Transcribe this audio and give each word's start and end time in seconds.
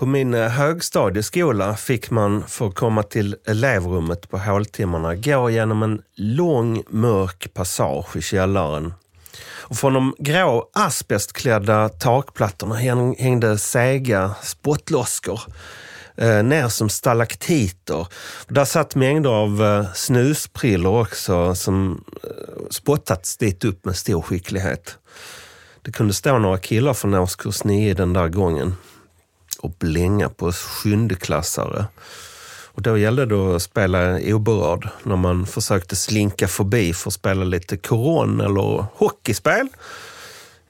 På 0.00 0.06
min 0.06 0.34
eh, 0.34 0.48
högstadieskola 0.48 1.76
fick 1.76 2.10
man 2.10 2.44
för 2.48 2.68
att 2.68 2.74
komma 2.74 3.02
till 3.02 3.36
elevrummet 3.46 4.30
på 4.30 4.38
håltimmarna 4.38 5.14
gå 5.14 5.50
genom 5.50 5.82
en 5.82 6.02
lång 6.16 6.82
mörk 6.88 7.54
passage 7.54 8.16
i 8.16 8.22
källaren. 8.22 8.94
Och 9.42 9.76
från 9.76 9.94
de 9.94 10.14
grå 10.18 10.70
asbestklädda 10.74 11.88
takplattorna 11.88 12.74
hängde 13.18 13.58
sega 13.58 14.34
spottloskor 14.42 15.40
eh, 16.16 16.42
ner 16.42 16.68
som 16.68 16.88
stalaktiter. 16.88 18.06
Där 18.48 18.64
satt 18.64 18.94
mängder 18.94 19.30
av 19.30 19.62
eh, 19.62 19.92
snusprillor 19.94 21.00
också 21.00 21.54
som 21.54 22.04
eh, 22.24 22.30
spottats 22.70 23.36
dit 23.36 23.64
upp 23.64 23.84
med 23.84 23.96
stor 23.96 24.22
skicklighet. 24.22 24.98
Det 25.82 25.92
kunde 25.92 26.14
stå 26.14 26.38
några 26.38 26.58
killar 26.58 26.94
från 26.94 27.14
årskurs 27.14 27.64
9 27.64 27.94
den 27.94 28.12
där 28.12 28.28
gången 28.28 28.74
och 29.58 29.70
blänga 29.78 30.28
på 30.28 30.52
sjundeklassare. 30.52 31.86
Och 32.72 32.82
då 32.82 32.98
gällde 32.98 33.26
det 33.26 33.56
att 33.56 33.62
spela 33.62 34.18
oberörd 34.20 34.88
när 35.02 35.16
man 35.16 35.46
försökte 35.46 35.96
slinka 35.96 36.48
förbi 36.48 36.92
för 36.92 37.10
att 37.10 37.14
spela 37.14 37.44
lite 37.44 37.76
koron 37.76 38.40
eller 38.40 38.84
hockeyspel. 38.94 39.68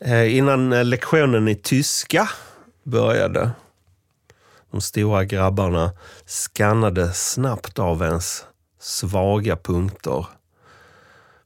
Eh, 0.01 0.37
innan 0.37 0.73
eh, 0.73 0.85
lektionen 0.85 1.49
i 1.49 1.55
tyska 1.55 2.29
började. 2.83 3.51
De 4.71 4.81
stora 4.81 5.25
grabbarna 5.25 5.93
skannade 6.27 7.13
snabbt 7.13 7.79
av 7.79 8.03
ens 8.03 8.45
svaga 8.81 9.57
punkter 9.57 10.27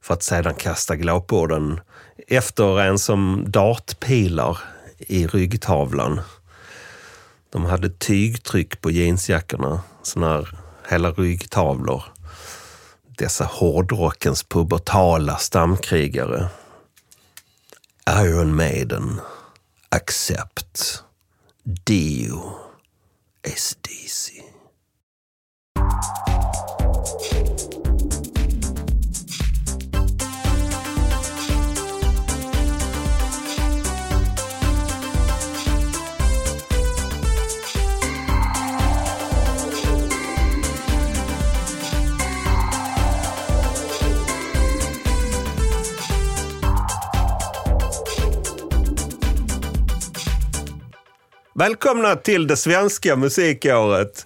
för 0.01 0.13
att 0.13 0.23
sedan 0.23 0.53
kasta 0.55 0.95
glåporden 0.95 1.79
efter 2.27 2.79
en 2.79 2.99
som 2.99 3.43
dartpilar 3.47 4.57
i 4.97 5.27
ryggtavlan. 5.27 6.21
De 7.55 7.65
hade 7.65 7.89
tygtryck 7.89 8.81
på 8.81 8.91
jeansjackorna, 8.91 9.81
såna 10.03 10.29
här 10.29 10.57
hela 10.89 11.11
ryggtavlor. 11.11 12.03
Dessa 13.17 13.45
hårdrockens 13.45 14.43
pubertala 14.43 15.37
stamkrigare. 15.37 16.47
Iron 18.09 18.55
Maiden, 18.55 19.21
Accept, 19.89 21.03
Dio, 21.63 22.53
SDC. 23.43 24.31
Välkomna 51.57 52.15
till 52.15 52.47
det 52.47 52.57
svenska 52.57 53.15
musikåret 53.15 54.25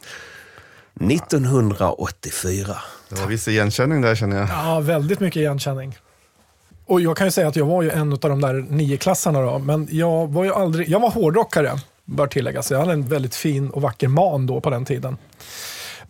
1984. 1.11 2.75
Det 3.09 3.15
var 3.19 3.27
viss 3.27 3.47
igenkänning 3.47 4.01
där 4.01 4.15
känner 4.15 4.37
jag. 4.37 4.49
Ja, 4.49 4.79
väldigt 4.79 5.19
mycket 5.19 5.39
igenkänning. 5.39 5.97
Och 6.85 7.01
jag 7.01 7.17
kan 7.17 7.27
ju 7.27 7.31
säga 7.31 7.47
att 7.47 7.55
jag 7.55 7.65
var 7.65 7.81
ju 7.81 7.89
en 7.89 8.13
av 8.13 8.19
de 8.19 8.41
där 8.41 8.53
nioklassarna 8.53 9.41
då, 9.41 9.59
men 9.59 9.87
jag 9.91 10.27
var 10.27 10.43
ju 10.43 10.53
aldrig, 10.53 10.89
jag 10.89 10.99
var 10.99 11.09
hårdrockare, 11.09 11.71
bör 12.05 12.27
tilläggas. 12.27 12.71
Jag 12.71 12.79
hade 12.79 12.93
en 12.93 13.07
väldigt 13.07 13.35
fin 13.35 13.69
och 13.69 13.81
vacker 13.81 14.07
man 14.07 14.47
då 14.47 14.61
på 14.61 14.69
den 14.69 14.85
tiden. 14.85 15.17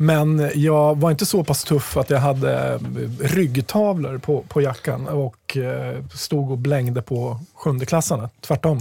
Men 0.02 0.52
jag 0.56 1.00
var 1.00 1.12
inte 1.12 1.26
så 1.26 1.44
pass 1.44 1.64
tuff 1.64 1.98
att 1.98 2.10
jag 2.10 2.20
hade 2.20 2.80
ryggtavlor 3.22 4.18
på, 4.18 4.42
på 4.42 4.62
jackan 4.62 5.08
och 5.08 5.58
eh, 5.58 6.04
stod 6.14 6.52
och 6.52 6.58
blängde 6.58 7.02
på 7.02 7.40
sjundeklassarna. 7.56 8.30
Tvärtom. 8.42 8.80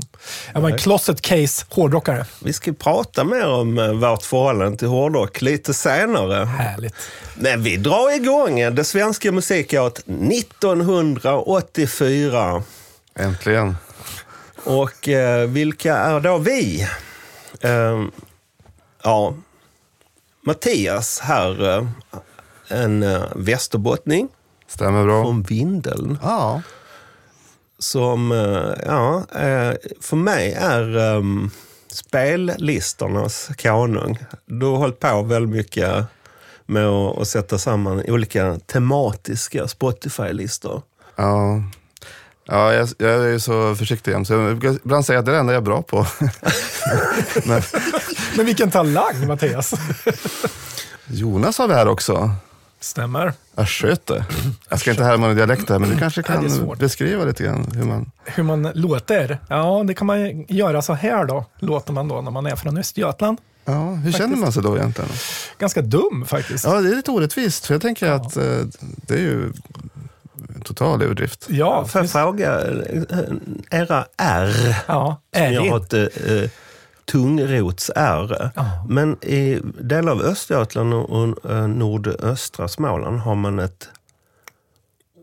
Jag 0.54 0.60
var 0.60 0.70
en 0.70 0.78
closet 0.78 1.20
case 1.20 1.66
hårdrockare. 1.68 2.26
Vi 2.44 2.52
ska 2.52 2.72
prata 2.72 3.24
mer 3.24 3.46
om 3.46 3.78
eh, 3.78 3.92
vårt 3.92 4.22
förhållande 4.22 4.78
till 4.78 4.88
hårdrock 4.88 5.42
lite 5.42 5.74
senare. 5.74 6.44
Härligt. 6.44 6.94
Men 7.34 7.62
vi 7.62 7.76
drar 7.76 8.16
igång 8.16 8.74
det 8.74 8.84
svenska 8.84 9.32
musikåret 9.32 9.98
1984. 9.98 12.62
Äntligen. 13.14 13.76
Och 14.64 15.08
eh, 15.08 15.48
vilka 15.48 15.96
är 15.96 16.20
då 16.20 16.38
vi? 16.38 16.88
Eh, 17.60 18.04
ja, 19.02 19.34
Mattias 20.48 21.20
här, 21.20 21.76
eh, 21.78 21.86
en 22.68 23.02
eh, 23.02 23.22
västerbottning 23.36 24.28
Stämmer 24.66 25.04
bra. 25.04 25.22
från 25.24 25.42
Vindeln. 25.42 26.18
Ja. 26.22 26.62
Som, 27.78 28.32
eh, 28.32 28.86
ja, 28.86 29.24
för 30.00 30.16
mig 30.16 30.52
är 30.52 30.96
um, 30.96 31.50
spellistornas 31.88 33.50
konung. 33.62 34.18
Du 34.46 34.66
har 34.66 34.76
hållit 34.76 35.00
på 35.00 35.22
väldigt 35.22 35.56
mycket 35.56 36.04
med 36.66 36.86
att, 36.86 37.28
sätta 37.28 37.58
samman 37.58 38.02
olika 38.08 38.58
tematiska 38.66 39.68
Spotify-listor. 39.68 40.82
Ja. 41.16 41.62
Ja, 42.46 42.72
jag, 42.72 42.88
jag 42.98 43.10
är 43.10 43.28
ju 43.28 43.40
så 43.40 43.74
försiktig 43.74 44.12
jämt, 44.12 44.26
så 44.26 44.32
jag 44.32 44.56
brukar 44.56 44.78
ibland 44.84 45.06
säga 45.06 45.18
att 45.18 45.24
det 45.24 45.30
är 45.30 45.34
det 45.34 45.40
enda 45.40 45.52
jag 45.52 45.60
är 45.60 45.64
bra 45.64 45.82
på. 45.82 46.06
Men, 47.44 47.62
Men 48.38 48.46
vilken 48.46 48.70
talang, 48.70 49.26
Mattias. 49.26 49.74
Jonas 51.06 51.58
har 51.58 51.68
vi 51.68 51.74
här 51.74 51.88
också. 51.88 52.30
Stämmer. 52.80 53.32
Östgöte. 53.56 54.24
Jag 54.68 54.80
ska 54.80 54.90
inte 54.90 55.04
härma 55.04 55.26
någon 55.26 55.36
dialekt 55.36 55.68
här, 55.68 55.78
men 55.78 55.90
du 55.90 55.98
kanske 55.98 56.22
kan 56.22 56.76
beskriva 56.78 57.24
lite 57.24 57.44
grann 57.44 57.66
hur 57.74 57.84
man... 57.84 58.10
Hur 58.24 58.42
man 58.42 58.62
låter? 58.74 59.38
Ja, 59.48 59.84
det 59.86 59.94
kan 59.94 60.06
man 60.06 60.44
göra 60.48 60.82
så 60.82 60.92
här 60.92 61.24
då, 61.24 61.44
låter 61.58 61.92
man 61.92 62.08
då 62.08 62.20
när 62.20 62.30
man 62.30 62.46
är 62.46 62.56
från 62.56 62.78
Östergötland. 62.78 63.38
Ja, 63.64 63.72
hur 63.72 63.96
faktiskt. 63.96 64.18
känner 64.18 64.36
man 64.36 64.52
sig 64.52 64.62
då 64.62 64.76
egentligen? 64.76 65.10
Ganska 65.58 65.82
dum 65.82 66.24
faktiskt. 66.26 66.64
Ja, 66.64 66.80
det 66.80 66.90
är 66.90 66.96
lite 66.96 67.10
orättvist, 67.10 67.66
för 67.66 67.74
jag 67.74 67.82
tänker 67.82 68.06
ja. 68.06 68.14
att 68.14 68.36
eh, 68.36 68.60
det 68.80 69.14
är 69.14 69.18
ju 69.18 69.52
en 70.54 70.60
total 70.64 71.02
överdrift. 71.02 71.46
Ja, 71.48 71.84
Får 71.86 72.00
jag 72.00 72.10
fråga, 72.10 72.60
era 73.70 74.06
R, 74.16 74.76
ja, 74.86 75.20
som 75.34 75.52
jag 75.52 75.70
har 75.70 75.94
ett 75.94 76.52
tungrots-R. 77.10 78.50
Ja. 78.54 78.84
Men 78.88 79.24
i 79.24 79.60
delar 79.80 80.12
av 80.12 80.20
Östergötland 80.20 80.94
och 80.94 81.50
äh, 81.50 81.68
nordöstra 81.68 82.68
Småland 82.68 83.20
har 83.20 83.34
man 83.34 83.58
ett 83.58 83.88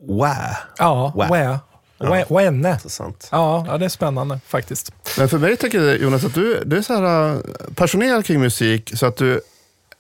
wä. 0.08 0.58
Ja, 0.78 1.14
wä. 1.16 1.28
wä. 1.30 1.60
Ja, 1.98 2.26
Wenne. 2.30 2.72
Intressant. 2.72 3.30
Ja, 3.32 3.66
ja, 3.68 3.78
det 3.78 3.86
är 3.86 3.90
spännande 3.90 4.40
faktiskt. 4.48 4.92
Men 5.18 5.30
för 5.30 5.38
mig 5.38 5.58
tänker 5.58 5.82
jag 5.82 5.98
Jonas 6.02 6.26
att 6.26 6.34
du, 6.34 6.64
du 6.66 6.78
är 6.78 6.82
så 6.82 6.94
här 6.94 7.42
passionerad 7.76 8.26
kring 8.26 8.42
musik 8.42 8.92
så 8.96 9.06
att 9.06 9.18
du... 9.18 9.42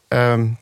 Ähm, 0.09 0.55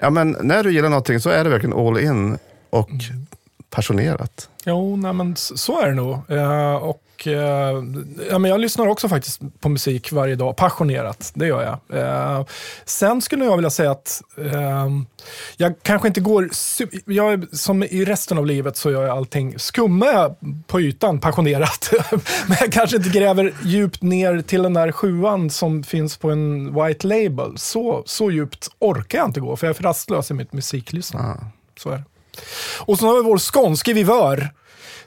ja, 0.00 0.10
men 0.10 0.36
när 0.42 0.62
du 0.62 0.72
gillar 0.72 0.88
någonting 0.88 1.20
så 1.20 1.30
är 1.30 1.44
det 1.44 1.50
verkligen 1.50 1.78
all 1.78 1.98
in. 1.98 2.38
Och 2.70 2.90
mm 2.90 3.26
passionerat. 3.70 4.48
Jo, 4.64 4.96
nej, 4.96 5.12
men 5.12 5.36
så 5.36 5.80
är 5.80 5.88
det 5.88 5.94
nog. 5.94 6.30
Uh, 6.30 6.94
och, 7.20 7.26
uh, 7.26 7.34
ja, 8.30 8.38
men 8.38 8.44
jag 8.44 8.60
lyssnar 8.60 8.86
också 8.86 9.08
faktiskt 9.08 9.40
på 9.60 9.68
musik 9.68 10.12
varje 10.12 10.34
dag, 10.34 10.56
passionerat. 10.56 11.30
Det 11.34 11.46
gör 11.46 11.80
jag. 11.90 12.02
Uh, 12.02 12.46
sen 12.84 13.22
skulle 13.22 13.44
jag 13.44 13.56
vilja 13.56 13.70
säga 13.70 13.90
att 13.90 14.22
jag 15.56 15.74
kanske 15.82 16.08
inte 16.08 16.20
går... 16.20 16.50
Jag, 17.04 17.46
som 17.52 17.82
i 17.82 18.04
resten 18.04 18.38
av 18.38 18.46
livet 18.46 18.76
så 18.76 18.90
gör 18.90 19.06
jag 19.06 19.16
allting. 19.16 19.58
Skummar 19.58 20.06
jag 20.06 20.36
på 20.66 20.80
ytan 20.80 21.20
passionerat, 21.20 21.90
men 22.46 22.56
jag 22.60 22.72
kanske 22.72 22.96
inte 22.96 23.08
gräver 23.08 23.54
djupt 23.64 24.02
ner 24.02 24.40
till 24.40 24.62
den 24.62 24.74
där 24.74 24.92
sjuan 24.92 25.50
som 25.50 25.82
finns 25.82 26.16
på 26.16 26.30
en 26.30 26.74
white 26.74 27.06
label. 27.06 27.58
Så, 27.58 28.02
så 28.06 28.30
djupt 28.30 28.68
orkar 28.78 29.18
jag 29.18 29.28
inte 29.28 29.40
gå, 29.40 29.56
för 29.56 29.66
jag 29.66 29.70
är 29.70 29.74
för 29.74 29.82
rastlös 29.82 30.30
i 30.30 30.34
mitt 30.34 30.52
musiklyssnande. 30.52 31.28
Ah. 31.28 31.44
Så 31.78 31.90
är 31.90 31.96
det. 31.96 32.04
Och 32.80 32.98
så 32.98 33.06
har 33.06 33.16
vi 33.16 33.22
vår 33.22 33.38
skånske 33.38 33.92
vivör, 33.92 34.50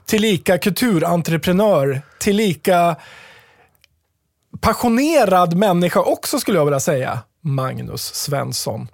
tillika 0.06 0.58
kulturentreprenör, 0.58 2.02
tillika 2.18 2.96
passionerad 4.60 5.56
människa 5.56 6.00
också 6.00 6.40
skulle 6.40 6.58
jag 6.58 6.64
vilja 6.64 6.80
säga, 6.80 7.18
Magnus 7.40 8.14
Svensson. 8.14 8.88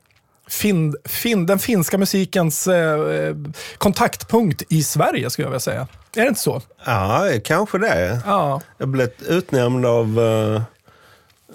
Fin, 0.49 0.97
fin, 1.05 1.47
den 1.47 1.59
finska 1.59 1.99
musikens 1.99 2.67
eh, 2.67 3.37
kontaktpunkt 3.79 4.63
i 4.69 4.83
Sverige, 4.83 5.31
skulle 5.31 5.47
jag 5.47 5.51
vilja 5.51 5.61
säga. 5.61 5.89
Är 6.17 6.23
det 6.23 6.29
inte 6.29 6.41
så? 6.41 6.63
Ja, 6.85 7.29
kanske 7.45 7.79
det. 7.79 8.21
Ja. 8.27 8.61
Jag 8.79 8.89
blev 8.89 9.11
utnämnd 9.27 9.87
av 9.87 10.19
uh, 10.19 10.63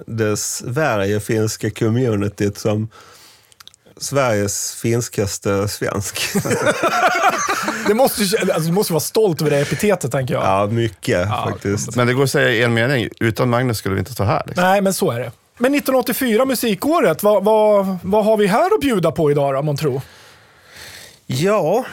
det 0.05 0.37
Sverige-finska 0.37 1.69
communityt 1.69 2.57
som 2.57 2.89
Sveriges 3.97 4.75
finskaste 4.75 5.67
svensk. 5.67 6.21
det 7.87 7.93
måste, 7.93 8.21
alltså, 8.39 8.69
du 8.69 8.71
måste 8.71 8.93
vara 8.93 9.01
stolt 9.01 9.41
över 9.41 9.51
det 9.51 9.59
epitetet, 9.59 10.11
tänker 10.11 10.33
jag. 10.33 10.43
Ja, 10.43 10.67
mycket 10.67 11.27
ja, 11.29 11.49
faktiskt. 11.49 11.95
Men 11.95 12.07
det 12.07 12.13
går 12.13 12.23
att 12.23 12.31
säga 12.31 12.49
i 12.49 12.63
en 12.63 12.73
mening, 12.73 13.09
utan 13.19 13.49
Magnus 13.49 13.77
skulle 13.77 13.95
vi 13.95 13.99
inte 13.99 14.13
stå 14.13 14.23
här. 14.23 14.43
Liksom. 14.45 14.63
Nej, 14.63 14.81
men 14.81 14.93
så 14.93 15.11
är 15.11 15.19
det. 15.19 15.31
Men 15.57 15.75
1984, 15.75 16.45
musikåret, 16.45 17.23
vad, 17.23 17.43
vad, 17.43 17.97
vad 18.03 18.25
har 18.25 18.37
vi 18.37 18.47
här 18.47 18.73
att 18.75 18.81
bjuda 18.81 19.11
på 19.11 19.31
idag 19.31 19.53
då, 19.53 19.61
man 19.61 19.77
tror? 19.77 20.01
Ja, 21.25 21.85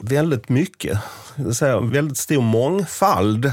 väldigt 0.00 0.48
mycket. 0.48 0.98
Jag 1.36 1.44
vill 1.44 1.54
säga, 1.54 1.80
väldigt 1.80 2.18
stor 2.18 2.42
mångfald. 2.42 3.52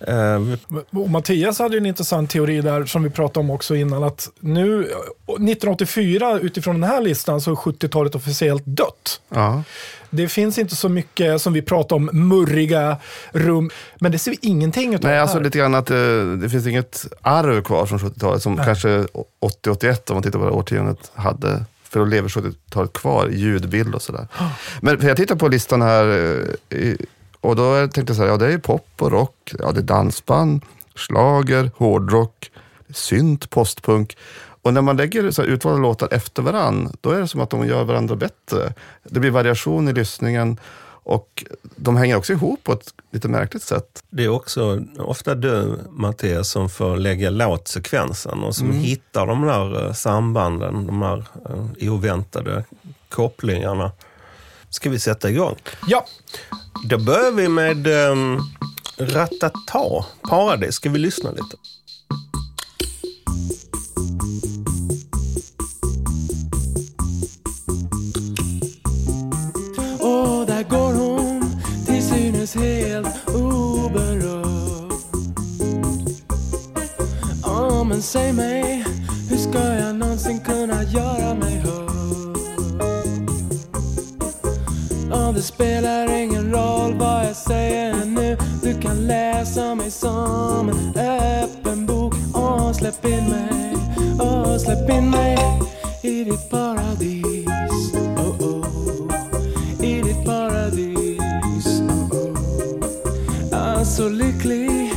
Eh, 0.00 0.42
Och 0.90 1.10
Mattias 1.10 1.58
hade 1.58 1.74
ju 1.74 1.78
en 1.78 1.86
intressant 1.86 2.30
teori 2.30 2.60
där 2.60 2.84
som 2.84 3.02
vi 3.02 3.10
pratade 3.10 3.40
om 3.40 3.50
också 3.50 3.76
innan. 3.76 4.02
Att 4.02 4.30
nu, 4.40 4.82
1984, 4.82 6.38
utifrån 6.42 6.80
den 6.80 6.90
här 6.90 7.02
listan, 7.02 7.40
så 7.40 7.50
är 7.50 7.54
70-talet 7.54 8.14
officiellt 8.14 8.62
dött. 8.66 9.20
Ja. 9.28 9.62
Det 10.10 10.28
finns 10.28 10.58
inte 10.58 10.76
så 10.76 10.88
mycket 10.88 11.40
som 11.42 11.52
vi 11.52 11.62
pratar 11.62 11.96
om, 11.96 12.10
murriga 12.12 12.96
rum. 13.32 13.70
Men 13.98 14.12
det 14.12 14.18
ser 14.18 14.30
vi 14.30 14.38
ingenting 14.42 14.94
utav 14.94 15.04
Nej, 15.08 15.14
här. 15.14 15.22
alltså 15.22 15.40
lite 15.40 15.58
grann 15.58 15.74
att 15.74 15.90
eh, 15.90 15.96
det 16.42 16.48
finns 16.50 16.66
inget 16.66 17.06
arv 17.22 17.62
kvar 17.62 17.86
från 17.86 17.98
70-talet 17.98 18.42
som 18.42 18.56
kanske 18.56 18.88
80-81, 19.64 20.10
om 20.10 20.14
man 20.16 20.22
tittar 20.22 20.38
på 20.38 20.44
det 20.44 20.50
årtiondet, 20.50 21.10
hade. 21.14 21.64
För 21.82 21.98
då 22.00 22.04
lever 22.06 22.28
70-talet 22.28 22.92
kvar 22.92 23.28
ljudbild 23.28 23.94
och 23.94 24.02
sådär. 24.02 24.26
Men 24.80 25.00
för 25.00 25.08
jag 25.08 25.16
tittar 25.16 25.36
på 25.36 25.48
listan 25.48 25.82
här 25.82 26.04
eh, 26.08 26.78
i, 26.78 26.96
och 27.40 27.56
då 27.56 27.88
tänkte 27.88 28.10
jag 28.10 28.16
så 28.16 28.22
här, 28.22 28.30
ja 28.30 28.36
det 28.36 28.46
är 28.46 28.50
ju 28.50 28.58
pop 28.58 28.88
och 28.98 29.10
rock, 29.10 29.52
ja 29.58 29.72
det 29.72 29.80
är 29.80 29.82
dansband, 29.82 30.62
slager, 30.94 31.70
hårdrock, 31.76 32.50
synt, 32.90 33.50
postpunk. 33.50 34.16
Och 34.62 34.74
när 34.74 34.82
man 34.82 34.96
lägger 34.96 35.30
så 35.30 35.42
här 35.42 35.48
utvalda 35.48 35.80
låtar 35.80 36.08
efter 36.12 36.42
varann, 36.42 36.92
då 37.00 37.10
är 37.10 37.20
det 37.20 37.28
som 37.28 37.40
att 37.40 37.50
de 37.50 37.66
gör 37.66 37.84
varandra 37.84 38.16
bättre. 38.16 38.72
Det 39.04 39.20
blir 39.20 39.30
variation 39.30 39.88
i 39.88 39.92
lyssningen 39.92 40.56
och 41.08 41.44
de 41.76 41.96
hänger 41.96 42.16
också 42.16 42.32
ihop 42.32 42.64
på 42.64 42.72
ett 42.72 42.94
lite 43.10 43.28
märkligt 43.28 43.62
sätt. 43.62 44.02
Det 44.10 44.24
är 44.24 44.28
också 44.28 44.84
ofta 44.98 45.34
du, 45.34 45.78
Mattias, 45.90 46.48
som 46.48 46.70
får 46.70 46.96
lägga 46.96 47.30
låtsekvensen 47.30 48.42
och 48.42 48.54
som 48.54 48.72
hittar 48.72 49.26
de 49.26 49.42
där 49.42 49.86
eh, 49.86 49.92
sambanden, 49.92 50.86
de 50.86 51.00
där 51.00 51.24
eh, 51.80 51.92
oväntade 51.92 52.64
kopplingarna. 53.08 53.92
Ska 54.70 54.90
vi 54.90 54.98
sätta 54.98 55.30
igång? 55.30 55.56
Ja, 55.86 56.06
Då 56.88 56.98
börjar 56.98 57.32
vi 57.32 57.48
med 57.48 57.86
um, 57.86 58.40
Ratata, 58.98 60.04
Paradis. 60.28 60.74
Ska 60.74 60.90
vi 60.90 60.98
lyssna 60.98 61.30
lite? 61.30 61.56
Och 70.00 70.46
där 70.46 70.62
går 70.70 70.92
hon 70.94 71.60
till 71.86 72.02
synes 72.08 72.54
helt 72.54 73.28
oberörd 73.28 74.92
Ja 77.42 77.84
men 77.84 78.02
säg 78.02 78.32
mig, 78.32 78.84
hur 79.30 79.36
ska 79.36 79.58
jag 79.58 79.94
någonsin 79.96 80.07
det 85.38 85.42
spelar 85.42 86.22
ingen 86.22 86.52
roll 86.52 86.94
vad 86.94 87.26
jag 87.26 87.36
säger 87.36 88.04
nu 88.04 88.36
Du 88.62 88.80
kan 88.80 89.06
läsa 89.06 89.74
mig 89.74 89.90
som 89.90 90.68
en 90.68 90.96
öppen 90.96 91.86
bok 91.86 92.14
Åh 92.34 92.72
släpp 92.72 93.04
in 93.04 93.30
mig, 93.30 93.74
åh 94.20 94.58
släpp 94.58 94.90
in 94.90 95.10
mig 95.10 95.38
i 96.02 96.24
ditt 96.24 96.50
paradis 96.50 97.46
oh, 98.16 98.42
oh. 98.42 98.66
I 99.80 100.02
ditt 100.02 100.24
paradis 100.24 101.80
oh, 101.80 102.12
oh. 102.12 102.38
Jag 103.50 103.80
är 103.80 103.84
så 103.84 104.08
lycklig 104.08 104.92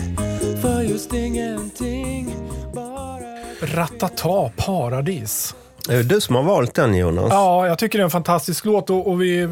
för 0.62 0.82
just 0.82 1.14
ingenting 1.14 2.36
Bara 2.74 3.38
Ratata, 3.62 4.52
Paradis. 4.58 5.56
Det 5.92 5.98
är 5.98 6.04
du 6.04 6.22
som 6.22 6.36
har 6.36 6.44
valt 6.44 6.74
den, 6.74 6.96
Jonas. 6.96 7.28
Ja, 7.30 7.68
jag 7.68 7.80
tycker 7.80 7.98
det 7.98 8.02
är 8.02 8.06
en 8.06 8.12
fantastisk 8.12 8.66
låt 8.66 8.90
och, 8.90 9.08
och 9.08 9.22
vi 9.22 9.50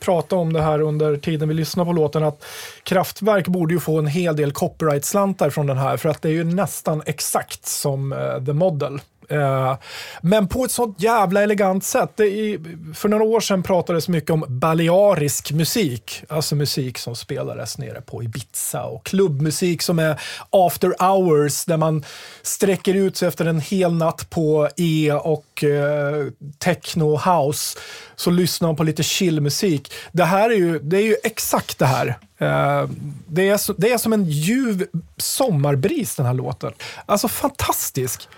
pratade 0.00 0.42
om 0.42 0.52
det 0.52 0.62
här 0.62 0.80
under 0.80 1.16
tiden 1.16 1.48
vi 1.48 1.54
lyssnade 1.54 1.86
på 1.88 1.92
låten 1.92 2.24
att 2.24 2.44
Kraftwerk 2.82 3.48
borde 3.48 3.74
ju 3.74 3.80
få 3.80 3.98
en 3.98 4.06
hel 4.06 4.36
del 4.36 4.52
copyright-slantar 4.52 5.50
från 5.50 5.66
den 5.66 5.78
här 5.78 5.96
för 5.96 6.08
att 6.08 6.22
det 6.22 6.28
är 6.28 6.32
ju 6.32 6.44
nästan 6.44 7.02
exakt 7.06 7.66
som 7.66 8.12
uh, 8.12 8.44
The 8.44 8.52
Model. 8.52 9.00
Eh, 9.30 9.76
men 10.20 10.48
på 10.48 10.64
ett 10.64 10.70
sånt 10.70 11.02
jävla 11.02 11.42
elegant 11.42 11.84
sätt. 11.84 12.10
Det 12.16 12.24
är, 12.24 12.60
för 12.94 13.08
några 13.08 13.24
år 13.24 13.40
sedan 13.40 13.62
pratades 13.62 14.08
mycket 14.08 14.30
om 14.30 14.44
balearisk 14.48 15.52
musik, 15.52 16.22
alltså 16.28 16.56
musik 16.56 16.98
som 16.98 17.16
spelades 17.16 17.78
nere 17.78 18.00
på 18.00 18.22
Ibiza 18.22 18.82
och 18.82 19.06
klubbmusik 19.06 19.82
som 19.82 19.98
är 19.98 20.20
after 20.50 20.94
hours 20.98 21.64
där 21.64 21.76
man 21.76 22.04
sträcker 22.42 22.94
ut 22.94 23.16
sig 23.16 23.28
efter 23.28 23.44
en 23.44 23.60
hel 23.60 23.94
natt 23.94 24.30
på 24.30 24.68
E 24.76 25.12
och 25.12 25.64
eh, 25.64 26.26
techno 26.58 27.16
house 27.16 27.78
så 28.16 28.30
lyssnar 28.30 28.68
man 28.68 28.76
på 28.76 28.82
lite 28.82 29.02
chillmusik. 29.02 29.92
Det 30.12 30.24
här 30.24 30.50
är 30.50 30.54
ju, 30.54 30.78
det 30.78 30.96
är 30.96 31.02
ju 31.02 31.16
exakt 31.24 31.78
det 31.78 31.86
här. 31.86 32.18
Eh, 32.40 32.88
det, 33.26 33.48
är 33.48 33.56
så, 33.56 33.72
det 33.72 33.92
är 33.92 33.98
som 33.98 34.12
en 34.12 34.24
ljuv 34.24 34.86
sommarbris 35.16 36.16
den 36.16 36.26
här 36.26 36.34
låten. 36.34 36.72
Alltså 37.06 37.28
fantastisk. 37.28 38.28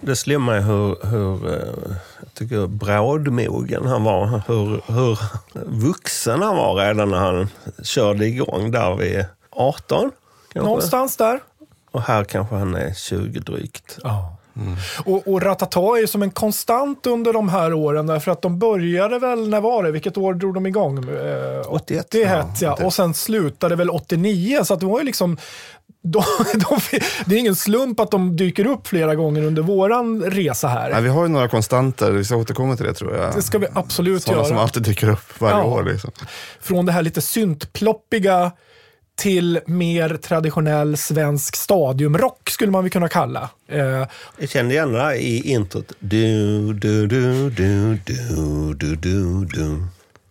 Det 0.00 0.16
slår 0.16 0.38
mig 0.38 0.60
hur, 0.60 1.06
hur 1.06 1.52
eh, 1.52 1.88
jag 2.20 2.34
tycker 2.34 2.66
brådmogen 2.66 3.86
han 3.86 4.04
var. 4.04 4.42
Hur, 4.46 4.92
hur 4.92 5.18
vuxen 5.64 6.42
han 6.42 6.56
var 6.56 6.74
redan 6.74 7.10
när 7.10 7.18
han 7.18 7.48
körde 7.82 8.26
igång 8.26 8.70
där 8.70 8.94
vid 8.96 9.24
18. 9.50 10.10
Kanske. 10.52 10.68
Någonstans 10.68 11.16
där. 11.16 11.40
Och 11.90 12.02
här 12.02 12.24
kanske 12.24 12.54
han 12.54 12.74
är 12.74 12.94
20 12.94 13.40
drygt. 13.40 13.98
Och, 15.04 15.28
och 15.28 15.42
Ratata 15.42 15.80
är 15.80 16.00
ju 16.00 16.06
som 16.06 16.22
en 16.22 16.30
konstant 16.30 17.06
under 17.06 17.32
de 17.32 17.48
här 17.48 17.72
åren 17.74 18.06
därför 18.06 18.30
att 18.32 18.42
de 18.42 18.58
började 18.58 19.18
väl, 19.18 19.48
när 19.48 19.60
var 19.60 19.82
det? 19.82 19.90
Vilket 19.90 20.16
år 20.16 20.34
drog 20.34 20.54
de 20.54 20.66
igång? 20.66 20.98
Eh, 20.98 21.60
81. 21.68 22.06
81 22.06 22.46
ja. 22.60 22.78
Och 22.84 22.92
sen 22.94 23.14
slutade 23.14 23.76
väl 23.76 23.90
89 23.90 24.64
så 24.64 24.74
att 24.74 24.80
det 24.80 24.86
var 24.86 24.98
ju 24.98 25.04
liksom 25.04 25.36
de, 26.02 26.22
de, 26.54 26.78
det 27.26 27.34
är 27.34 27.38
ingen 27.38 27.56
slump 27.56 28.00
att 28.00 28.10
de 28.10 28.36
dyker 28.36 28.66
upp 28.66 28.86
flera 28.86 29.14
gånger 29.14 29.42
under 29.42 29.62
våran 29.62 30.22
resa 30.22 30.68
här. 30.68 30.90
Nej, 30.90 31.02
vi 31.02 31.08
har 31.08 31.22
ju 31.22 31.28
några 31.28 31.48
konstanter, 31.48 32.10
vi 32.10 32.24
ska 32.24 32.36
återkomma 32.36 32.76
till 32.76 32.86
det 32.86 32.94
tror 32.94 33.16
jag. 33.16 33.34
Det 33.34 33.42
ska 33.42 33.58
vi 33.58 33.66
absolut 33.74 34.22
Sådana 34.22 34.38
göra. 34.40 34.48
som 34.48 34.58
alltid 34.58 34.82
dyker 34.82 35.08
upp 35.08 35.40
varje 35.40 35.56
Ja. 35.56 35.64
år. 35.64 35.82
Liksom. 35.82 36.10
Från 36.60 36.86
det 36.86 36.92
här 36.92 37.02
lite 37.02 37.20
syntploppiga 37.20 38.52
till 39.16 39.60
mer 39.66 40.16
traditionell 40.16 40.96
svensk 40.96 41.56
stadiumrock 41.56 42.50
skulle 42.50 42.70
man 42.70 42.84
väl 42.84 42.90
kunna 42.90 43.08
kalla. 43.08 43.50
Eh, 43.68 44.06
Jag 44.38 44.48
kände 44.50 44.74
igen 44.74 44.92
det 44.92 45.16
i 45.16 45.52
introt. 45.52 45.92
Du, 45.98 46.72
du, 46.72 47.06
du, 47.06 47.50
du, 47.50 47.98
du, 48.06 48.74
du, 48.74 48.96
du, 48.96 49.44
du. 49.44 49.82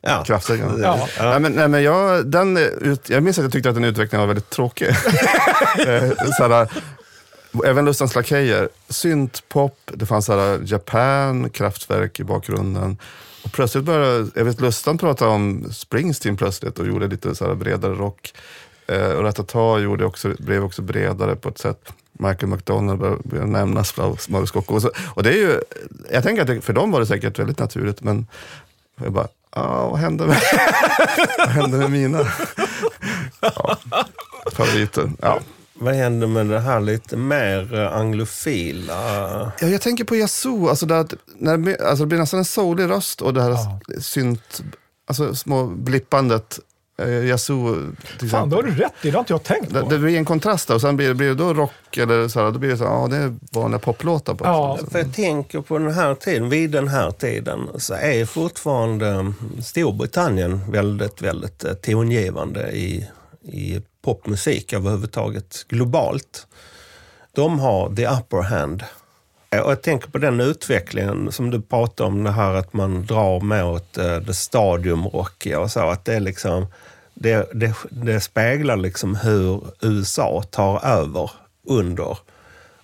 Ja. 0.01 0.23
Kraftsägaren. 0.23 0.81
Ja. 0.81 1.07
Nej, 1.19 1.39
men, 1.39 1.51
nej, 1.51 1.67
men 1.67 1.83
jag, 1.83 2.25
den, 2.25 2.57
ut, 2.57 3.09
jag 3.09 3.23
minns 3.23 3.37
att 3.37 3.43
jag 3.43 3.51
tyckte 3.51 3.69
att 3.69 3.75
den 3.75 3.83
utvecklingen 3.83 4.21
var 4.21 4.27
väldigt 4.27 4.49
tråkig. 4.49 4.87
Eh, 5.87 6.11
såhär, 6.37 6.67
även 7.65 7.85
Lustans 7.85 8.15
Lakejer. 8.15 8.69
Syntpop, 8.89 9.77
det 9.93 10.05
fanns 10.05 10.25
såhär 10.25 10.59
Japan, 10.65 11.49
Kraftwerk 11.49 12.19
i 12.19 12.23
bakgrunden. 12.23 12.97
Och 13.43 13.51
plötsligt 13.51 13.83
började, 13.83 14.27
jag 14.35 14.45
vet 14.45 14.61
Lustan 14.61 14.97
prata 14.97 15.27
om 15.27 15.69
Springsteen 15.73 16.37
plötsligt 16.37 16.79
och 16.79 16.87
gjorde 16.87 17.07
lite 17.07 17.35
såhär 17.35 17.55
bredare 17.55 17.93
rock. 17.93 18.33
Eh, 18.87 19.11
och 19.11 19.23
Ratata 19.23 19.79
gjorde 19.79 20.05
också, 20.05 20.33
blev 20.39 20.63
också 20.63 20.81
bredare 20.81 21.35
på 21.35 21.49
ett 21.49 21.57
sätt. 21.57 21.93
Michael 22.11 22.47
McDonald 22.47 22.99
började 22.99 23.51
nämnas, 23.51 23.97
Mauro 24.27 24.45
Scocco. 24.47 24.73
Och, 24.75 24.81
så, 24.81 24.91
och 25.13 25.23
det 25.23 25.29
är 25.29 25.37
ju, 25.37 25.59
jag 26.11 26.23
tänker 26.23 26.41
att 26.41 26.47
det, 26.47 26.61
för 26.61 26.73
dem 26.73 26.91
var 26.91 26.99
det 26.99 27.05
säkert 27.05 27.39
väldigt 27.39 27.59
naturligt, 27.59 28.01
men 28.03 28.27
jag 28.95 29.11
bara, 29.13 29.27
ah, 29.49 29.87
vad 29.89 29.99
hände 29.99 30.25
med, 30.27 30.37
vad 31.37 31.47
hände 31.49 31.77
med 31.77 31.91
mina 31.91 32.27
ja, 33.41 33.77
favoriter? 34.51 35.11
Ja. 35.21 35.39
Vad 35.73 35.93
händer 35.95 36.27
med 36.27 36.45
det 36.45 36.59
här 36.59 36.79
lite 36.79 37.17
mer 37.17 37.75
eh, 37.79 37.97
anglofila? 37.97 39.51
Ja, 39.59 39.67
jag 39.67 39.81
tänker 39.81 40.03
på 40.03 40.15
Yazoo, 40.15 40.69
alltså 40.69 40.93
att, 40.93 41.13
när, 41.37 41.57
det- 41.57 41.81
alltså 41.89 42.03
det 42.03 42.07
blir 42.07 42.19
nästan 42.19 42.37
en 42.39 42.45
soulig 42.45 42.89
röst 42.89 43.21
och 43.21 43.33
det 43.33 43.41
här 43.43 43.57
synt, 44.01 44.63
alltså 45.07 45.35
små 45.35 45.65
blippandet. 45.65 46.59
Eh, 46.97 47.25
Yazoo, 47.25 47.91
till 48.19 48.29
fan, 48.29 48.49
då 48.49 48.55
har 48.55 48.63
exempel. 48.63 48.77
du 48.77 48.83
rätt 48.83 48.93
i. 49.01 49.07
Det 49.09 49.11
har 49.11 49.19
inte 49.19 49.33
jag 49.33 49.43
tänkt 49.43 49.73
Det, 49.73 49.81
på. 49.81 49.89
det 49.89 49.99
blir 49.99 50.17
en 50.17 50.25
kontrast 50.25 50.67
där 50.67 50.75
och 50.75 50.81
sen 50.81 50.95
blir 50.97 51.07
det, 51.07 51.13
blir 51.13 51.27
det 51.27 51.35
då 51.35 51.53
rock 51.53 51.97
eller 51.97 52.27
så 52.27 52.39
här, 52.43 52.51
då 52.51 52.59
blir 52.59 52.69
det 52.69 52.77
så 52.77 52.83
här, 52.83 52.91
ja 52.91 53.07
det 53.07 53.17
är 53.17 53.33
vanliga 53.51 53.79
poplåtar 53.79 54.33
på 54.33 54.45
Ja. 54.45 54.79
För 54.91 54.99
jag 54.99 55.13
tänker 55.13 55.61
på 55.61 55.77
den 55.77 55.93
här 55.93 56.15
tiden, 56.15 56.49
vid 56.49 56.71
den 56.71 56.87
här 56.87 57.11
tiden 57.11 57.69
så 57.77 57.93
är 57.93 58.25
fortfarande 58.25 59.07
mm, 59.09 59.33
Storbritannien 59.63 60.71
väldigt, 60.71 61.21
väldigt 61.21 61.63
eh, 61.63 61.73
tongivande 61.73 62.71
i, 62.71 63.07
i 63.43 63.81
popmusik 64.03 64.73
överhuvudtaget 64.73 65.65
globalt. 65.69 66.47
De 67.35 67.59
har 67.59 67.95
the 67.95 68.07
upper 68.07 68.41
hand. 68.41 68.83
Eh, 69.53 69.61
och 69.61 69.71
jag 69.71 69.81
tänker 69.81 70.09
på 70.09 70.17
den 70.17 70.39
utvecklingen 70.39 71.31
som 71.31 71.49
du 71.49 71.61
pratade 71.61 72.07
om, 72.07 72.23
det 72.23 72.31
här 72.31 72.53
att 72.53 72.73
man 72.73 73.05
drar 73.05 73.39
mot 73.39 73.97
eh, 73.97 74.15
det 74.15 74.33
stadiumrockiga 74.33 75.59
och 75.59 75.71
så. 75.71 75.79
Att 75.79 76.05
det, 76.05 76.13
är 76.13 76.19
liksom, 76.19 76.67
det, 77.13 77.49
det, 77.53 77.75
det 77.89 78.21
speglar 78.21 78.77
liksom 78.77 79.15
hur 79.15 79.63
USA 79.81 80.43
tar 80.51 80.85
över 80.85 81.31
under 81.67 82.17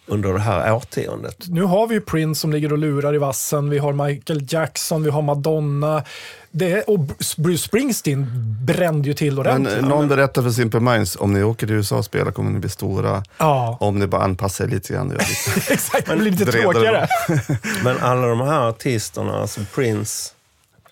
under 0.09 0.33
det 0.33 0.39
här 0.39 0.73
årtiondet. 0.73 1.37
Nu 1.47 1.61
har 1.63 1.87
vi 1.87 1.95
ju 1.95 2.01
Prince 2.01 2.41
som 2.41 2.51
ligger 2.51 2.71
och 2.71 2.77
lurar 2.77 3.15
i 3.15 3.17
vassen, 3.17 3.69
vi 3.69 3.77
har 3.77 3.93
Michael 4.07 4.45
Jackson, 4.49 5.03
vi 5.03 5.09
har 5.09 5.21
Madonna. 5.21 6.03
Det 6.51 6.71
är, 6.71 6.89
och 6.89 6.99
Bruce 7.37 7.57
Springsteen 7.63 8.27
brände 8.65 9.07
ju 9.07 9.13
till 9.13 9.33
Men 9.35 9.39
ordentligt. 9.39 9.77
eh, 9.77 9.85
någon 9.87 10.07
berättar 10.07 10.41
för 10.41 10.49
Simple 10.49 10.79
Minds, 10.79 11.15
om 11.15 11.33
ni 11.33 11.43
åker 11.43 11.67
till 11.67 11.75
USA 11.75 11.97
och 11.97 12.05
spelar 12.05 12.31
kommer 12.31 12.51
ni 12.51 12.59
bli 12.59 12.69
stora. 12.69 13.23
Ja, 13.37 13.77
Om 13.79 13.99
ni 13.99 14.07
bara 14.07 14.21
anpassar 14.23 14.65
er 14.65 14.69
lite 14.69 14.93
grann. 14.93 15.09
lite- 15.09 15.23
exakt. 15.73 16.07
Det 16.09 16.15
blir 16.15 16.31
lite 16.31 16.51
tråkigare. 16.51 17.07
Men 17.83 17.97
alla 17.97 18.27
de 18.27 18.41
här 18.41 18.59
artisterna, 18.69 19.33
alltså 19.41 19.61
Prince, 19.75 20.31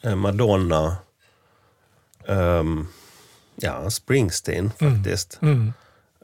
eh, 0.01 0.15
Madonna, 0.15 0.97
ehm, 2.27 2.87
ja, 3.55 3.89
Springsteen 3.89 4.71
faktiskt. 4.79 5.39
Mm. 5.41 5.73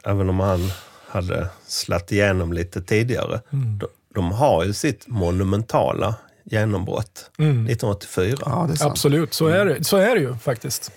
Även 0.04 0.30
om 0.30 0.40
han 0.40 0.72
hade 1.14 1.48
slatt 1.68 2.12
igenom 2.12 2.54
lite 2.54 2.82
tidigare. 2.82 3.42
Mm. 3.54 3.78
De, 3.78 3.88
de 4.16 4.32
har 4.32 4.64
ju 4.64 4.74
sitt 4.74 5.04
monumentala 5.08 6.16
genombrott 6.44 7.30
Mm. 7.38 7.52
1984. 7.68 8.38
Ja, 8.46 8.66
det 8.68 8.74
är 8.74 8.78
sant. 8.78 8.92
Absolut, 8.92 9.34
så 9.34 9.48
är, 9.48 9.66
det, 9.66 9.84
så 9.84 9.98
är 9.98 10.16
det 10.16 10.22
ju 10.22 10.36
faktiskt. 10.38 10.92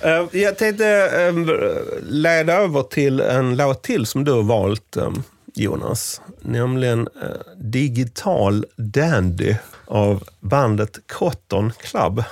Eh, 0.00 0.24
Jag 0.32 0.58
tänkte 0.58 0.86
eh, 0.88 1.32
leda 2.02 2.52
över 2.54 2.82
till 2.82 3.20
en 3.20 3.56
låt 3.56 3.82
till 3.82 4.06
som 4.06 4.24
du 4.24 4.32
har 4.32 4.42
valt, 4.42 4.96
eh, 4.96 5.10
Jonas. 5.54 6.20
Nämligen 6.40 7.08
Digital 7.56 8.64
Dandy 8.76 9.54
av 9.86 10.22
bandet 10.40 10.98
Cotton 11.12 11.72
Club. 11.80 12.24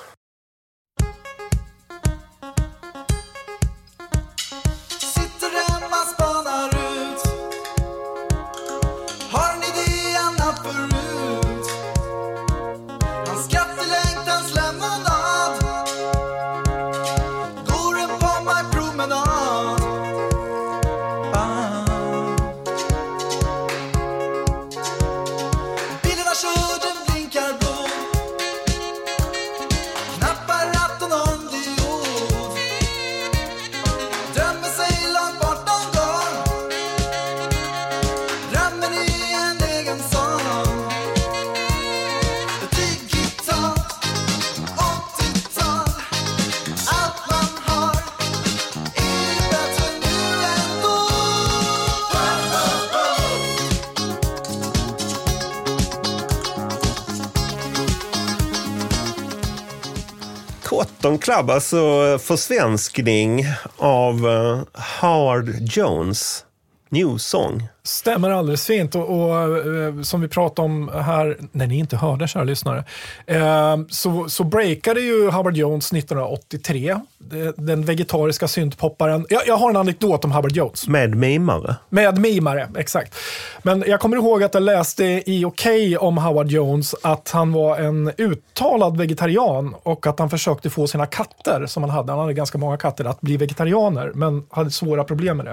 Club, 61.22 61.50
alltså 61.50 62.18
försvenskning 62.22 63.44
av 63.76 64.28
eh, 64.28 64.82
Howard 65.00 65.48
Jones 65.60 66.44
New 66.88 67.18
Song. 67.18 67.68
Stämmer 67.84 68.30
alldeles 68.30 68.66
fint. 68.66 68.94
Och, 68.94 69.10
och 69.10 69.36
eh, 69.58 70.02
som 70.02 70.20
vi 70.20 70.28
pratade 70.28 70.66
om 70.66 70.90
här, 70.94 71.36
när 71.52 71.66
ni 71.66 71.78
inte 71.78 71.96
hörde, 71.96 72.28
kära 72.28 72.44
lyssnare, 72.44 72.84
eh, 73.26 73.76
så, 73.90 74.28
så 74.28 74.44
breakade 74.44 75.00
ju 75.00 75.30
Howard 75.30 75.56
Jones 75.56 75.92
1983. 75.92 76.96
Det- 77.18 77.54
Den 77.56 77.84
vegetariska 77.84 78.48
syntpopparen. 78.48 79.26
Jag, 79.30 79.42
jag 79.46 79.56
har 79.56 79.70
en 79.70 79.76
anekdot 79.76 80.24
om 80.24 80.32
Howard 80.32 80.52
Jones. 80.52 80.88
Med 80.88 81.14
mimare. 81.14 81.76
Med 81.88 82.18
mimare, 82.18 82.68
exakt. 82.76 83.14
Men 83.62 83.84
jag 83.86 84.00
kommer 84.00 84.16
ihåg 84.16 84.42
att 84.42 84.54
jag 84.54 84.62
läste 84.62 85.04
i 85.26 85.44
Okej 85.44 85.96
om 85.98 86.18
Howard 86.18 86.46
Jones 86.50 86.94
att 87.02 87.30
han 87.30 87.52
var 87.52 87.76
en 87.78 88.12
uttalad 88.18 88.96
vegetarian 88.96 89.74
och 89.82 90.06
att 90.06 90.18
han 90.18 90.30
försökte 90.30 90.70
få 90.70 90.86
sina 90.86 91.06
katter, 91.06 91.66
som 91.66 91.82
han 91.82 91.90
hade, 91.90 92.12
han 92.12 92.20
hade 92.20 92.32
ganska 92.34 92.58
många 92.58 92.76
katter, 92.76 93.04
att 93.04 93.20
bli 93.20 93.36
vegetarianer, 93.36 94.12
men 94.14 94.42
hade 94.50 94.70
svåra 94.70 95.04
problem 95.04 95.36
med 95.36 95.46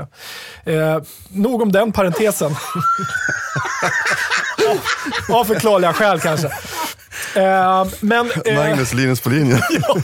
det. 0.63 0.74
Eh, 0.74 1.01
nog 1.29 1.62
om 1.62 1.71
den 1.71 1.91
parentesen. 1.91 2.18
Av 5.29 5.45
förklarliga 5.45 5.93
skäl 5.93 6.19
kanske. 6.19 6.47
Eh, 7.35 7.85
men, 7.99 8.31
eh, 8.45 8.55
Magnus 8.55 8.93
Linus 8.93 9.21
på 9.21 9.29
linjen. 9.29 9.59
Ja, 9.88 9.95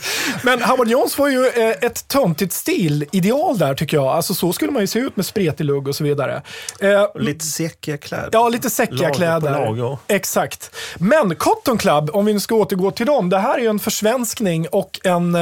men 0.43 0.62
Howard 0.63 0.88
Jones 0.88 1.17
var 1.17 1.27
ju 1.29 1.48
eh, 1.48 1.69
ett 1.81 2.07
töntigt 2.07 2.53
stilideal 2.53 3.57
där 3.57 3.74
tycker 3.74 3.98
jag. 3.98 4.05
Alltså 4.07 4.34
så 4.34 4.53
skulle 4.53 4.72
man 4.72 4.81
ju 4.81 4.88
se 4.88 5.00
ut 5.00 5.15
med 5.15 5.25
spretig 5.25 5.63
lugg 5.65 5.88
och 5.88 5.95
så 5.95 6.03
vidare. 6.03 6.41
Eh, 6.79 7.05
Lite 7.15 7.45
säckiga 7.45 7.98
kläder. 7.98 8.29
Ja, 8.31 8.50
lite 8.50 8.69
säckiga 8.69 8.98
Lager 9.01 9.13
kläder. 9.13 9.51
lager. 9.51 9.98
Exakt. 10.07 10.72
Men 10.98 11.36
Cotton 11.36 11.77
Club, 11.77 12.10
om 12.13 12.25
vi 12.25 12.34
nu 12.34 12.39
ska 12.39 12.55
återgå 12.55 12.91
till 12.91 13.05
dem, 13.05 13.29
det 13.29 13.39
här 13.39 13.55
är 13.57 13.60
ju 13.62 13.67
en 13.67 13.79
försvenskning 13.79 14.67
och 14.72 15.00
en 15.03 15.38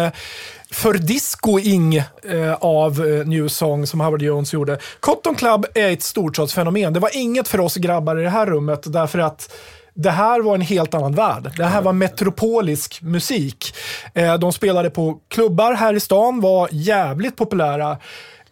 eh, 0.74 0.76
fördiscoing 0.76 1.96
eh, 1.96 2.54
av 2.60 3.06
eh, 3.06 3.28
New 3.28 3.48
Song 3.48 3.88
som 3.88 4.02
Howard 4.02 4.22
Jones 4.22 4.54
gjorde. 4.54 4.80
Cotton 5.00 5.36
Club 5.36 5.66
är 5.76 5.92
ett 5.92 6.04
storstadsfenomen. 6.04 6.94
Det 6.94 7.00
var 7.00 7.18
inget 7.18 7.48
för 7.48 7.60
oss 7.60 7.76
grabbar 7.76 8.20
i 8.20 8.24
det 8.24 8.30
här 8.30 8.46
rummet 8.46 8.94
därför 8.94 9.20
att 9.20 9.54
det 9.96 10.12
här 10.12 10.42
var 10.42 10.56
en 10.56 10.62
helt 10.62 10.94
annan 10.94 11.16
värld. 11.16 11.52
Det 11.58 11.66
här 11.66 11.82
var 11.82 11.94
metropolisk 11.94 13.02
musik. 13.02 13.76
Eh, 14.14 14.38
de 14.38 14.54
spelade 14.54 14.90
på 14.90 15.20
klubbar 15.28 15.74
här 15.74 15.94
i 15.94 16.00
stan, 16.00 16.42
var 16.42 16.70
jävligt 16.72 17.36
populära 17.36 17.98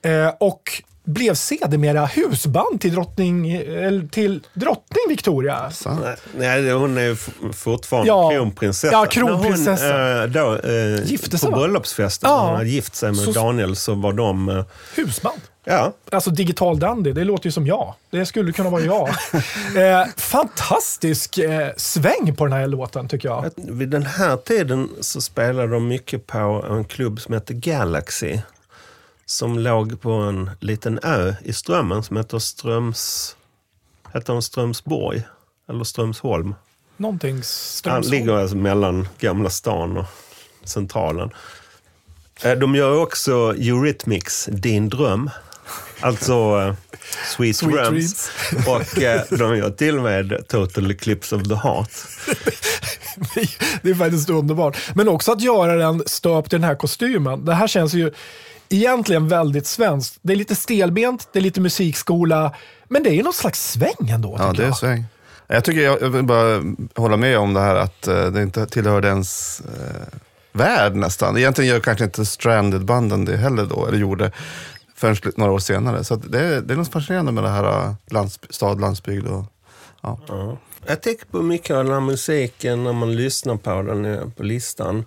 eh, 0.02 0.34
och 0.40 0.84
blev 1.04 1.34
sedermera 1.34 2.06
husband 2.06 2.82
till 2.82 2.94
drottning, 2.94 3.52
eller 3.52 4.08
till 4.08 4.42
drottning 4.54 5.04
Victoria. 5.10 5.72
Nej, 5.86 6.16
Nej, 6.38 6.72
hon 6.72 6.98
är 6.98 7.16
fortfarande 7.54 8.08
Ja. 8.08 8.30
kronprinsessa. 8.32 8.94
Ja, 8.94 9.06
kronprinsessa. 9.06 9.84
När 9.88 10.22
hon, 10.28 10.36
eh, 10.36 10.44
då, 10.44 10.70
eh, 10.70 11.04
Gifte 11.06 11.32
på 11.32 11.38
sig, 11.38 11.52
va? 11.52 11.58
bröllopsfesten, 11.58 12.30
Ja. 12.30 12.38
när 12.42 12.48
hon 12.48 12.56
hade 12.58 12.70
gift 12.70 12.96
sig 12.96 13.10
med 13.10 13.20
Så- 13.20 13.32
Daniel, 13.32 13.76
så 13.76 13.94
var 13.96 14.14
de... 14.14 14.50
eh, 14.50 14.64
Husband. 14.96 15.42
Ja, 15.64 15.94
Alltså 16.12 16.30
digital 16.30 16.80
dandy, 16.80 17.12
det 17.14 17.24
låter 17.24 17.46
ju 17.48 17.52
som 17.52 17.68
jag. 17.68 17.94
Det 18.10 18.26
skulle 18.26 18.52
kunna 18.52 18.70
vara 18.70 18.82
jag. 18.82 19.10
eh, 19.78 20.08
fantastisk 20.18 21.38
eh, 21.38 21.68
sväng 21.78 22.36
på 22.38 22.46
den 22.46 22.54
här 22.54 22.68
låten 22.68 23.08
tycker 23.08 23.30
jag. 23.30 23.50
Vid 23.56 23.90
den 23.90 24.06
här 24.06 24.38
tiden 24.38 24.90
så 25.02 25.22
spelade 25.22 25.68
de 25.68 25.88
mycket 25.88 26.28
på 26.28 26.66
en 26.70 26.84
klubb 26.86 27.20
som 27.22 27.34
heter 27.34 27.54
Galaxy. 27.54 28.38
Som 29.32 29.60
låg 29.60 30.02
på 30.02 30.12
en 30.12 30.50
liten 30.60 31.00
ö 31.04 31.34
i 31.44 31.54
Strömmen 31.54 32.04
som 32.04 32.18
heter 32.18 32.40
Ströms... 32.40 33.36
Heter 34.14 34.34
den 34.34 34.42
Strömsborg? 34.42 35.24
Eller 35.70 35.84
Strömsholm? 35.84 36.56
Någonting 36.98 37.34
Han 37.36 37.44
Strömsholm. 37.44 38.12
ligger 38.12 38.34
alltså 38.34 38.56
mellan 38.56 39.08
Gamla 39.20 39.50
stan 39.50 39.98
och 39.98 40.06
Centralen. 40.64 41.30
Eh, 42.44 42.52
De 42.52 42.76
gör 42.76 42.98
också 43.02 43.32
Eurythmics 43.58 44.46
Din 44.52 44.90
dröm. 44.90 45.30
Alltså 46.00 46.34
eh, 46.34 46.74
Sweet, 47.36 47.56
Sweet 47.56 47.74
Dreams. 47.74 48.32
Och 48.68 49.02
eh, 49.02 49.22
de 49.30 49.58
gör 49.58 49.70
till 49.70 49.98
och 49.98 50.04
med 50.04 50.48
Total 50.48 50.92
Eclipse 50.92 51.36
of 51.36 51.44
the 51.44 51.56
Heart. 51.56 51.92
det 53.82 53.90
är 53.90 53.96
faktiskt 53.96 54.30
underbart. 54.30 54.78
Men 54.96 55.08
också 55.08 55.32
att 55.32 55.42
göra 55.42 55.76
den 55.76 56.04
stöpt 56.06 56.54
i 56.54 56.56
den 56.56 56.64
här 56.64 56.76
kostymen. 56.76 57.46
Det 57.46 57.54
här 57.54 57.68
känns 57.68 57.94
ju 57.94 58.12
egentligen 58.72 59.28
väldigt 59.28 59.68
svenskt. 59.68 60.20
Det 60.22 60.34
är 60.34 60.38
lite 60.38 60.56
stelbent, 60.56 61.28
det 61.34 61.40
är 61.40 61.44
lite 61.44 61.62
musikskola, 61.62 62.54
men 62.90 63.04
det 63.04 63.10
är 63.10 63.14
ju 63.14 63.24
någon 63.24 63.34
slags 63.34 63.72
sväng 63.72 64.10
ändå. 64.10 64.36
Ja, 64.40 64.54
det 64.54 64.64
är 64.64 64.68
jag. 64.68 64.78
sväng. 64.78 65.06
Jag 65.48 65.64
tycker 65.64 65.82
jag, 65.82 66.02
jag 66.02 66.10
vill 66.10 66.24
bara 66.24 66.64
hålla 66.96 67.18
med 67.18 67.38
om 67.38 67.54
det 67.54 67.60
här 67.60 67.76
att 67.76 68.08
eh, 68.08 68.26
det 68.26 68.44
inte 68.44 68.66
tillhör 68.66 69.06
ens 69.06 69.62
eh, 69.62 70.18
värld 70.54 70.96
nästan. 70.96 71.38
Egentligen 71.38 71.70
gör 71.70 71.80
kanske 71.80 72.04
inte 72.04 72.26
Stranded-banden 72.26 73.26
det 73.26 73.38
heller 73.38 73.66
då, 73.66 73.88
eller 73.88 73.98
gjorde 73.98 74.32
förrän 74.96 75.16
några 75.36 75.52
år 75.52 75.60
senare. 75.60 76.04
Så 76.04 76.14
att 76.14 76.32
det, 76.32 76.40
är, 76.40 76.62
det 76.62 76.74
är 76.74 76.78
något 76.78 76.92
fascinerande 76.92 77.32
med 77.32 77.44
det 77.44 77.50
här 77.50 77.64
eh, 77.64 77.94
landsb- 78.10 78.46
stad, 78.50 78.82
landsbygd 78.82 79.28
och 79.28 79.46
ja. 80.02 80.20
Ja. 80.28 80.58
Jag 80.86 81.02
tänker 81.02 81.26
på 81.26 81.42
mycket 81.42 81.76
av 81.76 81.84
den 81.84 81.94
här 81.94 82.00
musiken 82.00 82.84
när 82.84 82.94
man 82.94 83.16
lyssnar 83.16 83.56
på 83.56 83.82
den 83.82 84.32
på 84.32 84.44
listan. 84.44 85.06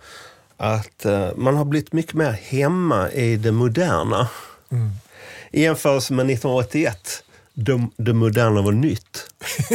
Att 0.65 1.05
eh, 1.05 1.29
man 1.37 1.57
har 1.57 1.65
blivit 1.65 1.93
mycket 1.93 2.15
mer 2.15 2.33
hemma 2.33 3.11
i 3.11 3.37
det 3.37 3.53
moderna. 3.53 4.29
I 5.51 5.63
jämförelse 5.63 6.13
med 6.13 6.25
1981. 6.31 7.25
Det, 7.53 7.89
det 7.97 8.13
moderna 8.13 8.63
var 8.63 8.73
nytt. 8.73 9.27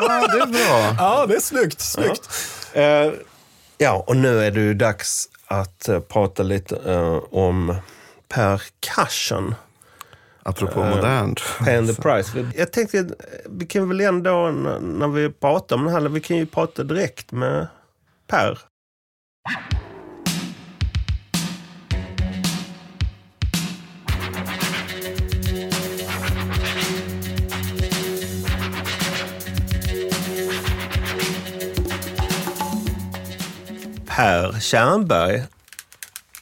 ja, 0.00 0.26
det 0.26 0.42
är 0.42 0.46
bra. 0.46 0.96
Ja, 0.98 1.26
det 1.26 1.34
är 1.34 1.40
snyggt. 1.40 1.80
snyggt. 1.80 2.28
Eh, 2.72 3.10
ja, 3.78 4.04
och 4.06 4.16
nu 4.16 4.44
är 4.44 4.50
det 4.50 4.60
ju 4.60 4.74
dags 4.74 5.28
att 5.46 5.88
eh, 5.88 6.00
prata 6.00 6.42
lite 6.42 6.76
eh, 6.92 7.20
om 7.30 7.74
percussion. 8.28 9.54
Apropå 10.42 10.80
Eh, 10.80 10.96
modernt. 10.96 11.40
Pay 11.58 11.76
and 11.76 11.96
the 11.96 12.02
price. 12.02 12.46
Jag 12.56 12.72
tänkte, 12.72 13.06
vi 13.46 13.66
kan 13.66 13.88
väl 13.88 14.00
ändå, 14.00 14.50
när 14.80 15.08
vi 15.08 15.30
pratar 15.30 15.76
om 15.76 15.84
det 15.84 15.90
här, 15.90 16.00
vi 16.00 16.20
kan 16.20 16.36
ju 16.36 16.46
prata 16.46 16.82
direkt 16.84 17.32
med 17.32 17.66
Per. 18.26 18.58
Per 34.16 34.60
Tjernberg, 34.60 35.42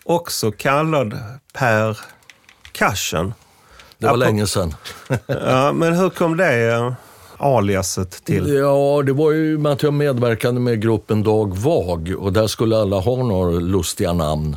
också 0.05 0.53
kallad 0.53 1.19
Per 1.53 1.99
Cashen. 2.73 3.35
Det 3.99 4.07
var 4.07 4.17
länge 4.17 4.47
sedan. 4.47 4.75
Ja, 5.27 5.73
men 5.73 5.95
hur 5.95 6.11
kom 6.11 6.37
det 6.37 6.95
aliaset 7.37 8.25
till? 8.25 8.55
Ja, 8.55 9.03
det 9.07 9.13
var 9.13 9.33
ju 9.33 9.59
med 9.59 9.73
att 9.73 9.83
jag 9.83 9.95
medverkade 9.95 10.61
med 10.61 10.83
gruppen 10.83 11.23
Dag 11.23 11.57
Vag 11.57 12.15
och 12.19 12.33
där 12.33 12.47
skulle 12.47 12.77
alla 12.77 12.99
ha 12.99 13.17
några 13.17 13.51
lustiga 13.51 14.13
namn. 14.13 14.57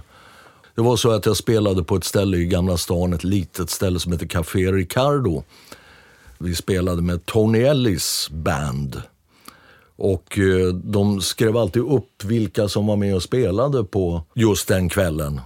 Det 0.75 0.82
var 0.82 0.96
så 0.96 1.12
att 1.12 1.25
jag 1.25 1.38
spelade 1.38 1.84
på 1.84 1.96
ett 1.96 2.03
ställe 2.03 2.38
i 2.38 2.46
Gamla 2.46 2.77
stan, 2.77 3.13
ett 3.13 3.24
litet 3.24 3.70
ställe 3.70 4.00
som 4.00 4.12
heter 4.12 4.27
Café 4.27 4.72
Ricardo. 4.72 5.43
Vi 6.38 6.55
spelade 6.55 7.01
med 7.01 7.25
Tony 7.25 7.62
Ellis 7.62 8.29
band. 8.32 9.01
Och 10.03 10.39
eh, 10.39 10.74
de 10.74 11.22
skrev 11.22 11.57
alltid 11.57 11.81
upp 11.81 12.24
vilka 12.24 12.67
som 12.67 12.88
var 12.88 12.95
med 12.95 13.15
och 13.15 13.24
spelade 13.24 13.83
på 13.83 14.24
just 14.33 14.67
den 14.67 14.89
kvällen. 14.89 15.41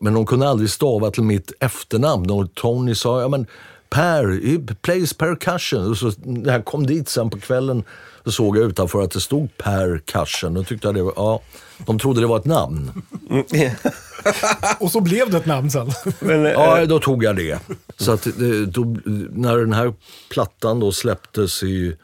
Men 0.00 0.14
de 0.14 0.26
kunde 0.26 0.48
aldrig 0.48 0.70
stava 0.70 1.10
till 1.10 1.22
mitt 1.22 1.52
efternamn. 1.60 2.30
Och 2.30 2.54
Tony 2.54 2.94
sa, 2.94 3.20
ja 3.20 3.28
men 3.28 3.46
Per, 3.90 4.46
he 4.46 4.74
plays 4.82 5.14
percussion. 5.14 5.90
Och 5.90 5.96
så, 5.96 6.12
när 6.24 6.52
jag 6.52 6.64
kom 6.64 6.86
dit 6.86 7.08
sen 7.08 7.30
på 7.30 7.40
kvällen 7.40 7.84
så 8.24 8.32
såg 8.32 8.56
jag 8.56 8.64
utanför 8.64 9.02
att 9.02 9.10
det 9.10 9.20
stod 9.20 9.56
percussion. 9.56 10.56
Och 10.56 10.66
tyckte 10.66 10.88
jag 10.88 10.94
det 10.94 11.02
var, 11.02 11.12
ja, 11.16 11.40
de 11.86 11.98
trodde 11.98 12.20
det 12.20 12.26
var 12.26 12.38
ett 12.38 12.44
namn. 12.44 13.02
Och 14.80 14.90
så 14.90 15.00
blev 15.00 15.30
det 15.30 15.36
ett 15.36 15.46
namn 15.46 15.70
sen. 15.70 15.90
Men, 16.20 16.46
eh, 16.46 16.52
Ja, 16.52 16.86
då 16.86 16.98
tog 16.98 17.24
jag 17.24 17.36
det. 17.36 17.58
Så 17.98 18.12
att 18.12 18.22
det, 18.38 18.66
då, 18.66 18.96
när 19.30 19.58
den 19.58 19.72
här 19.72 19.94
plattan 20.30 20.80
då 20.80 20.92
släpptes 20.92 21.62
i, 21.62 21.96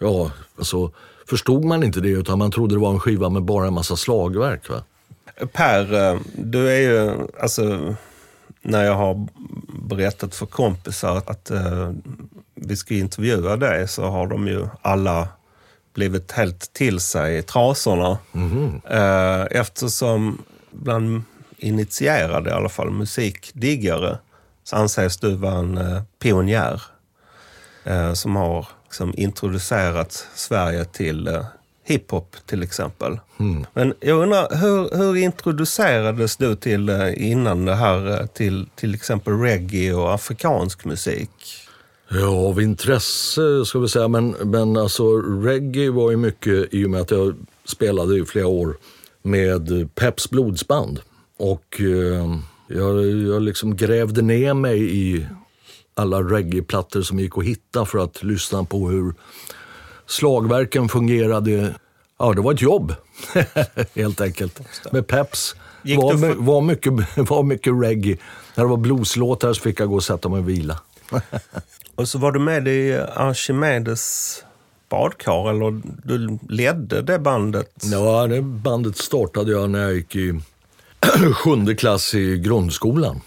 ja, 0.00 0.30
alltså 0.58 0.90
förstod 1.28 1.64
man 1.64 1.82
inte 1.82 2.00
det 2.00 2.08
utan 2.08 2.38
man 2.38 2.50
trodde 2.50 2.74
det 2.74 2.78
var 2.78 2.90
en 2.90 3.00
skiva 3.00 3.28
med 3.28 3.42
bara 3.42 3.66
en 3.66 3.74
massa 3.74 3.96
slagverk. 3.96 4.68
Va? 4.68 4.82
Per, 5.52 5.94
eh, 5.94 6.20
du 6.34 6.68
är 6.68 6.80
ju, 6.80 7.26
alltså, 7.40 7.94
när 8.62 8.84
jag 8.84 8.94
har 8.94 9.26
berättat 9.88 10.34
för 10.34 10.46
kompisar 10.46 11.22
att 11.26 11.50
eh, 11.50 11.92
vi 12.54 12.76
ska 12.76 12.94
intervjua 12.94 13.56
dig 13.56 13.88
så 13.88 14.04
har 14.04 14.26
de 14.26 14.48
ju 14.48 14.66
alla 14.82 15.28
blivit 15.94 16.32
helt 16.32 16.72
till 16.72 17.00
sig 17.00 17.38
i 17.38 17.42
trasorna. 17.42 18.18
Eh, 18.84 19.46
eftersom 19.60 20.42
bland 20.70 21.22
initierade, 21.58 22.50
i 22.50 22.52
alla 22.52 22.68
fall 22.68 22.90
musikdiggare, 22.90 24.18
så 24.64 24.76
anses 24.76 25.16
du 25.16 25.34
vara 25.34 25.58
en 25.58 25.78
eh, 25.78 26.02
pionjär 26.18 26.82
som 28.14 28.36
har 28.36 28.66
liksom, 28.86 29.14
introducerat 29.16 30.26
Sverige 30.34 30.84
till 30.84 31.28
eh, 31.28 31.44
hiphop 31.84 32.36
till 32.46 32.62
exempel. 32.62 33.18
Men 33.74 33.94
jag 34.00 34.22
undrar, 34.22 34.56
hur, 34.56 34.96
hur 34.96 35.16
introducerades 35.16 36.36
du 36.36 36.56
till 36.56 36.88
eh, 36.88 37.30
innan 37.30 37.64
det 37.64 37.74
här 37.74 38.20
eh, 38.20 38.26
till 38.26 38.66
till 38.74 38.94
exempel 38.94 39.32
reggae 39.32 39.94
och 39.94 40.14
afrikansk 40.14 40.84
musik? 40.84 41.30
Ja, 42.08 42.48
av 42.48 42.60
intresse 42.60 43.64
ska 43.64 43.78
vi 43.78 43.88
säga. 43.88 44.08
Men, 44.08 44.30
men 44.30 44.76
alltså 44.76 45.16
reggae 45.20 45.90
var 45.90 46.10
ju 46.10 46.16
mycket 46.16 46.74
i 46.74 46.84
och 46.84 46.90
med 46.90 47.00
att 47.00 47.10
jag 47.10 47.34
spelade 47.64 48.18
i 48.18 48.24
flera 48.24 48.46
år 48.46 48.76
med 49.22 49.94
Peps 49.94 50.30
blodsband. 50.30 51.00
Och 51.36 51.80
eh, 51.80 52.38
jag, 52.68 53.06
jag 53.06 53.42
liksom 53.42 53.76
grävde 53.76 54.22
ner 54.22 54.54
mig 54.54 54.96
i 54.96 55.26
alla 55.96 56.20
reggae-plattor 56.22 57.02
som 57.02 57.18
gick 57.20 57.38
att 57.38 57.44
hitta 57.44 57.84
för 57.84 57.98
att 57.98 58.22
lyssna 58.22 58.64
på 58.64 58.88
hur 58.88 59.14
slagverken 60.06 60.88
fungerade. 60.88 61.74
Ja, 62.18 62.32
det 62.32 62.40
var 62.40 62.52
ett 62.52 62.62
jobb 62.62 62.94
helt 63.94 64.20
enkelt. 64.20 64.60
Med 64.92 65.06
Peps 65.06 65.56
Gick 65.82 65.98
var, 65.98 66.16
för- 66.18 66.34
var, 66.34 66.60
mycket, 66.60 66.92
var 67.30 67.42
mycket 67.42 67.72
reggae. 67.82 68.16
När 68.54 68.64
det 68.64 68.70
var 68.70 68.76
blueslåtar 68.76 69.52
så 69.52 69.60
fick 69.60 69.80
jag 69.80 69.88
gå 69.88 69.94
och 69.94 70.04
sätta 70.04 70.28
mig 70.28 70.38
och 70.38 70.48
vila. 70.48 70.80
Och 71.94 72.08
så 72.08 72.18
var 72.18 72.32
du 72.32 72.38
med 72.38 72.68
i 72.68 72.94
Archimedes 73.14 74.44
badkar, 74.88 75.50
eller 75.50 75.80
du 76.04 76.38
ledde 76.48 77.02
det 77.02 77.18
bandet? 77.18 77.70
Ja, 77.82 78.26
det 78.26 78.42
bandet 78.42 78.96
startade 78.96 79.52
jag 79.52 79.70
när 79.70 79.82
jag 79.82 79.94
gick 79.94 80.16
i 80.16 80.40
sjunde 81.34 81.74
klass 81.74 82.14
i 82.14 82.38
grundskolan. 82.38 83.20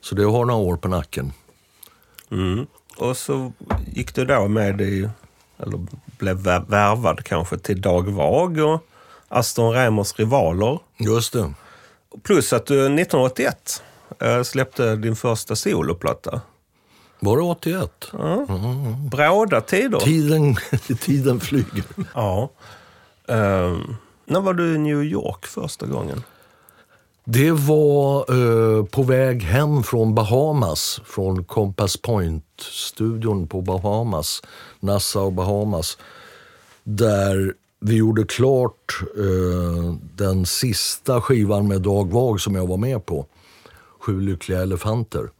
Så 0.00 0.14
det 0.14 0.24
har 0.24 0.44
några 0.44 0.60
år 0.60 0.76
på 0.76 0.88
nacken. 0.88 1.32
Mm. 2.30 2.66
Och 2.96 3.16
så 3.16 3.52
gick 3.86 4.14
du 4.14 4.24
då 4.24 4.48
med 4.48 4.80
i, 4.80 5.08
eller 5.58 5.86
blev 6.18 6.36
vär- 6.36 6.70
värvad 6.70 7.24
kanske 7.24 7.58
till 7.58 7.80
Dag 7.80 8.08
Vag 8.10 8.58
och 8.58 8.80
Aston 9.28 9.72
Remers 9.72 10.18
rivaler. 10.18 10.78
Just 10.96 11.32
det. 11.32 11.52
Plus 12.22 12.52
att 12.52 12.66
du 12.66 12.74
1981 12.74 13.82
eh, 14.20 14.42
släppte 14.42 14.96
din 14.96 15.16
första 15.16 15.56
soloplatta. 15.56 16.40
Var 17.20 17.36
det 17.36 17.42
81? 17.42 18.12
Bråda 19.10 19.60
tider. 19.60 19.98
Tiden, 20.00 20.56
tiden 21.00 21.40
flyger. 21.40 21.84
Ja. 22.14 22.50
Ehm, 23.28 23.96
när 24.24 24.40
var 24.40 24.54
du 24.54 24.74
i 24.74 24.78
New 24.78 25.02
York 25.02 25.46
första 25.46 25.86
gången? 25.86 26.22
Det 27.32 27.50
var 27.50 28.18
eh, 28.18 28.84
på 28.84 29.02
väg 29.02 29.42
hem 29.42 29.82
från 29.82 30.14
Bahamas, 30.14 31.00
från 31.04 31.44
Compass 31.44 31.96
Point-studion 32.02 33.46
på 33.46 33.60
Bahamas, 33.60 34.42
Nassau, 34.80 35.30
Bahamas. 35.30 35.98
Där 36.84 37.54
vi 37.80 37.96
gjorde 37.96 38.24
klart 38.24 39.00
eh, 39.16 39.94
den 40.16 40.46
sista 40.46 41.20
skivan 41.20 41.68
med 41.68 41.82
Dag 41.82 42.12
Vag 42.12 42.40
som 42.40 42.54
jag 42.54 42.66
var 42.66 42.76
med 42.76 43.06
på. 43.06 43.26
Sju 44.00 44.20
lyckliga 44.20 44.62
elefanter. 44.62 45.30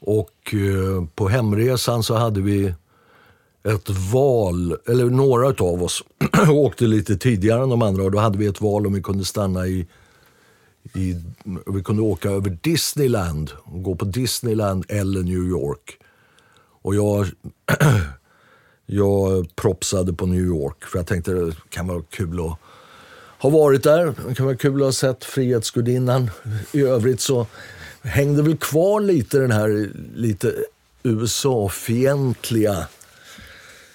Och 0.00 0.54
eh, 0.54 1.04
på 1.14 1.28
hemresan 1.28 2.02
så 2.02 2.14
hade 2.14 2.40
vi 2.40 2.74
ett 3.64 3.90
val, 4.12 4.76
eller 4.86 5.04
några 5.04 5.46
av 5.46 5.82
oss 5.82 6.02
åkte 6.50 6.84
lite 6.84 7.16
tidigare 7.16 7.62
än 7.62 7.68
de 7.68 7.82
andra 7.82 8.02
och 8.02 8.10
då 8.10 8.18
hade 8.18 8.38
vi 8.38 8.46
ett 8.46 8.60
val 8.60 8.86
om 8.86 8.92
vi 8.92 9.02
kunde 9.02 9.24
stanna 9.24 9.66
i 9.66 9.86
i, 10.94 11.16
vi 11.66 11.82
kunde 11.82 12.02
åka 12.02 12.30
över 12.30 12.58
Disneyland 12.60 13.50
och 13.64 13.82
gå 13.82 13.94
på 13.94 14.04
Disneyland 14.04 14.84
eller 14.88 15.22
New 15.22 15.48
York. 15.48 15.98
Och 16.82 16.94
jag, 16.94 17.26
jag 18.86 19.56
propsade 19.56 20.12
på 20.12 20.26
New 20.26 20.44
York 20.44 20.84
för 20.84 20.98
jag 20.98 21.06
tänkte 21.06 21.32
det 21.32 21.54
kan 21.68 21.86
vara 21.86 22.02
kul 22.10 22.40
att 22.40 22.58
ha 23.38 23.50
varit 23.50 23.82
där. 23.82 24.14
Det 24.28 24.34
kan 24.34 24.46
vara 24.46 24.56
kul 24.56 24.82
att 24.82 24.86
ha 24.86 24.92
sett 24.92 25.24
Frihetsgudinnan. 25.24 26.30
I 26.72 26.82
övrigt 26.82 27.20
så 27.20 27.46
hängde 28.02 28.42
väl 28.42 28.56
kvar 28.56 29.00
lite 29.00 29.38
den 29.38 29.50
här 29.50 29.90
lite 30.14 30.54
USA-fientliga 31.02 32.86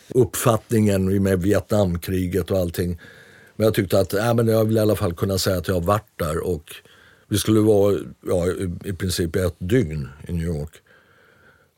uppfattningen 0.07 1.23
med 1.23 1.41
Vietnamkriget 1.41 2.51
och 2.51 2.57
allting. 2.57 2.99
Men 3.55 3.65
jag 3.65 3.73
tyckte 3.73 3.99
att 3.99 4.13
äh, 4.13 4.33
men 4.33 4.47
jag 4.47 4.65
vill 4.65 4.77
i 4.77 4.79
alla 4.79 4.95
fall 4.95 5.13
kunna 5.13 5.37
säga 5.37 5.57
att 5.57 5.67
jag 5.67 5.75
har 5.75 5.81
varit 5.81 6.11
där 6.15 6.47
och 6.47 6.75
vi 7.27 7.37
skulle 7.37 7.59
vara 7.59 7.97
ja, 8.27 8.47
i, 8.85 8.93
princip 8.93 9.35
ett 9.35 9.55
dygn 9.57 10.09
i 10.27 10.33
New 10.33 10.45
York. 10.45 10.71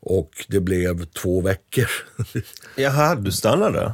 Och 0.00 0.30
det 0.48 0.60
blev 0.60 1.04
två 1.04 1.40
veckor. 1.40 1.86
Jaha, 2.76 3.14
du 3.14 3.32
stannade? 3.32 3.92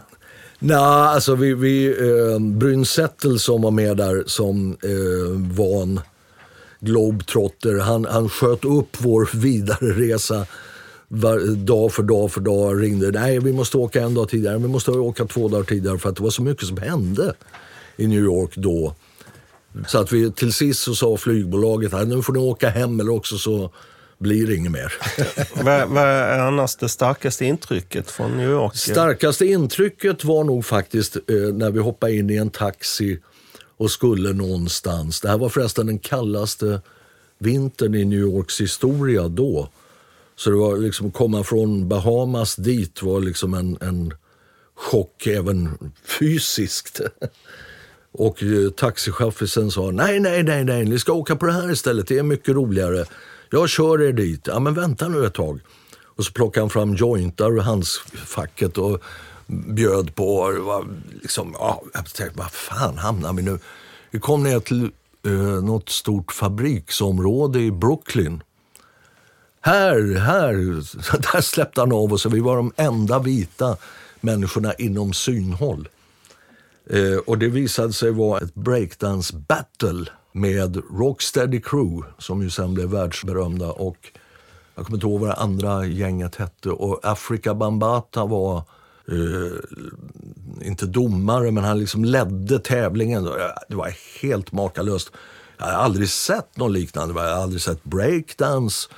Nej, 0.59 0.77
alltså 0.77 1.35
vi, 1.35 1.55
vi 1.55 1.87
eh, 1.87 2.39
Bryn 2.41 2.85
Settle 2.85 3.39
som 3.39 3.63
var 3.63 3.71
med 3.71 3.97
där 3.97 4.25
som 4.27 4.77
eh, 4.83 5.57
van 5.57 6.01
globetrotter, 6.81 7.79
han, 7.79 8.05
han 8.05 8.29
sköt 8.29 8.65
upp 8.65 8.97
vår 8.99 9.31
vidare 9.37 9.87
resa 9.87 10.47
var, 11.09 11.57
dag 11.57 11.93
för 11.93 12.03
dag 12.03 12.33
för 12.33 12.41
dag. 12.41 12.83
Ringde, 12.83 13.11
nej 13.11 13.39
vi 13.39 13.53
måste 13.53 13.77
åka 13.77 14.03
en 14.03 14.15
dag 14.15 14.29
tidigare, 14.29 14.59
vi 14.59 14.69
måste 14.69 14.91
åka 14.91 15.25
två 15.25 15.49
dagar 15.49 15.65
tidigare 15.65 15.99
för 15.99 16.09
att 16.09 16.17
det 16.17 16.23
var 16.23 16.31
så 16.31 16.43
mycket 16.43 16.67
som 16.67 16.77
hände 16.77 17.35
i 17.97 18.07
New 18.07 18.25
York 18.25 18.57
då. 18.57 18.95
Så 19.87 19.99
att 19.99 20.13
vi 20.13 20.33
till 20.33 20.53
sist 20.53 20.83
så 20.83 20.95
sa 20.95 21.17
flygbolaget 21.17 21.95
att 21.95 22.09
nu 22.09 22.23
får 22.23 22.33
ni 22.33 22.39
åka 22.39 22.69
hem 22.69 23.01
eller 23.01 23.13
också 23.13 23.39
så 23.39 23.71
blir 24.19 24.47
det 24.47 24.55
inget 24.55 24.73
mer. 24.73 24.93
Vad, 25.65 25.89
vad 25.89 26.05
är 26.05 26.39
annars 26.39 26.77
det 26.77 26.89
starkaste 26.89 27.45
intrycket 27.45 28.11
från 28.11 28.37
New 28.37 28.51
York? 28.51 28.77
Starkaste 28.77 29.47
intrycket 29.47 30.25
var 30.25 30.45
nog 30.45 30.65
faktiskt 30.65 31.17
eh, 31.17 31.23
när 31.37 31.71
vi 31.71 31.81
hoppade 31.81 32.17
in 32.17 32.31
i 32.31 32.37
en 32.37 32.51
taxi 32.51 33.19
och 33.77 33.91
skulle 33.91 34.33
någonstans. 34.33 35.21
Det 35.21 35.29
här 35.29 35.39
var 35.39 35.49
förresten 35.49 35.87
den 35.87 35.99
kallaste 35.99 36.81
vintern 37.39 37.95
i 37.95 38.05
New 38.05 38.19
Yorks 38.19 38.61
historia 38.61 39.29
då. 39.29 39.69
Så 40.37 40.51
det 40.51 40.57
var 40.57 40.77
liksom, 40.77 41.11
komma 41.11 41.45
från 41.45 41.89
Bahamas 41.89 42.57
dit 42.57 43.03
var 43.03 43.21
liksom 43.21 43.55
en, 43.55 43.79
en 43.81 44.15
chock 44.75 45.27
även 45.27 45.93
fysiskt. 46.19 47.01
Och 48.19 48.43
eh, 48.43 48.71
taxichauffören 48.71 49.71
sa, 49.71 49.91
nej, 49.91 50.21
nej, 50.21 50.43
nej, 50.43 50.65
nej, 50.65 50.85
ni 50.85 50.99
ska 50.99 51.13
åka 51.13 51.37
på 51.37 51.47
det 51.47 51.53
här 51.53 51.73
istället, 51.73 52.09
det 52.09 52.19
är 52.19 52.23
mycket 52.23 52.55
roligare. 52.55 53.05
Jag 53.51 53.69
kör 53.69 54.03
er 54.03 54.13
dit. 54.13 54.47
Ja, 54.47 54.59
men 54.59 54.75
vänta 54.75 55.09
nu 55.09 55.27
ett 55.27 55.35
tag. 55.35 55.61
Och 56.17 56.25
så 56.25 56.33
plockade 56.33 56.63
han 56.63 56.71
fram 56.71 56.95
jointar 56.95 57.51
ur 57.51 57.61
handskfacket 57.61 58.79
och 58.79 59.03
bjöd 59.47 60.15
på. 60.15 60.37
Och 60.37 60.65
var 60.65 60.87
liksom, 61.23 61.55
ja, 61.59 61.83
jag 61.95 62.05
tänkte, 62.05 62.39
vad 62.39 62.51
fan 62.51 62.99
hamnar 62.99 63.33
vi 63.33 63.43
nu? 63.43 63.59
Vi 64.11 64.19
kom 64.19 64.43
ner 64.43 64.61
till 64.61 64.91
eh, 65.27 65.33
något 65.65 65.89
stort 65.89 66.33
fabriksområde 66.33 67.61
i 67.61 67.71
Brooklyn. 67.71 68.43
Här, 69.61 70.19
här, 70.19 70.53
där 71.33 71.41
släppte 71.41 71.81
han 71.81 71.93
av 71.93 72.13
oss 72.13 72.27
vi 72.27 72.41
var 72.41 72.57
de 72.57 72.73
enda 72.77 73.19
vita 73.19 73.77
människorna 74.21 74.75
inom 74.75 75.13
synhåll. 75.13 75.89
Eh, 76.91 77.17
och 77.27 77.39
det 77.39 77.49
visade 77.49 77.93
sig 77.93 78.11
vara 78.11 78.41
ett 78.41 78.55
breakdance 78.55 79.37
battle 79.37 80.07
med 80.33 80.83
Rocksteady 80.99 81.61
Crew 81.61 82.09
som 82.19 82.43
ju 82.43 82.51
sen 82.51 82.75
blev 82.75 82.89
världsberömda 82.89 83.71
och 83.71 84.13
jag 84.75 84.87
kommer 84.87 84.97
inte 84.97 85.07
ihåg 85.07 85.21
vad 85.21 85.31
det 85.31 85.35
andra 85.35 85.87
gänget 85.87 86.37
hette 86.37 86.71
och 86.71 87.01
Afrika 87.03 87.55
Bambata 87.55 88.25
var 88.25 88.57
eh, 89.09 90.67
inte 90.67 90.87
domare 90.87 91.51
men 91.51 91.65
han 91.65 91.79
liksom 91.79 92.05
ledde 92.05 92.59
tävlingen. 92.59 93.25
Det 93.69 93.77
var 93.77 93.95
helt 94.23 94.53
makalöst. 94.53 95.13
Jag 95.59 95.67
har 95.67 95.73
aldrig 95.73 96.09
sett 96.09 96.57
något 96.57 96.73
liknande. 96.73 97.15
Jag 97.15 97.35
har 97.35 97.43
aldrig 97.43 97.63
sett 97.63 97.85
breakdance. 97.85 98.89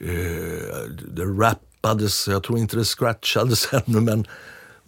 Eh, 0.00 0.90
det 1.08 1.24
rappades, 1.24 2.28
jag 2.28 2.42
tror 2.42 2.58
inte 2.58 2.76
det 2.76 2.84
scratchades 2.84 3.68
ännu 3.72 4.00
men 4.00 4.26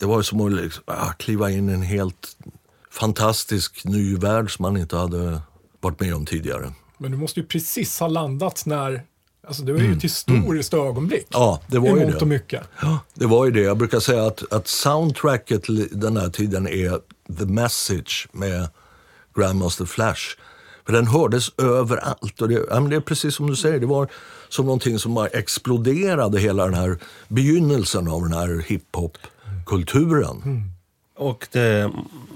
det 0.02 0.06
var 0.06 0.22
som 0.22 0.40
att 0.40 0.52
liksom, 0.52 0.84
ah, 0.86 1.12
kliva 1.12 1.50
in 1.50 1.68
i 1.68 1.72
en 1.72 1.82
helt 1.82 2.36
fantastisk 2.90 3.84
ny 3.84 4.16
värld 4.16 4.56
som 4.56 4.62
man 4.62 4.76
inte 4.76 4.96
hade 4.96 5.40
varit 5.80 6.00
med 6.00 6.14
om 6.14 6.26
tidigare. 6.26 6.72
Men 6.98 7.10
du 7.10 7.16
måste 7.16 7.40
ju 7.40 7.46
precis 7.46 8.00
ha 8.00 8.08
landat 8.08 8.66
när, 8.66 9.02
alltså 9.46 9.62
det 9.62 9.72
var 9.72 9.80
ju 9.80 9.92
ett 9.92 10.04
historiskt 10.04 10.74
ögonblick. 10.74 11.26
Ja, 11.30 11.60
det 11.66 11.78
var 11.78 11.96
ju 11.96 12.06
det. 12.06 12.16
och 12.16 12.28
mycket. 12.28 12.62
Ja, 12.80 12.98
det 13.14 13.26
var 13.26 13.44
ju 13.44 13.50
det. 13.50 13.60
Jag 13.60 13.76
brukar 13.76 14.00
säga 14.00 14.26
att, 14.26 14.52
att 14.52 14.68
soundtracket 14.68 15.64
den 15.90 16.16
här 16.16 16.28
tiden 16.28 16.68
är 16.68 17.00
The 17.38 17.44
Message 17.44 18.28
med 18.32 18.68
Grandmaster 19.34 19.84
Flash. 19.84 20.22
För 20.86 20.92
den 20.92 21.06
hördes 21.06 21.48
överallt. 21.58 22.40
Och 22.40 22.48
det, 22.48 22.66
ja, 22.70 22.80
det 22.80 22.96
är 22.96 23.00
precis 23.00 23.34
som 23.34 23.50
du 23.50 23.56
säger, 23.56 23.80
det 23.80 23.86
var 23.86 24.08
som 24.48 24.66
någonting 24.66 24.98
som 24.98 25.14
bara 25.14 25.26
exploderade 25.26 26.40
hela 26.40 26.64
den 26.64 26.74
här 26.74 26.98
begynnelsen 27.28 28.08
av 28.08 28.22
den 28.22 28.32
här 28.32 28.58
hiphop-kulturen. 29.66 30.62
Och 31.16 31.48
det 31.52 31.90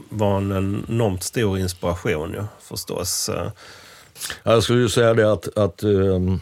var 0.08 0.36
en 0.36 0.52
enormt 0.88 1.22
stor 1.22 1.58
inspiration 1.58 2.32
ju, 2.32 2.44
förstås. 2.60 3.28
Eh, 3.28 3.50
Jag 4.42 4.62
skulle 4.62 4.80
ju 4.80 4.88
säga 4.88 5.14
det 5.14 5.32
att, 5.32 5.58
att 5.58 5.82
ehm, 5.82 6.40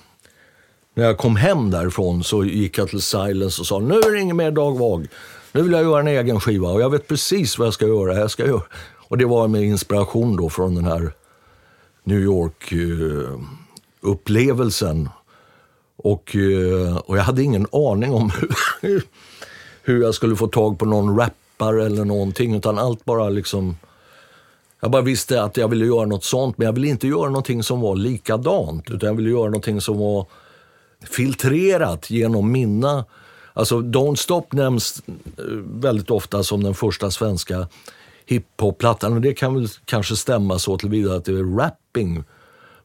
när 0.95 1.05
jag 1.05 1.19
kom 1.19 1.37
hem 1.37 1.71
därifrån 1.71 2.25
så 2.25 2.45
gick 2.45 2.79
jag 2.79 2.89
till 2.89 3.03
Silence 3.03 3.61
och 3.61 3.67
sa 3.67 3.79
nu 3.79 3.95
är 3.95 4.13
det 4.13 4.21
ingen 4.21 4.37
mer 4.37 4.51
Dag 4.51 4.79
Vag. 4.79 5.07
Nu 5.53 5.63
vill 5.63 5.73
jag 5.73 5.83
göra 5.83 6.01
en 6.01 6.09
egen 6.09 6.41
skiva 6.41 6.69
och 6.69 6.81
jag 6.81 6.91
vet 6.91 7.09
precis 7.09 7.59
vad 7.59 7.67
jag 7.67 7.75
ska 7.75 7.87
göra. 7.87 8.19
Jag 8.19 8.31
ska 8.31 8.47
göra. 8.47 8.63
Och 9.09 9.19
det 9.19 9.25
var 9.25 9.49
med 9.49 9.63
inspiration 9.63 10.37
då 10.37 10.51
från 10.51 10.75
den 10.75 10.85
här 10.85 11.13
New 12.05 12.21
York-upplevelsen. 12.21 15.09
Och, 15.97 16.37
eh, 16.37 16.97
och 16.97 17.19
jag 17.19 17.23
hade 17.23 17.43
ingen 17.43 17.67
aning 17.73 18.15
om 18.15 18.31
hur, 18.81 19.03
hur 19.85 20.03
jag 20.03 20.15
skulle 20.15 20.37
få 20.37 20.47
tag 20.47 20.79
på 20.79 20.85
någon 20.85 21.19
rappare 21.19 21.87
eller 21.87 22.05
någonting. 22.05 22.55
Utan 22.55 22.79
allt 22.79 23.05
bara 23.05 23.29
liksom... 23.29 23.77
Jag 24.81 24.91
bara 24.91 25.03
visste 25.03 25.43
att 25.43 25.57
jag 25.57 25.69
ville 25.69 25.87
göra 25.87 26.07
något 26.07 26.25
sånt, 26.25 26.59
men 26.59 26.67
jag 26.67 26.73
ville 26.73 26.89
inte 26.89 27.09
göra 27.09 27.27
någonting 27.27 27.63
som 27.63 27.81
var 27.81 27.97
likadant. 27.97 28.91
Utan 28.91 29.07
jag 29.07 29.15
ville 29.15 29.31
göra 29.31 29.45
någonting 29.45 29.81
som 29.81 29.99
var 29.99 30.27
filtrerat 31.11 32.11
genom 32.11 32.53
mina... 32.53 33.05
Alltså 33.53 33.81
Don't 33.81 34.17
Stop 34.17 34.47
nämns 34.51 35.03
eh, 35.09 35.45
väldigt 35.65 36.11
ofta 36.11 36.43
som 36.43 36.63
den 36.63 36.75
första 36.75 37.11
svenska 37.11 37.69
hiphop-plattan. 38.27 39.13
Och 39.13 39.21
det 39.21 39.35
kan 39.35 39.55
väl 39.55 39.69
kanske 39.85 40.17
stämma 40.17 40.59
så 40.59 40.79
tillvida 40.79 41.15
att 41.15 41.25
det 41.25 41.33
är 41.33 41.57
rapping 41.59 42.25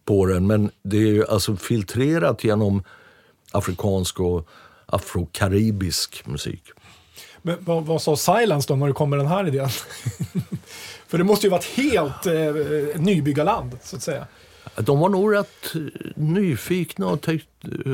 på 0.05 0.25
den. 0.25 0.47
Men 0.47 0.71
det 0.83 0.97
är 0.97 1.01
ju 1.01 1.27
alltså 1.27 1.55
filtrerat 1.55 2.43
genom 2.43 2.83
afrikansk 3.51 4.19
och 4.19 4.47
afrokaribisk 4.85 6.27
musik. 6.27 6.63
Men 7.41 7.58
vad, 7.60 7.86
vad 7.86 8.02
sa 8.02 8.15
Silence 8.15 8.67
då 8.67 8.75
när 8.75 8.88
du 8.88 8.93
kom 8.93 9.10
med 9.10 9.19
den 9.19 9.28
här 9.28 9.47
idén? 9.47 9.69
För 11.08 11.17
det 11.17 11.23
måste 11.23 11.47
ju 11.47 11.52
varit 11.52 11.65
helt 11.65 12.25
eh, 12.25 13.02
nybyggarland, 13.02 13.78
så 13.84 13.95
att 13.95 14.02
säga. 14.02 14.28
De 14.75 14.99
var 14.99 15.10
nog 15.10 15.36
rätt 15.36 15.75
eh, 15.75 15.82
nyfikna 16.15 17.08
och 17.08 17.21
tänkte, 17.21 17.47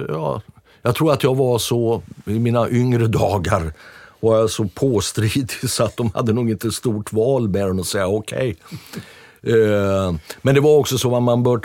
ja, 0.10 0.42
jag 0.82 0.96
tror 0.96 1.14
att 1.14 1.24
jag 1.24 1.36
var 1.36 1.60
så 1.60 2.02
i 2.26 2.40
mina 2.40 2.70
yngre 2.70 3.08
dagar 3.08 3.74
var 4.20 4.38
jag 4.38 4.50
så 4.50 4.68
påstridig 4.68 5.70
så 5.70 5.84
att 5.84 5.98
de 5.98 6.12
hade 6.14 6.34
nog 6.34 6.50
inte 6.50 6.72
stort 6.72 7.14
val 7.14 7.50
mer 7.50 7.68
än 7.68 7.80
att 7.80 7.88
säga 7.88 8.08
okej. 8.08 8.58
Eh, 9.44 10.16
Men 10.42 10.56
det 10.56 10.62
var 10.62 10.78
också 10.78 10.98
så 10.98 11.16
att 11.16 11.24
man 11.24 11.44
bör 11.44 11.60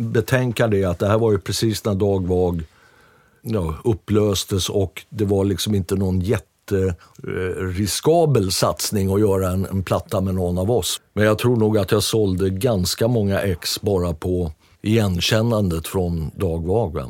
betänka 0.00 0.66
det 0.66 0.84
att 0.84 0.98
det 0.98 1.08
här 1.08 1.18
var 1.18 1.32
ju 1.32 1.38
precis 1.38 1.84
när 1.84 1.94
Dag 1.94 2.26
Vag 2.26 2.62
ja, 3.42 3.74
upplöstes 3.84 4.68
och 4.68 5.04
det 5.08 5.24
var 5.24 5.44
liksom 5.44 5.74
inte 5.74 5.94
någon 5.94 6.20
jätte 6.20 6.44
Eh, 6.72 6.92
riskabel 7.56 8.52
satsning 8.52 9.12
att 9.14 9.20
göra 9.20 9.50
en, 9.50 9.66
en 9.66 9.82
platta 9.82 10.20
med 10.20 10.34
någon 10.34 10.58
av 10.58 10.70
oss. 10.70 11.00
Men 11.12 11.24
jag 11.24 11.38
tror 11.38 11.56
nog 11.56 11.78
att 11.78 11.92
jag 11.92 12.02
sålde 12.02 12.50
ganska 12.50 13.08
många 13.08 13.40
ex 13.40 13.80
bara 13.80 14.14
på 14.14 14.52
igenkännandet 14.82 15.88
från 15.88 16.30
Dag 16.34 16.66
Vag. 16.66 17.04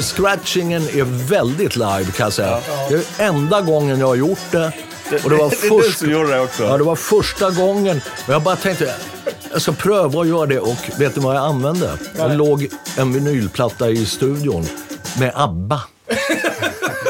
Scratchingen 0.00 0.82
är 0.82 1.28
väldigt 1.28 1.76
live 1.76 2.04
kan 2.16 2.24
jag 2.24 2.32
säga. 2.32 2.60
Det 2.88 2.94
är 2.94 3.28
enda 3.28 3.60
gången 3.60 4.00
jag 4.00 4.06
har 4.06 4.14
gjort 4.14 4.50
det. 4.50 4.72
Och 5.24 5.30
det 5.30 5.36
var 5.36 5.50
det 5.50 5.56
först... 5.56 5.98
som 5.98 6.10
gjorde 6.10 6.30
det 6.30 6.40
också. 6.40 6.62
Ja, 6.62 6.76
det 6.76 6.84
var 6.84 6.96
första 6.96 7.50
gången. 7.50 8.00
Och 8.26 8.34
jag 8.34 8.42
bara 8.42 8.56
tänkte, 8.56 8.94
jag 9.52 9.62
ska 9.62 9.72
pröva 9.72 10.20
att 10.20 10.28
göra 10.28 10.46
det. 10.46 10.60
Och 10.60 10.76
vet 10.98 11.16
ni 11.16 11.22
vad 11.22 11.36
jag 11.36 11.44
använde? 11.44 11.90
Det 12.16 12.34
låg 12.34 12.68
en 12.96 13.12
vinylplatta 13.12 13.90
i 13.90 14.06
studion 14.06 14.66
med 15.18 15.32
ABBA. 15.34 15.82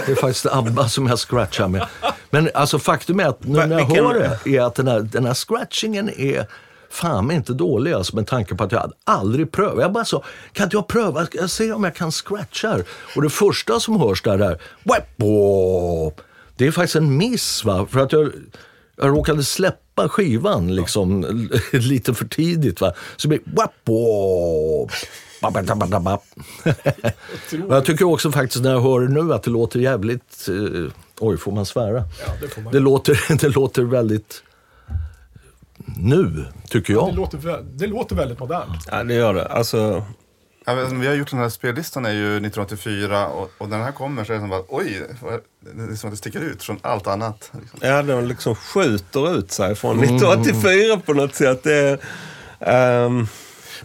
Det 0.06 0.12
är 0.12 0.16
faktiskt 0.16 0.46
ABBA 0.46 0.88
som 0.88 1.06
jag 1.06 1.18
scratchar 1.18 1.68
med. 1.68 1.86
Men 2.30 2.50
alltså 2.54 2.78
faktum 2.78 3.20
är 3.20 3.24
att 3.24 3.44
nu 3.44 3.66
när 3.66 3.78
jag 3.78 3.86
hör 3.86 4.38
det, 4.44 4.56
är 4.56 4.60
att 4.60 4.74
den 4.74 4.88
här, 4.88 5.00
den 5.00 5.26
här 5.26 5.34
scratchingen 5.34 6.10
är 6.20 6.46
fan 6.90 7.30
inte 7.30 7.52
dålig 7.52 7.92
alltså, 7.92 8.16
med 8.16 8.26
tanke 8.26 8.54
på 8.54 8.64
att 8.64 8.72
jag 8.72 8.80
hade 8.80 8.94
aldrig 9.04 9.52
prövat. 9.52 9.80
Jag 9.80 9.92
bara 9.92 10.04
så, 10.04 10.24
kan 10.52 10.64
inte 10.64 10.76
jag 10.76 10.88
pröva? 10.88 11.26
Jag 11.32 11.50
ser 11.50 11.72
om 11.72 11.84
jag 11.84 11.94
kan 11.94 12.12
scratcha 12.12 12.68
här. 12.68 12.84
Och 13.16 13.22
det 13.22 13.30
första 13.30 13.80
som 13.80 14.00
hörs 14.00 14.22
där 14.22 14.38
är! 14.38 14.60
Det 16.56 16.66
är 16.66 16.70
faktiskt 16.70 16.96
en 16.96 17.16
miss 17.16 17.64
va, 17.64 17.86
för 17.90 18.00
att 18.00 18.12
jag, 18.12 18.32
jag 18.96 19.08
råkade 19.08 19.44
släppa 19.44 20.08
skivan 20.08 20.74
liksom 20.74 21.24
lite 21.72 22.14
för 22.14 22.24
tidigt 22.24 22.80
va. 22.80 22.92
Så 23.16 23.28
det 23.28 23.38
blir 23.38 23.54
jag 27.68 27.84
tycker 27.84 28.04
också 28.04 28.32
faktiskt 28.32 28.64
när 28.64 28.72
jag 28.72 28.80
hör 28.80 29.00
det 29.00 29.08
nu 29.08 29.34
att 29.34 29.42
det 29.42 29.50
låter 29.50 29.78
jävligt... 29.80 30.48
Eh, 30.48 30.92
oj, 31.18 31.36
får 31.38 31.52
man 31.52 31.66
svära? 31.66 32.04
Ja, 32.26 32.32
det 32.40 32.48
får 32.48 32.62
man. 32.62 32.72
Det 32.72 32.80
låter, 32.80 33.36
det 33.40 33.48
låter 33.48 33.82
väldigt 33.82 34.42
nu, 35.96 36.44
tycker 36.68 36.94
Det 36.94 37.00
jag. 37.00 37.14
låter, 37.14 37.38
vä- 37.38 37.62
det 37.74 37.86
låter 37.86 38.16
väldigt 38.16 38.38
modernt. 38.40 38.88
Ja, 38.90 39.04
det 39.04 39.14
gör 39.14 39.34
det. 39.34 39.46
Alltså, 39.46 40.04
Ja, 40.66 40.74
men 40.74 41.00
vi 41.00 41.06
har 41.06 41.14
gjort 41.14 41.30
den 41.30 41.38
här 41.40 41.48
spellistan 41.48 42.04
är 42.06 42.10
ju 42.12 42.26
1984 42.26 43.26
och, 43.28 43.50
och 43.58 43.68
när 43.68 43.76
den 43.76 43.84
här 43.84 43.92
kommer 43.92 44.24
så 44.24 44.32
är 44.32 44.34
det 44.34 44.40
som 44.40 44.50
bara 44.50 44.62
oj, 44.68 45.02
det 45.60 45.82
är 45.92 45.96
som 45.96 46.08
att 46.08 46.12
det 46.12 46.16
sticker 46.16 46.40
ut 46.40 46.62
från 46.62 46.78
allt 46.82 47.06
annat. 47.06 47.50
Liksom. 47.60 47.78
ja, 47.82 48.02
den 48.02 48.28
liksom 48.28 48.54
skjuter 48.54 49.38
ut 49.38 49.52
sig 49.52 49.74
från 49.74 49.98
1984 50.02 51.00
på 51.06 51.12
något 51.12 51.34
sätt. 51.34 51.62
Det 51.62 51.74
är, 52.60 53.04
ehm, 53.06 53.26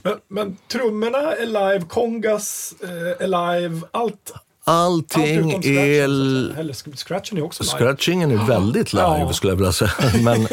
Men, 0.01 0.13
men 0.27 0.57
trummorna 0.71 1.17
är 1.31 1.45
live, 1.45 1.85
kongas 1.89 2.73
eh, 2.83 2.89
är 3.25 3.57
live, 3.59 3.81
allt. 3.91 4.33
Allt 4.65 5.15
Allting 5.17 5.51
scratchen, 5.51 5.77
är... 5.77 6.03
Eller 6.03 6.95
scratchen 6.95 7.37
är 7.37 7.41
också 7.43 7.63
live. 7.63 7.77
Scratchingen 7.77 8.31
är 8.31 8.47
väldigt 8.47 8.93
live 8.93 9.05
Ja. 9.19 9.33
skulle 9.33 9.51
jag 9.51 9.57
vilja 9.57 9.71
säga. 9.71 9.91
Men, 10.23 10.47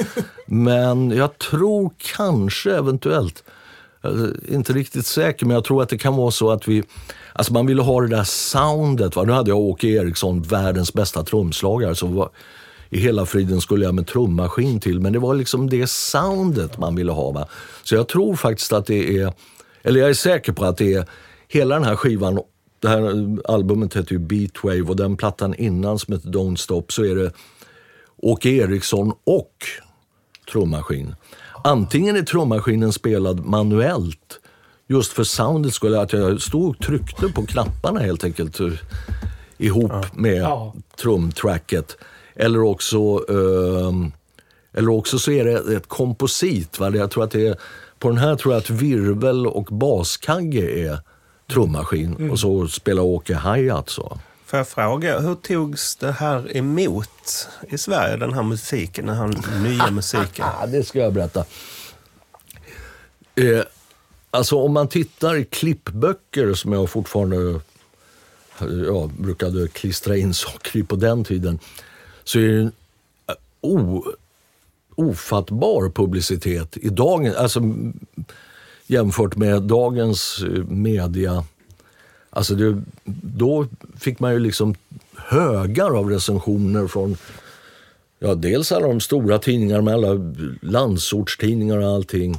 men 0.47 1.11
jag 1.11 1.39
tror 1.39 1.91
kanske 2.17 2.77
eventuellt, 2.77 3.45
är 4.03 4.53
inte 4.55 4.73
riktigt 4.73 5.07
säker, 5.07 5.47
men 5.47 5.55
jag 5.55 5.65
tror 5.65 5.83
att 5.83 5.89
det 5.89 5.99
kan 5.99 6.17
vara 6.17 6.31
så 6.31 6.51
att 6.51 6.69
vi, 6.69 6.83
alltså 7.33 7.53
man 7.53 7.67
ville 7.67 7.83
ha 7.83 8.01
det 8.01 8.09
där 8.09 8.25
soundet. 8.25 9.17
Va? 9.17 9.23
Nu 9.23 9.33
hade 9.33 9.51
jag 9.51 9.59
Åke 9.59 9.87
Eriksson, 9.89 10.43
världens 10.43 10.93
bästa 10.93 11.23
trumslagare, 11.25 11.95
som 11.95 12.15
var, 12.15 12.31
i 12.91 12.99
hela 12.99 13.27
friden 13.27 13.61
skulle 13.61 13.85
jag 13.85 13.95
med 13.95 14.07
trummaskin 14.07 14.81
till, 14.81 15.01
men 15.01 15.13
det 15.13 15.19
var 15.19 15.35
liksom 15.35 15.71
det 15.71 15.91
soundet 15.91 16.79
man 16.79 16.95
ville 16.95 17.13
ha. 17.13 17.31
Va? 17.31 17.49
Så 17.83 17.95
jag 17.95 18.09
tror 18.09 18.37
faktiskt 18.37 18.73
att 18.73 18.87
det 18.87 19.19
är, 19.19 19.33
eller 19.83 20.01
jag 20.01 20.11
är 20.11 20.15
säker 20.15 20.53
på 20.53 20.65
att 20.65 20.77
det 20.77 20.95
är 20.95 21.07
hela 21.49 21.75
den 21.75 21.85
här 21.85 21.97
skivan, 21.97 22.39
det 22.81 22.89
här 22.89 23.37
albumet 23.45 23.97
heter 23.97 24.13
ju 24.13 24.19
Beatwave 24.19 24.83
och 24.83 24.97
den 24.97 25.17
plattan 25.17 25.55
innan 25.55 25.99
som 25.99 26.15
heter 26.15 26.29
Don't 26.29 26.57
Stop 26.57 26.85
så 26.89 27.05
är 27.05 27.15
det 27.15 27.33
Åke 28.17 28.49
Eriksson 28.51 29.13
och 29.25 29.55
trummaskin. 30.53 31.15
Antingen 31.65 32.17
är 32.17 32.23
trummaskinen 32.23 32.93
spelad 32.93 33.47
manuellt, 33.47 34.41
just 34.87 35.13
för 35.13 35.25
soundet 35.25 35.75
skulle 35.75 36.01
att 36.01 36.13
jag 36.13 36.43
stod 36.43 36.69
och 36.71 36.79
tryckte 36.79 37.29
på 37.29 37.47
knapparna 37.47 38.01
helt 38.01 38.25
enkelt 38.25 38.61
eh, 38.61 38.73
ihop 39.59 39.93
med 40.17 40.43
Ja. 40.43 40.75
trumtracket. 41.03 41.97
Eller 42.35 42.63
också, 42.63 42.99
ehm, 43.29 44.13
eller 44.73 44.89
också 44.91 45.19
så 45.19 45.31
är 45.31 45.45
det 45.45 45.77
ett 45.77 45.87
komposit. 45.89 46.79
Va? 46.79 46.91
Jag 46.97 47.11
tror 47.11 47.25
att 47.25 47.31
det 47.31 47.47
är, 47.47 47.57
på 47.99 48.09
den 48.09 48.19
här 48.19 48.37
tror 48.37 48.55
jag 48.55 48.61
att 48.61 48.71
virvel 48.71 49.47
och 49.47 49.65
baskagge 49.65 50.89
är 50.89 50.99
trummaskin 51.51 52.31
och 52.31 52.39
så 52.39 52.69
spelar 52.69 53.03
Åke 53.03 53.35
hi-hat. 53.35 53.91
Så. 53.91 54.19
får 54.47 54.59
jag 54.59 54.69
fråga, 54.69 55.21
hur 55.21 55.35
togs 55.35 55.97
det 55.97 56.13
här 56.13 56.57
emot 56.57 57.49
i 57.69 57.79
Sverige, 57.79 58.17
den 58.17 58.35
här 58.35 58.43
musiken, 58.43 59.07
den 59.07 59.17
här 59.17 59.61
nya 59.63 59.91
musiken? 59.91 60.47
Ja, 60.61 60.67
det 60.67 60.83
ska 60.83 60.99
jag 60.99 61.13
berätta. 61.13 61.45
Eh, 63.35 63.63
alltså 64.31 64.57
om 64.57 64.73
man 64.73 64.89
tittar 64.89 65.37
i 65.37 65.45
klippböcker 65.45 66.55
som 66.55 66.73
jag 66.73 66.91
fortfarande 66.91 67.61
ja, 68.87 69.11
brukade 69.19 69.69
klistra 69.69 70.17
in 70.17 70.35
saker 70.45 70.79
i 70.79 70.83
på 70.83 70.97
den 70.97 71.25
tiden. 71.25 71.59
Så 72.25 72.39
är 72.39 72.43
det 72.43 72.61
en 72.61 72.73
eh, 73.27 73.35
o, 73.61 74.05
ofattbar 74.95 75.91
publicitet 75.91 76.77
i 76.77 76.89
dagen, 76.89 77.35
alltså 77.37 77.61
jämfört 78.91 79.37
med 79.37 79.63
dagens 79.63 80.43
eh, 80.43 80.65
media. 80.65 81.45
Alltså 82.31 82.55
det, 82.55 82.83
då 83.23 83.67
fick 83.99 84.21
man 84.21 84.33
ju 84.33 84.39
liksom 84.39 84.75
högar 85.17 85.99
av 85.99 86.11
recensioner 86.11 86.87
från 86.87 87.17
Ja, 88.23 88.35
dels 88.35 88.73
alla 88.73 88.87
de 88.87 89.01
stora 89.01 89.39
tidningarna 89.39 89.83
med 89.83 89.95
alla 89.95 90.33
landsortstidningar 90.63 91.79
och 91.79 91.89
allting. 91.89 92.35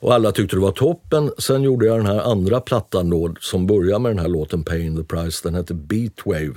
Och 0.00 0.14
alla 0.14 0.32
tyckte 0.32 0.56
det 0.56 0.60
var 0.60 0.72
toppen. 0.72 1.30
Sen 1.38 1.62
gjorde 1.62 1.86
jag 1.86 1.98
den 1.98 2.06
här 2.06 2.20
andra 2.20 2.60
plattan 2.60 3.10
då, 3.10 3.34
som 3.40 3.66
börjar 3.66 3.98
med 3.98 4.10
den 4.10 4.18
här 4.18 4.28
låten 4.28 4.64
Paying 4.64 4.96
the 4.96 5.04
Price. 5.04 5.40
Den 5.42 5.54
hette 5.54 5.74
Beatwave. 5.74 6.54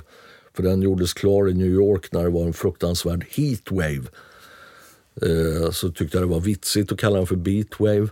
För 0.56 0.62
den 0.62 0.82
gjordes 0.82 1.12
klar 1.12 1.48
i 1.48 1.54
New 1.54 1.66
York 1.66 2.12
när 2.12 2.24
det 2.24 2.30
var 2.30 2.46
en 2.46 2.52
fruktansvärd 2.52 3.26
heatwave. 3.30 4.04
Eh, 5.22 5.70
så 5.70 5.90
tyckte 5.90 6.16
jag 6.18 6.28
det 6.28 6.34
var 6.34 6.40
vitsigt 6.40 6.92
att 6.92 6.98
kalla 6.98 7.16
den 7.16 7.26
för 7.26 7.36
Beatwave. 7.36 8.08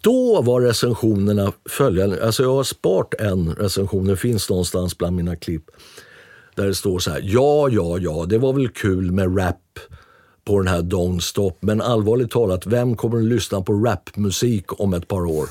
Då 0.00 0.42
var 0.42 0.60
recensionerna 0.60 1.52
följande. 1.68 2.26
Alltså 2.26 2.42
jag 2.42 2.54
har 2.54 2.64
sparat 2.64 3.14
en 3.14 3.54
recension, 3.54 4.06
den 4.06 4.16
finns 4.16 4.50
någonstans 4.50 4.98
bland 4.98 5.16
mina 5.16 5.36
klipp. 5.36 5.64
Där 6.54 6.66
det 6.66 6.74
står 6.74 6.98
så 6.98 7.10
här, 7.10 7.20
ja, 7.24 7.68
ja, 7.68 7.98
ja, 7.98 8.26
det 8.28 8.38
var 8.38 8.52
väl 8.52 8.68
kul 8.68 9.12
med 9.12 9.38
rap 9.38 9.78
på 10.44 10.58
den 10.58 10.68
här 10.68 10.82
Don't 10.82 11.20
Stop, 11.20 11.52
men 11.60 11.80
allvarligt 11.80 12.30
talat, 12.30 12.66
vem 12.66 12.96
kommer 12.96 13.18
att 13.18 13.24
lyssna 13.24 13.62
på 13.62 13.72
rapmusik 13.72 14.80
om 14.80 14.94
ett 14.94 15.08
par 15.08 15.26
år? 15.26 15.48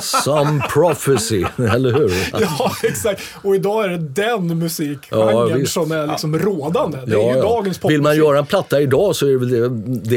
Some 0.00 0.62
prophecy, 0.68 1.44
eller 1.56 1.92
hur? 1.92 2.12
Ja, 2.40 2.72
exakt. 2.82 3.22
Och 3.42 3.54
idag 3.54 3.84
är 3.84 3.88
det 3.88 3.98
den 3.98 4.58
musikgenren 4.58 5.58
visst. 5.60 5.72
som 5.72 5.92
är 5.92 6.06
liksom 6.06 6.38
rådande. 6.38 6.98
Det 7.06 7.14
är 7.22 7.34
ju 7.34 7.40
dagens 7.40 7.78
popmusik. 7.78 7.94
Vill 7.94 8.02
man 8.02 8.16
göra 8.16 8.38
en 8.38 8.46
platta 8.46 8.80
idag 8.80 9.16
så 9.16 9.26
är 9.26 9.30
det 9.30 9.38
väl 9.38 9.50
det, 9.50 9.68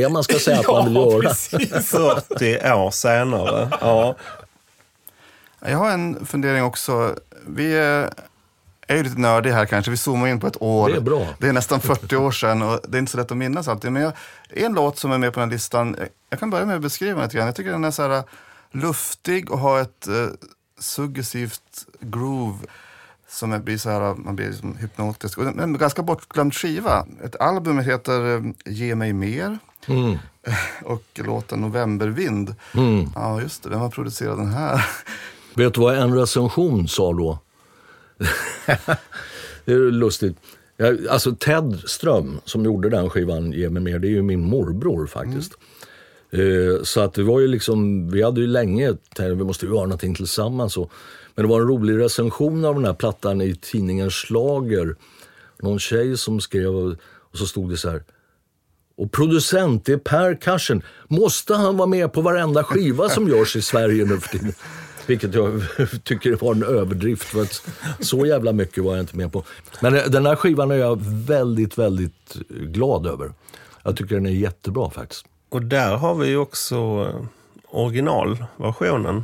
det 0.02 0.10
man 0.10 0.24
ska 0.24 0.40
säga 0.40 0.60
att 0.60 0.68
man 0.68 0.86
vill 0.86 0.96
Ja, 0.96 1.12
göra. 1.12 1.22
precis. 1.22 1.70
40 1.90 2.72
år 2.74 2.92
senare. 2.92 3.70
Ja. 3.82 4.16
Jag 5.66 5.78
har 5.78 5.92
en 5.92 6.26
fundering 6.26 6.64
också. 6.64 7.16
Vi 7.48 7.76
är, 7.78 8.10
är 8.88 8.96
ju 8.98 9.04
lite 9.04 9.20
nördiga 9.20 9.54
här 9.54 9.66
kanske. 9.66 9.92
Vi 9.92 9.98
zoomar 9.98 10.28
in 10.28 10.40
på 10.40 10.48
ett 10.48 10.62
år. 10.62 10.90
Det 10.90 10.96
är 10.96 11.02
bra. 11.02 11.28
Det 11.40 11.48
är 11.48 11.54
nästan 11.54 11.82
40 11.82 12.16
år 12.16 12.32
sedan 12.32 12.62
och 12.62 12.80
det 12.88 12.98
är 12.98 13.00
inte 13.00 13.12
så 13.12 13.18
lätt 13.18 13.32
att 13.32 13.38
minnas 13.38 13.68
alltid. 13.68 13.92
Men 13.92 14.02
jag, 14.02 14.12
en 14.50 14.74
låt 14.74 14.98
som 14.98 15.12
är 15.12 15.18
med 15.18 15.34
på 15.34 15.40
den 15.40 15.50
här 15.50 15.54
listan, 15.56 15.96
jag 16.30 16.40
kan 16.40 16.50
börja 16.50 16.66
med 16.66 16.76
att 16.76 16.82
beskriva 16.82 17.14
den 17.20 17.24
lite 17.24 17.38
grann. 17.38 17.46
Jag 17.46 17.56
tycker 17.56 17.72
den 17.72 17.84
är 17.84 17.92
så 17.92 18.08
här 18.08 18.24
luftig 18.72 19.52
och 19.52 19.60
har 19.60 19.80
ett 19.82 20.08
eh, 20.08 20.28
suggestivt 20.80 21.86
groove 22.00 22.58
som 23.28 23.52
är- 23.54 23.60
blir 23.60 23.78
så 23.78 23.90
här, 23.90 24.16
man 24.16 24.36
blir 24.36 24.48
liksom 24.48 24.76
hypnotisk. 24.78 25.38
Och 25.38 25.46
en, 25.46 25.60
en 25.60 25.78
ganska 25.78 26.04
bortglömd 26.04 26.54
skiva. 26.56 27.06
Ett 27.24 27.36
album 27.42 27.80
heter 27.80 28.36
eh, 28.36 28.42
Ge 28.66 28.96
mig 28.96 29.14
mer. 29.14 29.58
Och 30.84 31.04
låten 31.26 31.62
Novembervind. 31.62 32.56
Ja, 33.16 33.42
just 33.42 33.64
det. 33.64 33.70
Vem 33.70 33.80
har 33.80 33.90
producerat 33.90 34.38
den 34.38 34.54
här? 34.54 34.86
Vet 35.56 35.74
du 35.74 35.82
vad 35.82 35.98
en 35.98 36.14
recension 36.16 36.88
sa 36.88 37.14
då? 37.14 37.40
det 39.66 39.72
är 39.74 39.92
lustigt. 39.92 40.38
Jag, 40.78 41.08
alltså 41.08 41.36
Ted 41.36 41.80
Ström 41.86 42.40
som 42.46 42.66
gjorde 42.66 42.90
den 42.90 43.10
skivan, 43.10 43.52
Ge 43.52 43.70
mig 43.70 43.84
mer, 43.84 44.00
det 44.00 44.08
är 44.08 44.12
ju 44.12 44.22
min 44.22 44.44
morbror 44.50 45.08
faktiskt. 45.08 45.52
Eh, 45.54 45.58
Eh, 46.32 46.84
så 46.84 47.02
att 47.02 47.14
det 47.14 47.24
var 47.24 47.40
ju 47.40 47.48
liksom, 47.48 48.10
vi 48.10 48.24
hade 48.24 48.42
ju 48.42 48.48
länge 48.48 48.88
tänkt 48.88 49.32
att 49.32 49.38
vi 49.38 49.44
måste 49.44 49.66
göra 49.66 49.76
någonting 49.76 50.16
tillsammans. 50.16 50.78
Och, 50.78 50.92
men 51.36 51.46
det 51.46 51.50
var 51.50 51.62
en 51.62 51.68
rolig 51.68 52.00
recension 52.00 52.66
av 52.66 52.76
den 52.76 52.86
här 52.86 52.94
plattan 52.94 53.42
i 53.42 53.56
tidningen 53.56 54.12
Slager. 54.12 54.96
Någon 55.62 55.80
tjej 55.80 56.18
som 56.18 56.42
skrev 56.42 56.76
och, 56.76 56.96
så 57.34 57.46
stod 57.46 57.70
det 57.70 57.78
så 57.78 57.90
här. 57.90 58.04
Och 58.98 59.12
producent, 59.12 59.86
det 59.86 59.94
är 59.94 59.98
Per 59.98 60.42
Karsen. 60.42 60.82
Måste 61.08 61.56
han 61.56 61.78
vara 61.78 61.88
med 61.88 62.14
på 62.14 62.22
varenda 62.22 62.64
skiva 62.64 63.10
som 63.10 63.28
görs 63.28 63.56
i 63.56 63.62
Sverige 63.62 64.06
nu 64.06 64.20
för 64.20 64.30
tiden? 64.30 64.54
Vilket 65.08 65.34
jag 65.34 65.62
tycker 66.04 66.36
var 66.36 66.56
en 66.56 66.64
överdrift. 66.64 67.24
För 67.24 67.42
att 67.42 67.68
så 68.00 68.26
jävla 68.26 68.54
mycket 68.54 68.84
var 68.84 68.96
jag 68.96 69.04
inte 69.04 69.18
med 69.18 69.32
på. 69.32 69.44
Men 69.82 69.96
eh, 69.96 70.04
den 70.04 70.26
här 70.26 70.36
skivan 70.36 70.72
är 70.72 70.76
jag 70.76 71.00
väldigt, 71.06 71.78
väldigt 71.78 72.36
glad 72.50 73.08
över. 73.08 73.34
Jag 73.84 73.98
tycker 73.98 74.16
den 74.16 74.26
är 74.26 74.30
jättebra 74.32 74.90
faktiskt. 74.90 75.26
Och 75.50 75.62
där 75.62 75.96
har 75.98 76.16
vi 76.16 76.28
ju 76.28 76.38
också 76.38 76.76
eh, 76.76 77.26
originalversionen. 77.68 79.24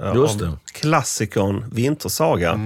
eh, 0.00 0.12
Just 0.14 0.34
av 0.34 0.38
det. 0.40 0.58
Klassikern 0.72 1.64
Vintersaga. 1.72 2.60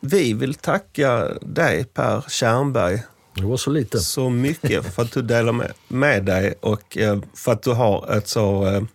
Vi 0.00 0.32
vill 0.32 0.54
tacka 0.54 1.28
dig 1.40 1.84
Per 1.84 2.24
Tjernberg 2.28 3.02
Det 3.34 3.42
var 3.42 3.56
så 3.56 3.70
lite. 3.70 3.98
så 3.98 4.30
mycket 4.30 4.94
för 4.94 5.02
att 5.02 5.12
du 5.12 5.22
delar 5.22 5.52
med, 5.52 5.72
med 5.88 6.24
dig 6.24 6.54
och 6.60 6.96
eh, 6.98 7.18
för 7.34 7.52
att 7.52 7.62
du 7.62 7.70
har 7.72 8.12
ett 8.16 8.28
så 8.28 8.86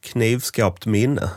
knivskarpt 0.00 0.86
minne. 0.86 1.30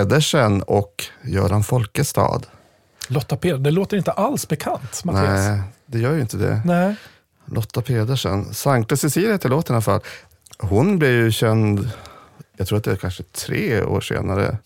Pedersen 0.00 0.62
och 0.62 1.04
Göran 1.22 1.64
Folkestad. 1.64 2.40
Lotta 3.08 3.36
Peder, 3.36 3.58
det 3.58 3.70
låter 3.70 3.96
inte 3.96 4.12
alls 4.12 4.48
bekant, 4.48 5.04
Mattias. 5.04 5.48
Nej, 5.48 5.60
det 5.86 5.98
gör 5.98 6.14
ju 6.14 6.20
inte 6.20 6.36
det. 6.36 6.62
Nej. 6.64 6.94
Lotta 7.44 7.82
Pedersen. 7.82 8.54
Sankta 8.54 8.96
Cecilia 8.96 9.32
heter 9.32 9.48
låten 9.48 9.74
i 9.74 9.76
alla 9.76 9.82
fall. 9.82 10.00
Hon 10.58 10.98
blev 10.98 11.10
ju 11.10 11.32
känd, 11.32 11.90
jag 12.56 12.68
tror 12.68 12.78
att 12.78 12.84
det 12.84 12.92
är 12.92 12.96
kanske 12.96 13.22
tre 13.22 13.82
år 13.82 14.00
senare, 14.00 14.58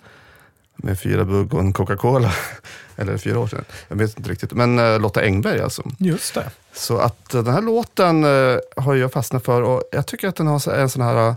med 0.77 1.01
fyra 1.01 1.25
bugg 1.25 1.55
och 1.55 1.61
en 1.61 1.73
Coca-Cola. 1.73 2.33
Eller 2.97 3.19
fyra 3.19 3.39
år 3.39 3.47
sedan, 3.47 3.65
jag 3.89 3.97
vet 3.97 4.19
inte 4.19 4.31
riktigt. 4.31 4.53
Men 4.53 4.79
eh, 4.79 5.01
Lotta 5.01 5.21
Engberg 5.21 5.61
alltså. 5.61 5.83
Just 5.99 6.35
det. 6.35 6.51
Så 6.73 6.99
att 6.99 7.35
eh, 7.35 7.43
den 7.43 7.55
här 7.55 7.63
låten 7.63 8.25
eh, 8.25 8.59
har 8.77 8.95
jag 8.95 9.13
fastnat 9.13 9.45
för 9.45 9.63
och 9.63 9.83
jag 9.93 10.07
tycker 10.07 10.29
att 10.29 10.37
den 10.37 10.47
har 10.47 10.73
en 10.73 10.89
sån 10.89 11.03
här 11.03 11.35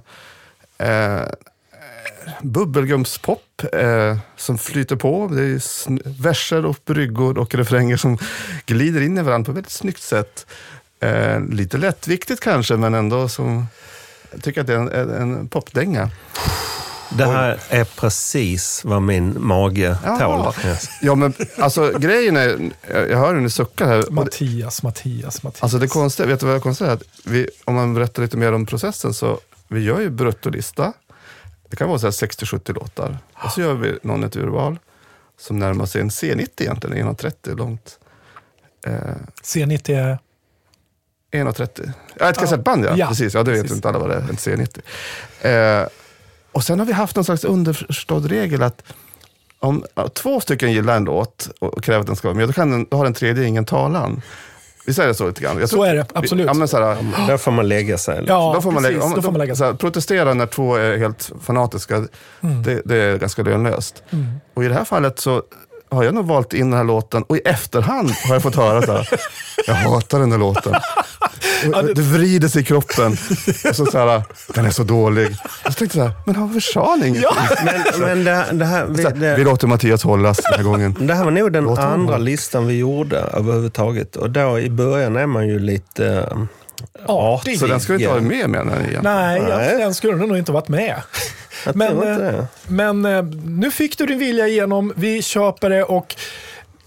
eh, 0.77 1.21
bubbelgumspop 2.41 3.63
eh, 3.73 4.17
som 4.35 4.57
flyter 4.57 4.95
på. 4.95 5.27
Det 5.27 5.41
är 5.41 6.21
verser 6.21 6.65
och 6.65 6.77
bryggor 6.85 7.37
och 7.37 7.55
refränger 7.55 7.97
som 7.97 8.17
glider 8.65 9.01
in 9.01 9.17
i 9.17 9.21
varandra 9.21 9.45
på 9.45 9.51
ett 9.51 9.57
väldigt 9.57 9.71
snyggt 9.71 10.01
sätt. 10.01 10.45
Eh, 10.99 11.39
lite 11.39 11.77
lättviktigt 11.77 12.41
kanske, 12.41 12.77
men 12.77 12.93
ändå 12.93 13.29
som... 13.29 13.67
Jag 14.31 14.43
tycker 14.43 14.61
att 14.61 14.67
det 14.67 14.73
är 14.73 14.77
en, 14.77 15.09
en, 15.11 15.47
popdänga. 15.47 16.09
Det 17.09 17.25
här 17.25 17.59
är 17.69 17.83
precis 17.83 18.81
vad 18.85 19.01
min 19.01 19.35
mage 19.39 19.97
Ja. 20.05 20.19
tål. 20.19 20.65
Yes. 20.65 20.89
Ja, 21.01 21.15
men 21.15 21.33
alltså 21.57 21.91
grejen 21.99 22.37
är, 22.37 22.71
jag 23.09 23.17
hör 23.17 23.33
hur 23.33 23.41
ni 23.41 23.49
suckar 23.49 23.85
här. 23.85 24.05
Mattias, 24.09 24.83
Mattias, 24.83 25.43
Mattias. 25.43 25.63
Alltså 25.63 25.77
det 25.77 25.87
konstiga, 25.87 26.27
vet 26.27 26.39
du 26.39 26.45
vad 26.45 26.55
jag 26.55 26.63
konstiga 26.63 26.89
är? 26.89 26.93
Att 26.93 27.03
vi, 27.23 27.49
om 27.65 27.75
man 27.75 27.93
berättar 27.93 28.21
lite 28.23 28.37
mer 28.37 28.53
om 28.53 28.65
processen 28.65 29.13
så 29.13 29.39
vi 29.67 29.83
gör 29.83 29.99
ju 29.99 30.09
bruttolista. 30.09 30.93
Det 31.69 31.75
kan 31.75 31.87
vara 31.87 31.99
så 31.99 32.07
här 32.07 32.11
60-70 32.11 32.73
låtar. 32.73 33.17
Och 33.33 33.51
så 33.51 33.61
gör 33.61 33.73
vi 33.73 33.99
någon 34.01 34.23
ett 34.23 34.35
urval 34.35 34.79
som 35.39 35.59
närmar 35.59 35.85
sig 35.85 36.01
en 36.01 36.09
C90 36.09 36.49
egentligen, 36.57 37.07
1,30 37.15 37.57
långt. 37.57 37.99
Eh, 38.85 38.93
C90 39.43 39.91
är... 39.91 40.19
1,30. 41.31 41.91
Ja, 42.19 42.29
ett 42.29 42.37
kassettband 42.37 42.85
ja. 42.85 42.93
Ja, 42.97 43.07
Precis, 43.07 43.33
ja, 43.33 43.43
det 43.43 43.51
vet 43.51 43.71
inte 43.71 43.89
alla 43.89 43.99
vad 43.99 44.09
det 44.09 44.15
är, 44.15 44.19
en 44.19 44.35
C90. 44.35 45.81
Eh, 45.81 45.87
och 46.51 46.63
sen 46.63 46.79
har 46.79 46.85
vi 46.85 46.93
haft 46.93 47.15
någon 47.15 47.25
slags 47.25 47.43
underförstådd 47.43 48.25
regel 48.25 48.63
att 48.63 48.83
om 49.59 49.85
två 50.13 50.39
stycken 50.39 50.71
gillar 50.71 50.97
en 50.97 51.03
låt 51.03 51.49
och 51.59 51.83
kräver 51.83 51.99
att 51.99 52.07
den 52.07 52.15
ska 52.15 52.27
vara 52.27 52.37
med, 52.37 52.49
då, 52.49 52.53
kan 52.53 52.71
den, 52.71 52.87
då 52.89 52.97
har 52.97 53.03
den 53.03 53.13
tredje 53.13 53.45
ingen 53.45 53.65
talan. 53.65 54.21
Visst 54.87 54.99
är 54.99 55.07
det 55.07 55.13
så 55.13 55.27
lite 55.27 55.41
grann? 55.41 55.59
Jag 55.59 55.69
Så 55.69 55.75
tror- 55.75 55.87
är 55.87 55.95
det, 55.95 56.05
absolut. 56.13 56.45
Ja, 56.47 56.53
men 56.53 56.67
så 56.67 56.77
här, 56.77 56.97
Där 57.27 57.37
får 57.37 57.51
man 57.51 57.67
lägga 57.67 57.97
sig. 57.97 58.23
Ja, 58.27 58.51
då 58.55 58.61
får 58.61 58.71
man 58.71 58.83
precis. 58.83 58.95
lägga, 58.95 59.05
om, 59.05 59.13
då 59.15 59.21
får 59.21 59.31
man 59.31 59.39
lägga 59.39 59.55
så 59.55 59.63
här, 59.65 59.73
protestera 59.73 60.33
när 60.33 60.45
två 60.45 60.75
är 60.75 60.97
helt 60.97 61.31
fanatiska, 61.41 61.99
det, 62.65 62.81
det 62.85 62.95
är 62.97 63.17
ganska 63.17 63.43
lönlöst. 63.43 64.03
Och 64.53 64.63
i 64.63 64.67
det 64.67 64.73
här 64.73 64.83
fallet 64.83 65.19
så 65.19 65.43
har 65.89 66.03
jag 66.03 66.13
nog 66.13 66.25
valt 66.25 66.53
in 66.53 66.69
den 66.69 66.77
här 66.77 66.83
låten 66.83 67.23
och 67.23 67.37
i 67.37 67.39
efterhand 67.39 68.11
har 68.11 68.35
jag 68.35 68.43
fått 68.43 68.55
höra 68.55 68.81
så 68.81 68.91
här, 68.91 69.09
jag 69.67 69.73
hatar 69.73 70.19
den 70.19 70.31
här 70.31 70.39
låten. 70.39 70.73
Och, 71.75 71.85
det... 71.95 72.01
vrider 72.01 72.47
sig 72.47 72.61
i 72.61 72.65
kroppen. 72.65 73.11
Och 73.69 73.75
så, 73.75 73.85
så 73.85 73.97
här, 73.97 74.23
den 74.53 74.65
är 74.65 74.69
så 74.69 74.83
dålig. 74.83 75.35
Och 75.65 75.73
så 75.73 75.79
tänkte 75.79 75.97
jag 75.97 76.07
så 76.07 76.13
här, 76.13 76.21
men 76.25 76.41
varför 76.41 76.59
sa 76.59 76.95
ni 76.95 77.07
inget? 77.07 77.23
Men, 77.65 78.01
men 78.01 78.23
det, 78.23 78.45
det, 78.51 78.65
här, 78.65 79.35
vi, 79.35 79.43
låter 79.43 79.67
Mattias 79.67 80.03
hållas 80.03 80.37
den 80.37 80.53
här 80.53 80.63
gången. 80.63 80.95
det 80.99 81.13
här 81.13 81.23
var 81.23 81.31
nog 81.31 81.51
den 81.51 81.63
Låt 81.63 81.77
honom 81.77 81.93
andra 81.93 82.13
hålla. 82.13 82.17
listan 82.17 82.67
vi 82.67 82.77
gjorde 82.77 83.17
överhuvudtaget. 83.17 84.15
Och 84.15 84.29
då 84.29 84.59
i 84.59 84.69
början 84.69 85.15
är 85.15 85.25
man 85.25 85.47
ju 85.47 85.59
lite 85.59 86.29
artig. 87.05 87.59
Så 87.59 87.67
den 87.67 87.79
ska 87.79 87.93
inte 87.93 88.07
vara 88.07 88.21
med 88.21 88.49
menar 88.49 88.79
ni? 88.79 88.97
Nej, 89.03 89.41
Nej. 89.41 89.77
den 89.77 89.93
skulle 89.93 90.15
nog 90.15 90.37
inte 90.37 90.51
varit 90.51 90.67
med. 90.67 91.01
Men, 91.73 92.21
eh. 92.25 92.43
Men 92.67 93.05
eh, 93.05 93.23
nu 93.45 93.71
fick 93.71 93.97
du 93.97 94.05
din 94.05 94.19
vilja 94.19 94.47
igenom, 94.47 94.93
vi 94.95 95.21
köper 95.21 95.69
det 95.69 95.83
och 95.83 96.15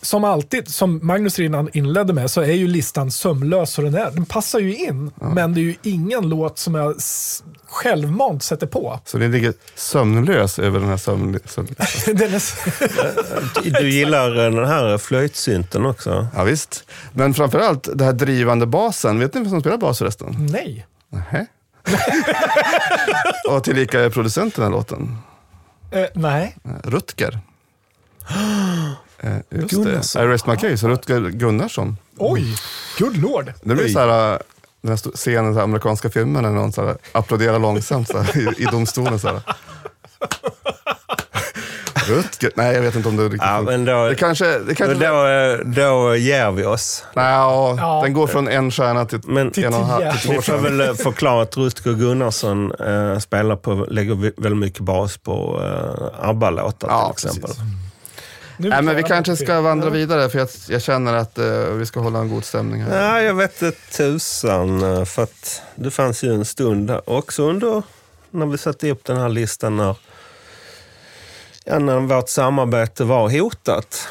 som 0.03 0.25
alltid, 0.25 0.69
som 0.69 1.01
Magnus 1.03 1.39
redan 1.39 1.69
inledde 1.73 2.13
med, 2.13 2.31
så 2.31 2.41
är 2.41 2.53
ju 2.53 2.67
listan 2.67 3.11
sömlös 3.11 3.73
så 3.73 3.83
den 3.83 3.95
är. 3.95 4.11
Den 4.11 4.27
passar 4.27 4.59
ju 4.59 4.77
in, 4.77 5.11
men 5.15 5.55
det 5.55 5.61
är 5.61 5.63
ju 5.63 5.75
ingen 5.83 6.29
låt 6.29 6.59
som 6.59 6.75
jag 6.75 6.95
självmant 7.71 8.43
sätter 8.43 8.67
på. 8.67 9.01
Så 9.05 9.19
ni 9.19 9.29
ligger 9.29 9.55
sömnlös 9.75 10.59
över 10.59 10.81
den 10.81 10.89
här 10.89 10.97
sömn... 10.97 11.33
den 12.07 12.35
är, 12.35 13.81
Du 13.81 13.91
gillar 13.91 14.31
den 14.31 14.67
här 14.67 14.99
flöjtsynten 14.99 15.87
också? 15.87 16.27
Ja, 16.35 16.45
visst. 16.45 16.85
Men 17.13 17.35
framförallt 17.35 17.89
det 17.95 18.05
här 18.05 18.13
drivande 18.13 18.67
basen. 18.67 19.19
Vet 19.19 19.35
ni 19.35 19.41
vem 19.41 19.51
som 19.51 19.61
spelar 19.61 19.77
bas 19.77 19.99
förresten? 19.99 20.49
nej. 20.51 20.87
Nähä. 21.13 21.47
och 23.49 23.65
tillika 23.65 24.01
är 24.01 24.11
producenten 24.11 24.63
den 24.65 24.73
här 24.73 24.79
låten. 24.79 25.19
Eh, 25.91 26.07
nej. 26.15 26.57
Rutger. 26.85 27.39
Eh, 29.23 29.37
just 29.51 29.71
Gunnarsson. 29.71 30.23
det. 30.23 30.29
I 30.29 30.33
rest 30.33 30.47
my 30.47 30.57
case. 30.57 30.89
Rutger 30.89 31.21
Gunnarsson. 31.31 31.97
Oj, 32.17 32.57
good 32.99 33.17
lord. 33.17 33.53
Det 33.63 33.75
blir 33.75 33.89
så 33.89 33.99
här, 33.99 34.33
eh, 34.33 34.39
den 34.83 34.91
här 34.91 34.97
scenen 35.17 35.57
i 35.59 35.61
amerikanska 35.61 36.11
filmer 36.11 36.43
när 36.43 36.51
någon 36.51 36.73
så 36.73 36.87
här, 36.87 36.97
applåderar 37.13 37.59
långsamt 37.59 38.09
så 38.09 38.19
här, 38.19 38.39
i, 38.59 38.63
i 38.63 38.65
domstolen. 38.65 39.19
Så 39.19 39.29
här. 39.29 39.41
Rutger? 42.09 42.51
Nej, 42.55 42.75
jag 42.75 42.83
vet 42.83 42.95
inte 42.97 43.09
om 43.09 43.17
det 43.17 43.25
riktigt 43.25 43.43
Ja, 43.43 43.61
men 43.63 43.85
då, 43.85 44.09
Det 44.09 44.15
kanske... 44.15 44.45
Det 44.45 44.59
då, 44.65 44.75
kanske 44.75 45.07
då, 45.09 45.27
eh, 45.27 45.59
då 45.59 46.17
ger 46.17 46.51
vi 46.51 46.65
oss. 46.65 47.05
nej, 47.15 47.33
ja, 47.33 47.75
Ja. 47.79 48.01
den 48.05 48.13
går 48.13 48.27
från 48.27 48.49
en 48.49 48.71
stjärna 48.71 49.05
till, 49.05 49.21
Men 49.25 49.53
en 49.57 49.75
och 49.75 49.81
en 49.81 49.85
halv, 49.87 50.13
till 50.19 50.31
vi 50.33 50.43
får 50.43 50.57
väl 50.59 50.81
eh, 50.81 50.95
förklara 50.95 51.43
att 51.43 51.57
Rutger 51.57 51.93
Gunnarsson 51.93 52.73
eh, 52.73 53.19
spelar 53.19 53.57
på, 53.57 53.87
lägger 53.91 54.15
väldigt 54.43 54.59
mycket 54.61 54.81
bas 54.81 55.17
på 55.19 55.61
eh, 55.65 56.29
ABBA-låtar 56.29 56.89
Ja, 56.89 57.13
till 57.17 57.29
exempel. 57.29 57.51
precis. 57.51 57.65
Nu 58.61 58.69
Nej, 58.69 58.83
men 58.83 58.97
vi 58.97 59.03
kanske 59.03 59.37
ska 59.37 59.61
vandra 59.61 59.91
vidare 59.91 60.29
för 60.29 60.39
jag, 60.39 60.49
jag 60.69 60.83
känner 60.83 61.15
att 61.15 61.39
eh, 61.39 61.61
vi 61.61 61.87
ska 61.87 62.01
hålla 62.01 62.19
en 62.19 62.29
god 62.29 62.45
stämning 62.45 62.83
här. 62.83 63.05
Ja, 63.05 63.23
jag 63.23 63.35
vet 63.35 63.63
inte 63.63 63.79
tusan. 63.97 64.83
eh, 64.83 65.05
För 65.05 65.23
att 65.23 65.63
det 65.75 65.91
fanns 65.91 66.25
ju 66.25 66.35
en 66.35 66.45
stund 66.45 66.93
också 67.05 67.43
under 67.43 67.83
när 68.31 68.47
vi 68.47 68.59
satte 68.59 68.91
upp 68.91 69.05
den 69.05 69.17
här 69.17 69.29
listan 69.29 69.77
när, 69.77 69.97
ja, 71.65 71.79
när 71.79 72.01
vårt 72.01 72.29
samarbete 72.29 73.05
var 73.05 73.31
hotat. 73.41 74.09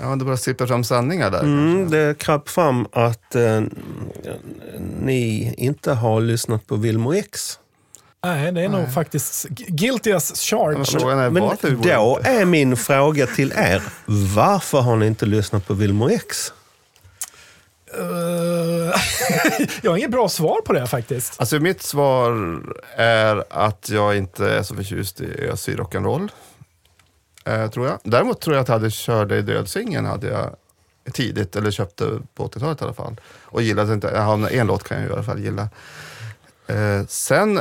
Ja, 0.00 0.16
det 0.16 0.24
börjar 0.24 0.36
sippra 0.36 0.66
fram 0.66 0.84
sanningar 0.84 1.30
där. 1.30 1.40
Mm, 1.40 1.90
det 1.90 2.18
kröp 2.18 2.48
fram 2.48 2.86
att 2.92 3.34
eh, 3.34 3.60
ni 5.00 5.54
inte 5.56 5.92
har 5.92 6.20
lyssnat 6.20 6.66
på 6.66 6.76
Wilmer 6.76 7.12
X. 7.14 7.58
Nej, 8.24 8.52
det 8.52 8.62
är 8.62 8.68
nog 8.68 8.92
faktiskt 8.92 9.48
guilty 9.48 10.12
as 10.12 10.40
charged. 10.40 11.06
Men 11.06 11.32
Men 11.32 11.42
då 11.82 12.20
är 12.22 12.44
min 12.44 12.76
fråga 12.76 13.26
till 13.26 13.52
er, 13.56 13.82
varför 14.34 14.80
har 14.80 14.96
ni 14.96 15.06
inte 15.06 15.26
lyssnat 15.26 15.66
på 15.66 15.74
Wilmer 15.74 16.10
X? 16.10 16.52
Eh, 17.94 19.00
jag 19.82 19.90
har 19.90 19.96
inget 19.96 20.10
bra 20.10 20.28
svar 20.28 20.60
på 20.60 20.72
det 20.72 20.86
faktiskt. 20.86 21.40
Alltså 21.40 21.60
mitt 21.60 21.82
svar 21.82 22.60
är 22.96 23.44
att 23.50 23.88
jag 23.88 24.16
inte 24.16 24.50
är 24.50 24.62
så 24.62 24.74
förtjust 24.74 25.20
i 25.20 25.48
ösig 25.48 25.78
rock'n'roll. 25.78 26.28
Eh, 27.44 27.70
tror 27.70 27.86
jag. 27.86 27.98
Däremot 28.04 28.40
tror 28.40 28.56
jag 28.56 28.62
att 28.62 28.68
jag 28.68 28.74
hade 28.74 28.90
Kör 28.90 29.26
dig 29.26 29.42
död-singeln 29.42 30.06
hade 30.06 30.26
jag 30.26 30.56
tidigt, 31.12 31.56
eller 31.56 31.70
köpte 31.70 32.20
på 32.34 32.48
80-talet 32.48 32.80
i 32.80 32.84
alla 32.84 32.92
fall. 32.92 33.20
Och 33.42 33.62
gillade 33.62 33.94
inte, 33.94 34.10
ja, 34.14 34.48
en 34.48 34.66
låt 34.66 34.88
kan 34.88 35.00
jag 35.00 35.10
i 35.10 35.12
alla 35.12 35.22
fall 35.22 35.40
gilla. 35.40 35.68
Eh, 36.66 37.06
sen, 37.08 37.60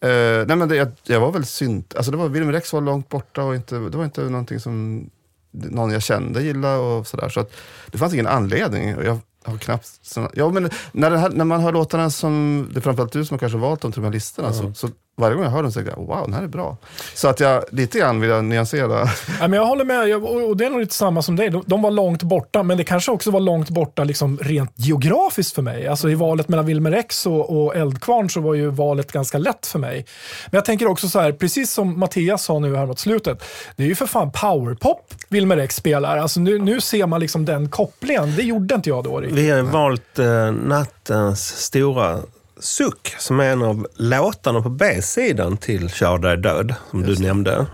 eh, 0.00 0.46
nej 0.46 0.56
men 0.56 0.68
det, 0.68 0.76
jag, 0.76 0.88
jag 1.04 1.20
var 1.20 1.32
väl 1.32 1.44
synt, 1.46 1.94
alltså 1.96 2.10
det 2.10 2.16
var 2.16 2.28
Wilmer 2.28 2.52
X 2.52 2.72
var 2.72 2.80
långt 2.80 3.08
borta 3.08 3.42
och 3.42 3.54
inte, 3.54 3.74
det 3.74 3.96
var 3.98 4.04
inte 4.04 4.20
någonting 4.20 4.60
som 4.60 5.06
någon 5.52 5.90
jag 5.90 6.02
kände 6.02 6.42
gillade 6.42 6.78
och 6.78 7.06
sådär. 7.06 7.28
Så 7.28 7.40
att 7.40 7.52
det 7.90 7.98
fanns 7.98 8.12
ingen 8.14 8.26
anledning. 8.26 8.96
Och 8.96 9.04
jag 9.04 9.18
har 9.44 9.58
knappt... 9.58 9.86
såna- 10.02 10.30
Ja, 10.34 10.50
men 10.50 10.70
när, 10.92 11.10
här, 11.10 11.30
när 11.30 11.44
man 11.44 11.60
hör 11.60 11.72
låtarna 11.72 12.10
som, 12.10 12.66
det 12.72 12.78
är 12.78 12.80
framförallt 12.80 13.12
du 13.12 13.24
som 13.24 13.34
har 13.34 13.38
kanske 13.38 13.58
valt 13.58 13.80
dem 13.80 13.92
till 13.92 14.00
de 14.02 14.06
här 14.06 14.12
listorna, 14.12 14.52
så, 14.52 14.74
så 14.74 14.88
varje 15.18 15.34
gång 15.34 15.44
jag 15.44 15.50
hör 15.50 15.62
dem 15.62 15.72
så 15.72 15.78
tänker 15.80 15.92
jag, 15.98 16.06
wow, 16.06 16.22
den 16.24 16.34
här 16.34 16.42
är 16.42 16.46
bra. 16.48 16.76
Så 17.14 17.28
att 17.28 17.40
jag 17.40 17.64
lite 17.72 17.98
grann 17.98 18.20
vill 18.20 18.30
jag 18.30 18.44
nyansera. 18.44 19.08
Ja, 19.40 19.48
men 19.48 19.52
jag 19.52 19.66
håller 19.66 19.84
med, 19.84 20.08
Jag- 20.08 20.24
och 20.24 20.48
och 20.48 20.56
det 20.56 20.66
är 20.66 20.70
nog 20.70 20.80
lite 20.80 20.94
samma 20.94 21.22
som 21.22 21.36
dig. 21.36 21.50
De, 21.50 21.62
de 21.66 21.82
var 21.82 21.90
långt 21.90 22.22
borta, 22.22 22.62
men 22.62 22.78
det 22.78 22.84
kanske 22.84 23.12
också 23.12 23.30
var 23.30 23.40
långt 23.40 23.70
borta 23.70 24.04
liksom 24.04 24.38
rent 24.42 24.72
geografiskt 24.74 25.54
för 25.54 25.62
mig. 25.62 25.88
Alltså 25.88 26.10
i 26.10 26.14
valet 26.14 26.48
mellan 26.48 26.66
Wilmer 26.66 26.92
X 26.92 27.26
och, 27.26 27.64
och 27.66 27.76
Eldkvarn 27.76 28.30
så 28.30 28.40
var 28.40 28.54
ju 28.54 28.68
valet 28.70 29.12
ganska 29.12 29.38
lätt 29.38 29.66
för 29.66 29.78
mig. 29.78 30.06
Men 30.46 30.56
jag 30.58 30.64
tänker 30.64 30.86
också 30.88 31.08
så 31.08 31.20
här, 31.20 31.32
precis 31.32 31.72
som 31.72 31.98
Mattias 32.00 32.44
sa 32.44 32.58
nu 32.58 32.76
här 32.76 32.86
mot 32.86 32.98
slutet, 32.98 33.44
det 33.76 33.82
är 33.82 33.86
ju 33.88 33.94
för 33.94 34.06
fan 34.06 34.30
powerpop 34.32 35.14
Wilmer 35.28 35.56
X 35.56 35.76
spelar. 35.76 36.16
Alltså 36.18 36.40
nu, 36.40 36.58
nu 36.58 36.80
ser 36.80 37.06
man 37.06 37.20
liksom 37.20 37.44
den 37.44 37.68
kopplingen. 37.68 38.36
Det 38.36 38.42
gjorde 38.42 38.74
inte 38.74 38.88
jag 38.88 39.04
då 39.04 39.20
riktigt. 39.20 39.38
Vi 39.38 39.50
har 39.50 39.62
valt 39.62 40.18
eh, 40.18 40.52
nattens 40.52 41.48
stora 41.48 42.18
suck 42.60 43.14
som 43.18 43.40
är 43.40 43.52
en 43.52 43.62
av 43.62 43.86
låtarna 43.96 44.62
på 44.62 44.68
B-sidan 44.68 45.56
till 45.56 45.90
Kör 45.90 46.18
dig 46.18 46.36
död, 46.36 46.74
som 46.90 47.02
du 47.02 47.16
nämnde. 47.16 47.66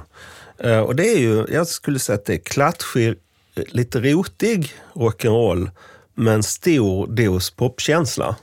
Eh, 0.59 0.79
och 0.79 0.97
det 0.97 1.09
är 1.09 1.19
ju, 1.19 1.47
jag 1.49 1.67
skulle 1.67 1.99
säga 1.99 2.17
att 2.19 2.25
det 2.25 2.35
är 2.35 2.39
klatschig, 2.39 3.15
lite 3.55 4.01
rotig 4.01 4.75
rock'n'roll 4.93 5.71
med 6.15 6.35
en 6.35 6.43
stor 6.43 7.07
dos 7.07 7.51
popkänsla. 7.51 8.37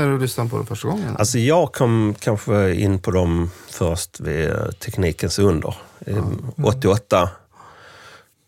När 0.00 0.10
du 0.12 0.18
lyssnade 0.18 0.50
på 0.50 0.58
det 0.58 0.64
första 0.66 0.88
gången? 0.88 1.16
Alltså 1.18 1.38
jag 1.38 1.72
kom 1.72 2.14
kanske 2.20 2.74
in 2.74 2.98
på 2.98 3.10
dem 3.10 3.50
först 3.70 4.20
vid 4.20 4.48
eh, 4.50 4.66
Teknikens 4.84 5.38
under, 5.38 5.74
eh, 6.06 6.24
88. 6.64 7.30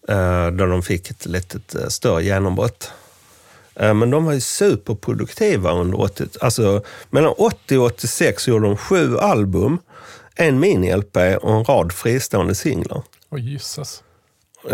Eh, 0.09 0.47
Då 0.47 0.67
de 0.67 0.83
fick 0.83 1.11
ett 1.11 1.27
litet 1.27 1.75
eh, 1.75 1.87
större 1.89 2.25
genombrott. 2.25 2.91
Men 3.75 4.11
de 4.11 4.25
var 4.25 4.33
ju 4.33 4.41
superproduktiva 4.41 5.73
under 5.73 6.01
80 6.01 6.27
Alltså 6.41 6.83
mellan 7.11 7.35
80 7.39 7.79
och 7.79 7.85
86 7.85 8.49
gjorde 8.49 8.67
de 8.67 8.77
sju 8.77 9.19
album, 9.19 9.79
en 10.35 10.65
mini-LP 10.65 11.37
och 11.37 11.55
en 11.55 11.65
rad 11.65 11.93
fristående 11.93 12.55
singlar. 12.55 13.03
Åh 13.31 13.41
jösses. 13.41 13.99
Eh, 13.99 14.12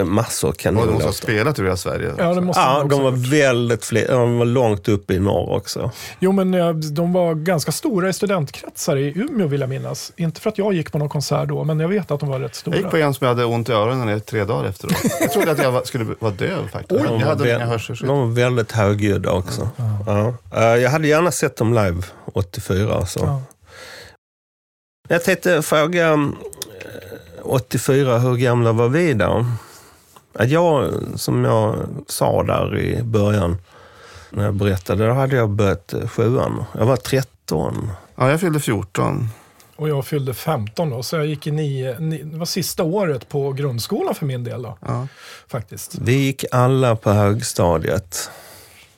Massor 0.05 0.49
Var 0.49 0.53
det 0.53 0.59
de 0.59 0.63
kanonlåtar. 0.63 1.13
spelat 1.13 1.59
i 1.59 1.63
hela 1.63 1.77
Sverige? 1.77 2.13
Ja, 2.19 2.35
det 2.35 2.41
måste 2.41 2.61
Ja, 2.63 2.77
också 2.83 2.89
de 2.89 3.03
var 3.03 3.11
gjort. 3.11 3.27
väldigt 3.27 3.85
fler. 3.85 4.09
De 4.09 4.39
var 4.39 4.45
långt 4.47 4.89
uppe 4.89 5.15
i 5.15 5.19
norr 5.19 5.57
också. 5.57 5.91
Jo, 6.21 6.33
men 6.33 6.55
eh, 6.55 6.71
de 6.75 7.13
var 7.13 7.35
ganska 7.35 7.73
stora 7.73 8.09
i 8.09 8.13
studentkretsar 8.13 8.97
i 8.97 9.13
Umeå 9.19 9.47
vill 9.47 9.61
jag 9.61 9.71
minnas. 9.71 10.13
Inte 10.17 10.41
för 10.41 10.51
att 10.51 10.59
jag 10.59 10.73
gick 10.73 10.93
på 10.93 10.99
någon 10.99 11.09
konsert 11.09 11.49
då, 11.49 11.65
men 11.65 11.81
jag 11.81 11.89
vet 11.89 12.11
att 12.11 12.21
de 12.21 12.29
var 12.29 12.41
rätt 12.41 12.55
stora. 12.55 12.77
Jag 12.77 12.83
gick 12.83 12.91
på 12.91 12.97
en 12.97 13.15
som 13.15 13.25
jag 13.27 13.35
hade 13.35 13.45
ont 13.45 13.69
i 13.69 13.73
öronen 13.73 14.17
i 14.17 14.21
tre 14.21 14.45
dagar 14.45 14.69
efteråt. 14.69 14.97
Jag 15.21 15.33
trodde 15.33 15.51
att 15.51 15.63
jag 15.63 15.73
var, 15.73 15.83
skulle 15.85 16.07
vara 16.19 16.33
döv 16.33 16.69
faktiskt. 16.73 16.89
De 16.89 17.05
jag 17.05 17.13
var, 17.13 17.19
hade 17.19 17.45
vä- 17.45 17.57
inga 17.57 17.67
hörselskydd. 17.67 18.09
de 18.09 18.19
var 18.19 18.27
väldigt 18.35 18.73
högljudda 18.73 19.33
också. 19.33 19.69
Ja. 20.07 20.35
Eh, 20.57 20.63
Jag 20.83 20.91
hade 20.91 21.09
gärna 21.09 21.31
sett 21.31 21.57
dem 21.57 21.75
live 21.75 22.03
84. 22.35 23.07
Så. 23.07 23.21
Ja. 23.23 23.43
Jag 25.09 25.25
tänkte 25.25 25.63
fråga 25.63 26.13
eh, 26.13 26.19
84, 27.43 28.19
hur 28.19 28.37
gamla 28.37 28.73
var 28.73 28.89
vi 28.89 29.15
då? 29.15 29.47
Ja, 30.33 30.45
Jag, 30.45 30.93
som 31.17 31.45
jag 31.45 31.77
sa 32.07 32.43
där 32.43 32.79
i 32.79 33.03
början, 33.03 33.57
när 34.31 34.45
jag 34.45 34.55
berättade, 34.55 35.07
då 35.07 35.13
hade 35.13 35.37
jag 35.37 35.51
börjat 35.51 35.93
eh, 35.93 36.09
sjuan. 36.09 36.65
Jag 36.79 36.87
var 36.87 36.97
13. 36.97 37.91
Ja, 38.17 38.31
jag 38.31 38.41
fyllde 38.41 38.61
14. 38.61 39.29
Och 39.77 39.89
jag 39.89 40.07
fyllde 40.07 40.35
15 40.35 40.91
då, 40.91 41.03
så 41.03 41.17
jag 41.17 41.27
gick 41.27 41.47
i 41.47 41.51
nio, 41.51 41.99
ni, 41.99 42.23
det 42.23 42.37
var 42.39 42.47
sista 42.47 42.83
året 42.83 43.29
på 43.29 43.53
grundskolan 43.53 44.15
för 44.15 44.27
min 44.27 44.45
del 44.45 44.63
då, 44.63 44.79
Ja. 44.87 45.07
faktiskt. 45.49 45.95
Vi 45.99 46.13
gick 46.13 46.45
alla 46.53 46.97
på 46.97 47.11
högstadiet. 47.11 48.31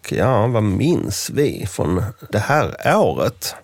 Ja, 0.09 0.47
vad 0.47 0.63
minns 0.63 1.31
vi 1.31 1.67
från 1.71 2.03
det 2.31 2.39
här 2.39 2.97
året? 2.97 3.55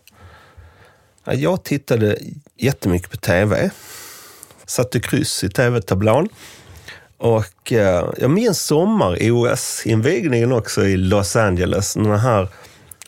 Ja, 1.25 1.35
Jag 1.35 1.63
tittade 1.65 2.19
jättemycket 2.57 3.11
på 3.11 3.17
tv. 3.17 3.71
Satte 4.67 5.01
kryss 5.01 5.45
i 5.45 5.49
tv-tablån. 5.49 6.29
Och 7.19 7.73
eh, 7.73 8.05
jag 8.19 8.31
minns 8.31 8.63
sommar-OS-invigningen 8.63 10.53
också 10.53 10.85
i 10.85 10.97
Los 10.97 11.37
Angeles. 11.37 11.95
Den 11.95 12.19
här 12.19 12.49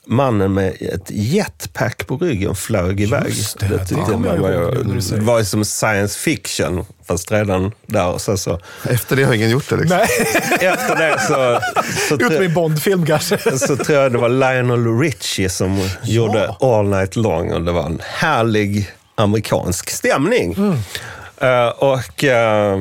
mannen 0.09 0.54
med 0.54 0.76
ett 0.80 1.11
jetpack 1.11 2.06
på 2.06 2.16
ryggen 2.16 2.54
flög 2.54 3.00
iväg. 3.00 3.28
Just 3.28 3.59
det, 3.59 3.66
det 3.66 3.78
tyckte 3.78 3.94
kommer 3.94 4.28
jag 4.28 4.40
man 4.40 4.52
var, 4.52 4.84
när 4.84 5.00
säger. 5.00 5.20
det 5.20 5.26
var 5.26 5.38
ju 5.38 5.44
som 5.44 5.64
science 5.64 6.18
fiction, 6.18 6.84
fast 7.06 7.32
redan 7.32 7.72
där. 7.86 8.06
Och 8.06 8.20
sen 8.20 8.38
så, 8.38 8.61
Efter 8.88 9.16
det 9.16 9.24
har 9.24 9.34
ingen 9.34 9.50
gjort 9.50 9.68
det. 9.68 9.76
Liksom. 9.76 9.96
Nej, 9.98 10.09
efter 10.68 10.96
det 10.96 11.20
så, 11.20 11.61
så, 12.09 12.14
utom 12.14 12.42
i 12.42 12.48
Bondfilm 12.48 13.06
kanske. 13.06 13.59
så 13.59 13.76
tror 13.76 13.98
jag 13.98 14.12
det 14.12 14.18
var 14.18 14.28
Lionel 14.28 14.98
Richie 14.98 15.48
som 15.48 15.88
gjorde 16.02 16.54
All 16.61 16.88
Night 16.88 17.16
Long 17.16 17.52
och 17.52 17.62
det 17.62 17.72
var 17.72 17.86
en 17.86 18.00
härlig 18.04 18.90
amerikansk 19.14 19.90
stämning. 19.90 20.56
Eh, 21.40 21.68
och 21.68 22.24
eh, 22.24 22.78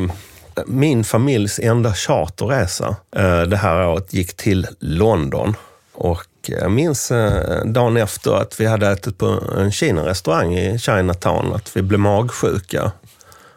min 0.66 1.04
familjs 1.04 1.60
enda 1.60 1.94
charterresa 1.94 2.96
eh, 3.16 3.42
det 3.42 3.58
här 3.58 3.88
året 3.88 4.14
gick 4.14 4.38
till 4.38 4.68
London. 4.80 5.56
Och 5.94 6.28
eh, 6.50 6.56
jag 6.56 6.72
minns 6.72 7.12
eh, 7.12 7.66
dagen 7.66 7.98
efter 7.98 8.34
att 8.34 8.60
vi 8.60 8.66
hade 8.66 8.88
ätit 8.88 9.18
på 9.18 9.44
en 9.58 9.72
Kina-restaurang 9.72 10.56
i 10.58 10.80
Chinatown, 10.80 11.54
att 11.54 11.78
vi 11.78 11.82
blev 11.82 12.00
magsjuka. 12.00 12.92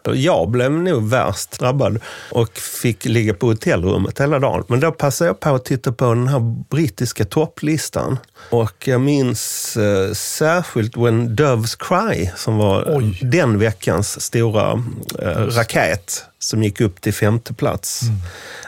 Jag 0.05 0.51
blev 0.51 0.73
nog 0.73 1.09
värst 1.09 1.59
drabbad 1.59 2.01
och 2.31 2.59
fick 2.59 3.05
ligga 3.05 3.35
på 3.35 3.47
hotellrummet 3.47 4.21
hela 4.21 4.39
dagen. 4.39 4.65
Men 4.69 4.81
då 4.81 4.93
passade 4.93 5.29
jag 5.29 5.41
på 5.41 5.55
att 5.55 5.65
titta 5.65 5.93
på 5.93 6.05
den 6.05 6.29
här 6.29 6.41
brittiska 6.71 7.25
topplistan. 7.25 8.19
Och 8.51 8.89
jag 8.89 9.01
minns 9.01 9.77
eh, 9.77 10.13
särskilt 10.13 10.97
When 10.97 11.37
Doves 11.37 11.75
Cry, 11.75 12.31
som 12.37 12.57
var 12.57 12.85
Oj. 12.97 13.19
den 13.23 13.59
veckans 13.59 14.21
stora 14.21 14.83
eh, 15.19 15.29
raket 15.29 16.25
som 16.39 16.63
gick 16.63 16.81
upp 16.81 17.01
till 17.01 17.15
femte 17.15 17.55
plats. 17.55 18.01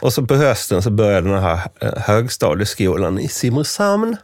Och 0.00 0.12
så 0.12 0.26
på 0.26 0.34
hösten 0.34 0.82
så 0.82 0.90
började 0.90 1.28
den 1.30 1.42
här 1.42 1.60
eh, 1.80 1.92
högstadieskolan 1.96 3.18
i 3.18 3.28
Simrishamn. 3.28 4.16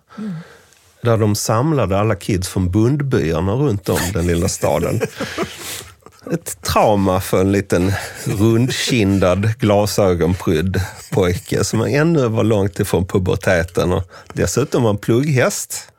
Där 1.01 1.17
de 1.17 1.35
samlade 1.35 1.99
alla 1.99 2.15
kids 2.15 2.49
från 2.49 2.71
bondbyarna 2.71 3.53
runt 3.53 3.89
om 3.89 4.01
den 4.13 4.27
lilla 4.27 4.49
staden. 4.49 5.01
Ett 6.33 6.62
trauma 6.62 7.20
för 7.20 7.41
en 7.41 7.53
liten 7.53 7.93
rundkindad, 8.24 9.59
glasögonprydd 9.59 10.81
pojke 11.11 11.64
som 11.64 11.81
ännu 11.81 12.29
var 12.29 12.45
långt 12.45 12.81
ifrån 12.81 13.07
puberteten 13.07 13.93
och 13.93 14.05
dessutom 14.33 14.83
var 14.83 14.91
en 14.91 14.99
plugghäst. 14.99 15.93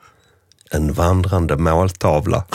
En 0.71 0.93
vandrande 0.93 1.57
måltavla. 1.57 2.43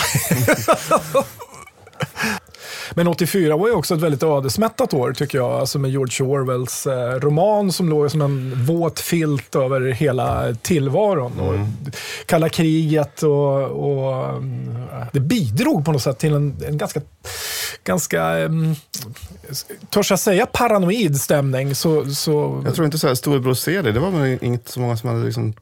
Men 2.94 3.08
84 3.08 3.56
var 3.56 3.68
ju 3.68 3.74
också 3.74 3.94
ett 3.94 4.00
väldigt 4.00 4.22
ödesmättat 4.22 4.94
år 4.94 5.12
tycker 5.12 5.38
jag. 5.38 5.50
Alltså 5.50 5.78
med 5.78 5.90
George 5.90 6.26
Orwells 6.26 6.86
eh, 6.86 7.20
roman 7.20 7.72
som 7.72 7.88
låg 7.88 8.10
som 8.10 8.22
en 8.22 8.64
våt 8.64 9.00
filt 9.00 9.56
över 9.56 9.80
hela 9.80 10.54
tillvaron. 10.62 11.40
Och 11.40 11.54
kalla 12.26 12.48
kriget 12.48 13.22
och, 13.22 13.62
och 13.62 14.28
mm, 14.28 14.84
det 15.12 15.20
bidrog 15.20 15.84
på 15.84 15.92
något 15.92 16.02
sätt 16.02 16.18
till 16.18 16.34
en, 16.34 16.56
en 16.66 16.78
ganska, 16.78 17.00
ganska 17.84 18.44
um, 18.44 18.76
törs 19.90 20.10
jag 20.10 20.18
säga 20.18 20.46
paranoid 20.46 21.20
stämning. 21.20 21.74
Så, 21.74 22.10
så, 22.14 22.62
Jag 22.64 22.74
tror 22.74 22.84
inte 22.84 22.98
så 22.98 23.06
här 23.06 23.14
storebror 23.14 23.54
ser 23.54 23.82
det. 23.82 23.92
Det 23.92 24.00
var 24.00 24.10
väl 24.10 24.38
inte 24.40 24.72
så 24.72 24.80
många 24.80 24.96
som 24.96 25.08
hade 25.08 25.24
liksom 25.24 25.54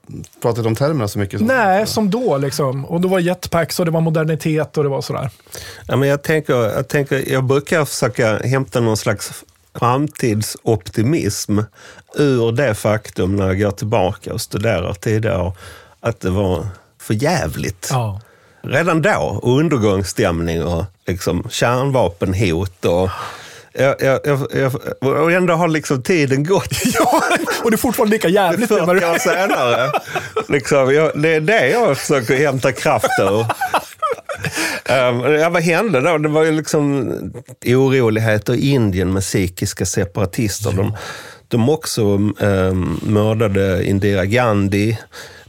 pratat 0.43 0.67
om 0.67 0.75
termerna 0.75 1.09
så 1.09 1.19
mycket. 1.19 1.39
Som, 1.39 1.47
Nej, 1.47 1.87
som 1.87 2.11
då 2.11 2.39
liksom. 2.39 2.85
Och 2.85 3.01
då 3.01 3.09
var 3.09 3.19
jetpacks 3.19 3.81
och 3.81 3.87
det 3.87 3.91
var 3.91 4.01
modernitet 4.01 4.77
och 4.77 4.83
det 4.85 4.91
var 4.91 5.01
sådär. 5.01 5.31
Ja, 5.87 5.97
men 5.97 6.09
jag, 6.09 6.23
tänker, 6.23 6.55
jag, 6.55 6.89
tänker, 6.93 7.33
jag 7.33 7.45
brukar 7.45 7.85
försöka 7.85 8.39
hämta 8.39 8.81
någon 8.81 8.97
slags 8.97 9.33
framtidsoptimism 9.79 11.59
ur 12.17 12.53
det 12.53 12.75
faktum 12.75 13.37
när 13.37 13.47
jag 13.47 13.59
går 13.61 13.71
tillbaka 13.71 14.33
och 14.35 14.41
studerar 14.41 14.95
tidigare 14.95 15.43
år, 15.43 15.53
att 16.01 16.21
det 16.21 16.31
var 16.31 16.67
för 17.01 17.15
jävligt. 17.15 17.89
Ja. 17.91 18.21
Redan 18.63 19.03
då, 19.03 19.41
och 19.43 19.59
undergångsstämning 19.59 20.63
och 20.65 20.85
liksom 21.07 21.47
kärnvapenhot. 21.51 22.85
Och, 22.85 23.11
jag, 23.73 23.95
jag, 24.01 24.21
jag, 24.53 24.75
och 25.01 25.33
ändå 25.33 25.55
har 25.55 25.69
liksom 25.69 26.03
tiden 26.03 26.45
gått 26.45 26.69
ja, 26.95 27.23
och 27.65 27.71
det 27.71 27.75
är 27.75 27.79
fortfarande 27.79 28.15
lika 28.17 28.29
jävligt. 28.29 28.71
nu 28.71 28.77
40 28.77 28.87
när 28.87 28.95
du- 28.95 29.07
år 29.11 29.19
senare. 29.19 29.91
Liksom, 30.49 31.11
det 31.23 31.29
är 31.35 31.41
det 31.41 31.69
jag 31.69 31.99
försöker 31.99 32.37
hämta 32.37 32.73
kraft 32.73 33.19
ur. 33.21 33.47
Um, 34.91 35.33
ja, 35.41 35.49
vad 35.49 35.63
hände 35.63 36.01
då? 36.01 36.19
Det 36.19 36.29
var 36.29 36.45
ju 36.45 36.53
liksom 36.53 37.13
oroligheter 37.67 38.55
i 38.55 38.71
Indien 38.71 39.13
med 39.13 39.25
sikhiska 39.25 39.87
separatister. 39.87 40.73
De, 40.73 40.97
de 41.49 41.69
också 41.69 42.03
um, 42.03 43.01
mördade 43.03 43.85
Indira 43.89 44.25
Gandhi. 44.25 44.99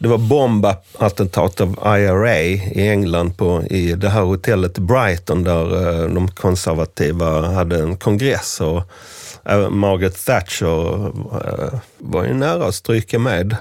Det 0.04 0.10
var 0.10 0.18
bombattentat 0.18 1.62
av 1.62 1.98
IRA 2.00 2.40
i 2.42 2.90
England 2.90 3.38
på, 3.38 3.64
i 3.64 3.94
det 3.94 4.10
här 4.10 4.22
hotellet 4.22 4.78
Brighton 4.78 5.44
där 5.44 6.02
eh, 6.04 6.14
de 6.14 6.32
konservativa 6.32 7.42
hade 7.48 7.80
en 7.80 7.98
kongress. 7.98 8.62
Och, 8.62 8.82
eh, 9.46 9.70
Margaret 9.70 10.26
Thatcher 10.26 11.06
eh, 11.06 11.80
var 11.98 12.26
ju 12.26 12.34
nära 12.34 12.66
att 12.66 12.76
stryka 12.76 13.20
med. 13.20 13.56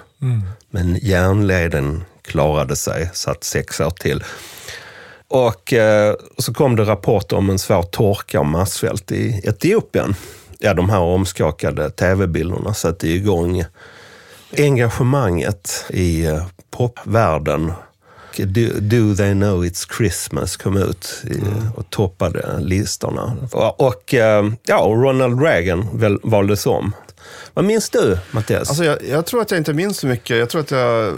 Men 0.71 0.99
järnleden 1.03 2.05
klarade 2.23 2.77
sig, 2.77 3.11
satt 3.13 3.45
sex 3.45 3.81
år 3.81 3.91
till. 3.91 4.25
Och 5.33 5.73
eh, 5.73 6.15
så 6.39 6.55
kom 6.55 6.77
det 6.77 6.85
rapporter 6.85 7.37
om 7.37 7.51
en 7.51 7.59
svår 7.59 7.83
torka 7.83 8.41
och 8.41 8.47
massvält 8.47 9.13
i 9.13 9.41
Etiopien. 9.45 10.15
Ja, 10.59 10.75
de 10.75 10.91
här 10.91 11.01
omskakade 11.01 11.91
tv-bilderna 11.91 12.75
satte 12.75 13.09
igång 13.09 13.65
engagemanget 14.59 15.85
i 15.91 16.27
eh, 16.27 16.47
popvärlden. 16.71 17.73
Do, 18.37 18.69
Do 18.81 19.15
They 19.15 19.33
Know 19.33 19.65
It's 19.65 19.97
Christmas 19.97 20.57
kom 20.57 20.77
ut 20.77 21.23
i, 21.25 21.41
och 21.77 21.91
toppade 21.91 22.59
listorna. 22.61 23.37
Och, 23.53 23.81
och 23.81 24.15
eh, 24.15 24.45
ja, 24.67 24.77
Ronald 24.77 25.43
Reagan 25.43 25.89
väl, 25.93 26.19
valdes 26.23 26.67
om. 26.67 26.93
Vad 27.55 27.65
minns 27.65 27.91
du, 27.91 28.19
Mattias? 28.31 28.69
Alltså 28.69 28.85
jag, 28.85 28.99
jag 29.09 29.27
tror 29.27 29.43
att 29.43 29.51
jag 29.51 29.61
inte 29.61 29.73
minns 29.73 29.99
så 29.99 30.07
mycket. 30.07 30.37
Jag 30.39 30.51
tror 30.51 30.61
att 30.61 30.71
jag... 30.71 31.15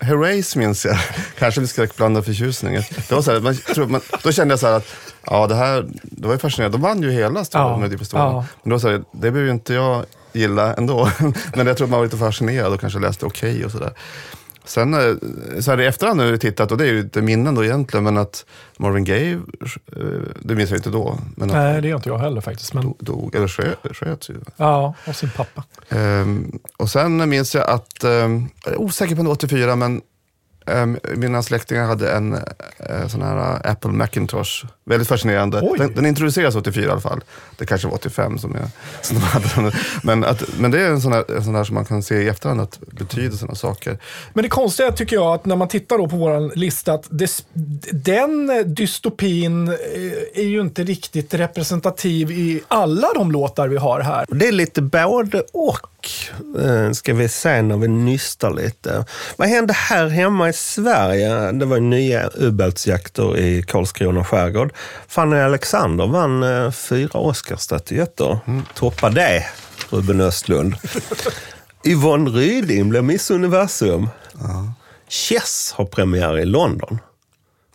Herreys 0.00 0.56
minns 0.56 0.84
jag. 0.84 0.98
Kanske 1.38 1.60
med 1.60 1.70
skräckblandad 1.70 2.24
förtjusning. 2.24 2.74
Det 3.08 3.10
var 3.14 3.22
så 3.22 3.32
här, 3.32 3.40
man, 3.40 3.56
tror, 3.56 3.86
man, 3.86 4.00
då 4.22 4.32
kände 4.32 4.52
jag 4.52 4.58
så 4.58 4.66
här 4.66 4.74
att 4.74 4.94
ja, 5.26 5.46
det 5.46 5.54
här 5.54 5.86
det 6.02 6.26
var 6.26 6.34
ju 6.34 6.38
fascinerande. 6.38 6.78
De 6.78 6.82
vann 6.82 7.02
ju 7.02 7.10
hela 7.10 7.44
Ja, 7.52 7.76
Melodifestivalen. 7.76 8.34
ja. 8.34 8.44
Men 8.62 8.70
då 8.70 8.78
så 8.80 8.88
här, 8.88 8.96
det 9.12 9.30
behöver 9.30 9.40
ju 9.40 9.50
inte 9.50 9.74
jag 9.74 10.04
gilla 10.32 10.74
ändå. 10.74 11.10
Men 11.54 11.66
jag 11.66 11.76
tror 11.76 11.86
att 11.86 11.90
man 11.90 11.98
var 11.98 12.04
lite 12.04 12.16
fascinerad 12.16 12.72
och 12.72 12.80
kanske 12.80 12.98
läste 12.98 13.26
okej 13.26 13.64
och 13.64 13.70
sådär. 13.70 13.92
Sen 14.64 14.94
eh, 14.94 15.00
så 15.60 15.70
här 15.70 15.80
i 15.80 15.86
efterhand 15.86 16.20
jag 16.20 16.40
tittat, 16.40 16.72
och 16.72 16.78
det 16.78 16.84
är 16.84 16.92
ju 16.92 17.00
inte 17.00 17.22
minnen 17.22 17.54
då 17.54 17.64
egentligen, 17.64 18.04
men 18.04 18.16
att 18.16 18.46
Marvin 18.76 19.04
Gaye, 19.04 19.32
eh, 19.34 20.02
det 20.40 20.54
minns 20.54 20.70
jag 20.70 20.78
inte 20.78 20.90
då, 20.90 21.18
men 21.36 21.48
Nej, 21.48 21.82
det 21.82 21.88
gör 21.88 21.96
inte 21.96 22.08
jag 22.08 22.18
heller 22.18 22.40
faktiskt. 22.40 22.74
Men, 22.74 22.94
dog, 22.98 23.34
eller 23.34 23.46
skö- 23.46 23.94
sköts 23.94 24.30
ju. 24.30 24.34
ja, 24.56 24.94
och 25.06 25.16
sin 25.16 25.30
pappa. 25.30 25.64
Ehm, 25.88 26.58
och 26.76 26.90
sen 26.90 27.28
minns 27.28 27.54
jag 27.54 27.68
att, 27.70 28.04
um, 28.04 28.48
jag 28.64 28.74
är 28.74 28.80
osäker 28.80 29.14
på 29.14 29.20
om 29.20 29.24
det 29.24 29.28
var 29.28 29.34
84, 29.36 29.76
men 29.76 29.92
um, 29.92 30.02
mina 31.16 31.42
släktingar 31.42 31.84
hade 31.84 32.12
en 32.12 32.32
eh, 32.78 33.08
sån 33.08 33.22
här 33.22 33.36
eh, 33.36 33.70
Apple 33.70 33.90
Macintosh. 33.90 34.64
Väldigt 34.84 35.08
fascinerande. 35.08 35.74
Den, 35.78 35.94
den 35.94 36.06
introducerades 36.06 36.54
84 36.54 36.86
i 36.86 36.90
alla 36.90 37.00
fall. 37.00 37.20
Det 37.56 37.66
kanske 37.66 37.88
var 37.88 37.94
85 37.94 38.38
som 38.38 38.54
jag 38.54 38.68
som 39.02 39.16
de 39.16 39.22
hade 39.22 39.48
den. 39.54 39.72
Men, 40.02 40.24
att, 40.24 40.42
men 40.58 40.70
det 40.70 40.80
är 40.80 40.88
en 40.88 41.00
sån, 41.00 41.12
här, 41.12 41.36
en 41.36 41.44
sån 41.44 41.54
här 41.54 41.64
som 41.64 41.74
man 41.74 41.84
kan 41.84 42.02
se 42.02 42.14
i 42.14 42.28
efterhand, 42.28 42.60
att 42.60 42.80
betydelsen 42.80 43.50
av 43.50 43.54
saker. 43.54 43.98
Men 44.32 44.42
det 44.42 44.48
konstiga 44.48 44.92
tycker 44.92 45.16
jag 45.16 45.34
att 45.34 45.44
när 45.44 45.56
man 45.56 45.68
tittar 45.68 45.98
då 45.98 46.08
på 46.08 46.16
vår 46.16 46.56
lista, 46.56 46.92
att 46.92 47.06
det, 47.10 47.44
den 47.92 48.64
dystopin 48.74 49.68
eh, 49.68 49.74
är 50.34 50.46
ju 50.48 50.60
inte 50.60 50.84
riktigt 50.84 51.34
representativ 51.34 52.30
i 52.30 52.60
alla 52.68 53.08
de 53.14 53.32
låtar 53.32 53.68
vi 53.68 53.76
har 53.76 54.00
här. 54.00 54.26
Det 54.28 54.48
är 54.48 54.52
lite 54.52 54.82
både 54.82 55.42
och, 55.52 56.08
ska 56.92 57.14
vi 57.14 57.28
se 57.28 57.62
när 57.62 57.76
vi 57.76 57.88
nystar 57.88 58.50
lite. 58.50 59.04
Vad 59.36 59.48
hände 59.48 59.72
här 59.72 60.08
hemma 60.08 60.48
i 60.48 60.52
Sverige? 60.54 61.52
Det 61.52 61.64
var 61.64 61.80
nya 61.80 62.30
ubåtsjakter 62.34 63.38
i 63.38 63.62
Karlskrona 63.62 64.24
skärgård. 64.24 64.72
Fanny 65.08 65.36
Alexander 65.36 66.06
vann 66.06 66.42
eh, 66.42 66.70
fyra 66.70 67.18
Oscarsstatyetter. 67.18 68.38
Toppa 68.74 69.10
det, 69.10 69.46
Ruben 69.90 70.20
Östlund. 70.20 70.74
Yvonne 71.86 72.30
Ryding 72.30 72.88
blev 72.88 73.04
Miss 73.04 73.30
Universum. 73.30 74.08
Chess 75.08 75.72
har 75.76 75.84
premiär 75.84 76.38
i 76.38 76.44
London. 76.44 76.98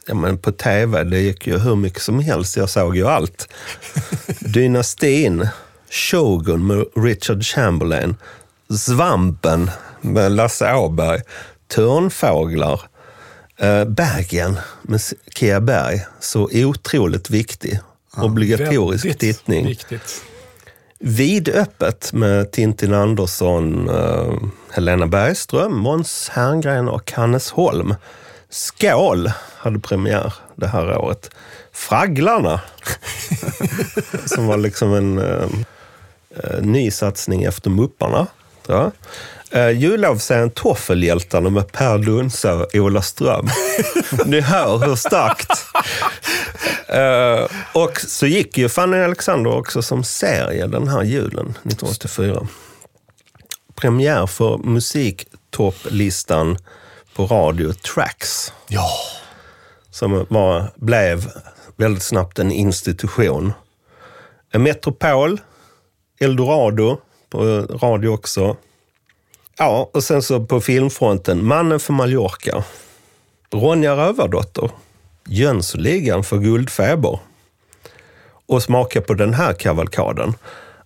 Ja, 0.05 0.15
men 0.15 0.37
på 0.37 0.51
tv, 0.51 1.03
det 1.03 1.19
gick 1.19 1.47
ju 1.47 1.57
hur 1.57 1.75
mycket 1.75 2.01
som 2.01 2.19
helst. 2.19 2.57
Jag 2.57 2.69
såg 2.69 2.95
ju 2.95 3.07
allt. 3.07 3.47
Dynastin, 4.39 5.47
Shogun 5.89 6.67
med 6.67 6.85
Richard 6.95 7.43
Chamberlain, 7.43 8.15
Svampen 8.77 9.71
med 10.01 10.31
Lasse 10.31 10.73
Åberg, 10.73 11.21
Törnfåglar, 11.69 12.81
eh, 13.57 13.85
Bergen 13.85 14.59
med 14.81 15.01
Kia 15.35 15.59
Berg. 15.61 16.05
Så 16.19 16.49
otroligt 16.53 17.29
viktig. 17.29 17.79
Obligatorisk 18.17 19.05
Väldigt 19.05 19.19
tittning. 19.19 19.65
Viktigt. 19.65 20.21
Vidöppet 20.99 22.13
med 22.13 22.51
Tintin 22.51 22.93
Andersson, 22.93 23.89
eh, 23.89 24.33
Helena 24.71 25.07
Bergström, 25.07 25.77
Måns 25.77 26.29
Herngren 26.29 26.89
och 26.89 27.11
Hannes 27.11 27.51
Holm. 27.51 27.95
Skål 28.49 29.31
hade 29.57 29.79
premiär 29.79 30.33
det 30.55 30.67
här 30.67 30.97
året. 30.97 31.29
Fragglarna, 31.71 32.61
som 34.25 34.47
var 34.47 34.57
liksom 34.57 34.93
en 34.93 35.17
eh, 35.19 35.47
eh, 36.43 36.61
ny 36.61 36.91
satsning 36.91 37.43
efter 37.43 37.69
Mupparna. 37.69 38.27
tror 38.65 38.77
jag. 38.79 38.91
Eh, 39.51 39.69
Jullovsserien 39.69 40.49
Toffelhjältarna 40.49 41.49
med 41.49 41.71
Per 41.71 41.97
Dunsa 41.97 42.55
och 42.55 42.75
Ola 42.75 43.01
Ström. 43.01 43.47
Ni 44.25 44.41
hör 44.41 44.77
hur 44.77 44.95
starkt. 44.95 45.51
Eh, 46.87 47.47
och 47.73 47.99
så 47.99 48.25
gick 48.25 48.57
ju 48.57 48.69
Fanny 48.69 48.97
Alexander 48.97 49.53
också 49.53 49.81
som 49.81 50.03
serie 50.03 50.67
den 50.67 50.87
här 50.87 51.03
julen 51.03 51.49
1984. 51.49 52.47
Premiär 53.75 54.27
för 54.27 54.57
musiktopplistan 54.57 56.57
på 57.15 57.25
radio 57.25 57.73
Tracks. 57.73 58.53
Ja. 58.67 58.89
Som 59.91 60.25
var, 60.29 60.71
blev 60.75 61.31
väldigt 61.75 62.03
snabbt 62.03 62.39
en 62.39 62.51
institution. 62.51 63.53
En 64.51 64.63
Metropol, 64.63 65.39
Eldorado 66.19 66.97
på 67.29 67.43
radio 67.81 68.09
också. 68.09 68.57
Ja, 69.61 69.89
och 69.93 70.03
sen 70.03 70.21
så 70.21 70.39
på 70.45 70.61
filmfronten, 70.61 71.45
Mannen 71.45 71.79
för 71.79 71.93
Mallorca. 71.93 72.63
Ronja 73.53 73.95
Rövardotter, 73.95 74.71
Jönssonligan 75.27 76.23
för 76.23 76.37
Guldfeber. 76.37 77.19
Och 78.47 78.63
smaka 78.63 79.01
på 79.01 79.13
den 79.13 79.33
här 79.33 79.53
kavalkaden. 79.53 80.33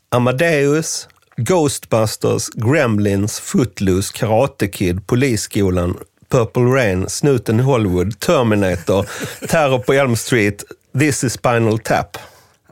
Amadeus, 0.09 1.07
Ghostbusters, 1.38 2.49
Gremlins, 2.49 3.39
Footloose, 3.39 4.13
Karate 4.17 4.67
Kid, 4.67 5.07
Polisskolan, 5.07 5.97
Purple 6.30 6.63
Rain, 6.63 7.09
Snuten 7.09 7.59
i 7.59 7.63
Hollywood, 7.63 8.19
Terminator, 8.19 9.05
Terror 9.47 9.80
på 9.80 9.93
Elm 9.93 10.15
Street, 10.15 10.63
This 10.99 11.24
is 11.24 11.34
Spinal 11.34 11.80
Tap. 11.80 12.17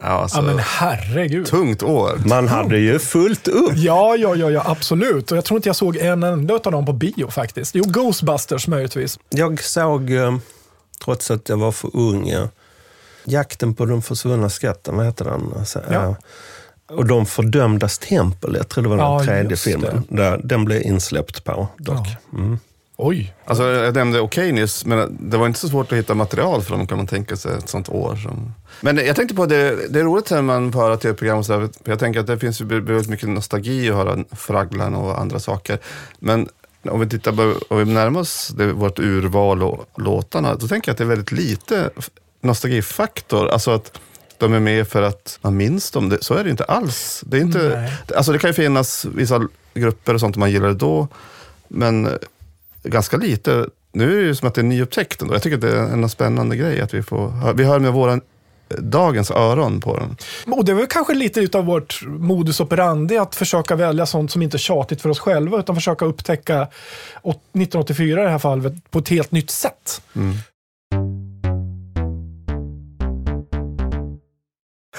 Ja, 0.02 0.08
alltså, 0.08 0.38
Ja, 0.38 0.42
men 0.42 0.60
herregud. 0.60 1.46
Tungt 1.48 1.84
år. 1.84 2.22
Man 2.26 2.48
hade 2.48 2.78
ju 2.78 3.00
fullt 3.00 3.48
upp. 3.48 3.72
Ja, 3.76 4.16
ja, 4.16 4.36
ja, 4.36 4.50
ja, 4.50 4.64
absolut. 4.66 5.32
Och 5.32 5.38
jag 5.38 5.46
tror 5.46 5.58
inte 5.58 5.70
jag 5.70 5.76
såg 5.76 5.98
en 5.98 6.24
enda 6.24 6.54
av 6.54 6.72
dem 6.72 6.86
på 6.86 6.94
bio 6.94 7.28
faktiskt. 7.30 7.76
Jo, 7.76 7.84
Ghostbusters 7.88 8.68
möjligtvis. 8.68 9.20
Jag 9.30 9.64
såg, 9.64 10.12
eh, 10.12 10.38
trots 11.04 11.32
att 11.32 11.50
jag 11.50 11.58
var 11.58 11.72
för 11.72 11.90
ung, 11.96 12.28
ja, 12.30 12.48
Jakten 13.26 13.74
på 13.76 13.86
den 13.86 14.02
försvunna 14.02 14.50
skatten, 14.50 14.98
vad 14.98 15.06
heter 15.06 15.26
den? 15.26 15.54
Alltså, 15.60 15.82
Ja. 15.92 16.04
eh, 16.04 16.16
Och 16.98 17.06
De 17.06 17.26
fördömdas 17.26 17.98
tempel, 18.00 18.56
jag 18.56 18.70
tror 18.70 18.84
det 18.84 18.90
var 18.90 18.98
den 18.98 19.06
Ja, 19.06 19.24
tredje 19.24 19.58
filmen. 19.58 20.04
Där, 20.10 20.42
den 20.44 20.66
blev 20.66 20.82
insläppt 20.82 21.44
på 21.44 21.68
dock. 21.78 22.08
Mm. 22.34 22.60
Oj. 23.04 23.34
Alltså, 23.46 23.64
jag 23.64 23.96
nämnde 23.96 24.20
okej 24.20 24.52
nyss, 24.52 24.86
men 24.86 25.18
det 25.20 25.38
var 25.38 25.48
inte 25.48 25.60
så 25.60 25.70
svårt 25.70 25.92
att 25.92 25.98
hitta 25.98 26.14
material 26.14 26.62
för 26.62 26.72
dem 26.72 26.88
kan 26.88 26.98
man 26.98 27.08
tänka 27.08 27.36
sig 27.36 27.58
ett 27.58 27.70
sånt 27.70 27.90
år. 27.90 28.16
Som... 28.16 28.54
Men 28.82 28.98
jag 28.98 29.16
tänkte 29.16 29.36
på 29.36 29.46
det, 29.46 29.88
det 29.90 30.00
är 30.00 30.04
roligt 30.04 30.32
när 30.32 30.42
man 30.42 30.72
får 30.72 30.80
höra 30.80 30.98
tv-program 30.98 31.38
och 31.38 31.46
så 31.46 31.60
där, 31.60 31.60
för 31.60 31.92
jag 31.92 32.00
tänker 32.00 32.20
att 32.20 32.28
det 32.28 32.40
finns 32.40 32.62
ju 32.62 32.66
väldigt 32.66 33.10
mycket 33.10 33.30
nostalgi 33.30 33.90
att 33.90 33.96
höra 33.96 34.24
Fragglarna 34.32 34.98
och 34.98 35.22
andra 35.22 35.40
saker. 35.40 35.80
Men 36.20 36.50
om 36.90 37.00
vi 37.00 37.10
tittar 37.10 37.32
på, 37.32 37.56
om 37.68 37.78
vi 37.78 37.86
närmar 37.86 38.22
oss 38.22 38.48
det, 38.48 38.74
vårt 38.74 39.00
urval 39.00 39.64
och 39.64 39.86
låtarna, 39.96 40.56
då 40.56 40.68
tänker 40.68 40.90
jag 40.90 40.94
att 40.94 40.98
det 40.98 41.04
är 41.04 41.08
väldigt 41.08 41.32
lite 41.32 41.90
nostalgifaktor. 42.42 43.48
Alltså 43.48 43.72
att 43.72 44.00
de 44.38 44.54
är 44.54 44.60
med 44.60 44.88
för 44.88 45.02
att 45.02 45.40
man 45.42 45.58
minns 45.58 45.92
dem. 45.92 46.10
Det, 46.10 46.24
så 46.24 46.34
är 46.34 46.44
det 46.44 46.50
inte 46.50 46.64
alls. 46.64 47.24
Det, 47.26 47.38
är 47.38 47.42
inte, 47.42 47.70
Nej. 47.70 47.94
alltså 48.16 48.32
det 48.32 48.40
kan 48.40 48.50
ju 48.50 48.54
finnas 48.54 49.06
vissa 49.06 49.48
grupper 49.74 50.14
och 50.14 50.20
sånt 50.20 50.36
man 50.36 50.52
gillade 50.52 50.74
då, 50.74 51.08
men 51.68 52.10
ganska 52.84 53.18
lite. 53.18 53.66
Nu 53.94 54.14
är 54.14 54.22
det 54.22 54.28
ju 54.28 54.36
som 54.36 54.48
att 54.48 54.56
det 54.56 54.62
är 54.62 54.66
nyupptäckt 54.66 55.22
ändå. 55.22 55.34
Jag 55.34 55.42
tycker 55.42 55.56
att 55.56 55.62
det 55.62 55.78
är 55.80 55.84
en 55.84 56.10
spännande 56.10 56.56
grej 56.56 56.82
att 56.82 56.94
vi 56.94 57.04
får 57.04 57.54
vi 57.54 57.64
hör 57.64 57.80
med 57.80 57.94
våra 57.94 58.14
eh, 58.14 58.20
dagens 58.80 59.32
öron 59.32 59.82
på 59.82 59.98
den. 59.98 60.16
Och 60.54 60.66
det 60.66 60.72
är 60.72 60.76
väl 60.76 60.88
kanske 60.88 61.14
lite 61.14 61.40
utav 61.40 61.66
vårt 61.66 62.02
modus 62.08 62.60
operandi 62.60 63.18
att 63.18 63.36
försöka 63.36 63.76
välja 63.76 64.06
sånt 64.06 64.32
som 64.32 64.42
inte 64.42 64.58
är 64.58 64.60
tjatigt 64.60 65.02
för 65.02 65.10
oss 65.10 65.20
själva 65.20 65.60
utan 65.60 65.76
försöka 65.76 66.06
upptäcka 66.06 66.68
åt- 67.22 67.36
1984 67.36 68.22
i 68.22 68.26
det 68.26 68.32
här 68.32 68.40
fallet 68.40 68.92
på 68.92 69.00
ett 69.00 69.10
helt 69.10 69.32
nytt 69.32 69.50
sätt. 69.50 70.02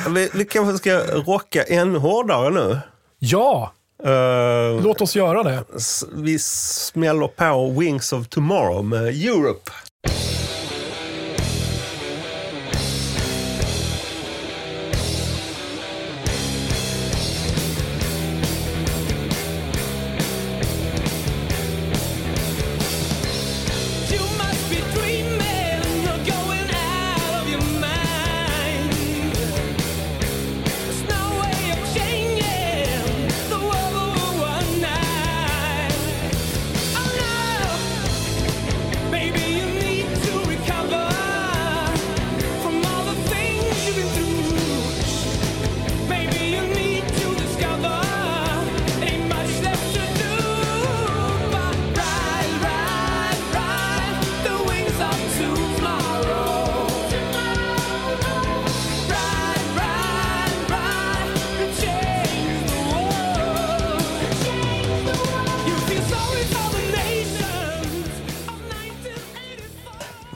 Vi, 0.09 0.31
vi 0.35 0.45
kanske 0.45 0.79
ska 0.79 0.99
rocka 0.99 1.63
ännu 1.63 1.99
hårdare 1.99 2.51
nu. 2.51 2.79
Ja, 3.19 3.73
Eh, 4.05 4.83
låt 4.85 5.01
oss 5.01 5.17
göra 5.17 5.43
det. 5.43 5.65
vi 6.13 6.39
smäller 6.39 7.29
på 7.29 7.81
Wings 7.81 8.13
of 8.13 8.29
Tomorrow 8.29 8.85
med 8.85 9.09
Europe. 9.09 9.71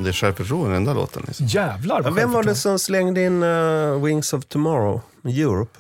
Det 0.07 0.11
är 0.11 0.13
självförtroende 0.13 0.71
i 0.71 0.75
den 0.75 0.85
där 0.85 0.95
låten. 0.95 1.23
Liksom. 1.27 1.47
Jävlar 1.47 1.97
Ja, 1.97 2.03
vad 2.03 2.15
vem 2.15 2.33
var 2.33 2.43
det 2.43 2.55
som 2.55 2.79
slängde 2.79 3.23
in 3.25 3.43
eh, 3.43 4.03
Wings 4.05 4.33
of 4.33 4.45
Tomorrow 4.45 5.01
Europe? 5.25 5.79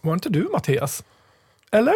Var 0.00 0.12
det 0.12 0.14
inte 0.14 0.28
du 0.28 0.48
Mattias? 0.52 1.04
Eller? 1.72 1.94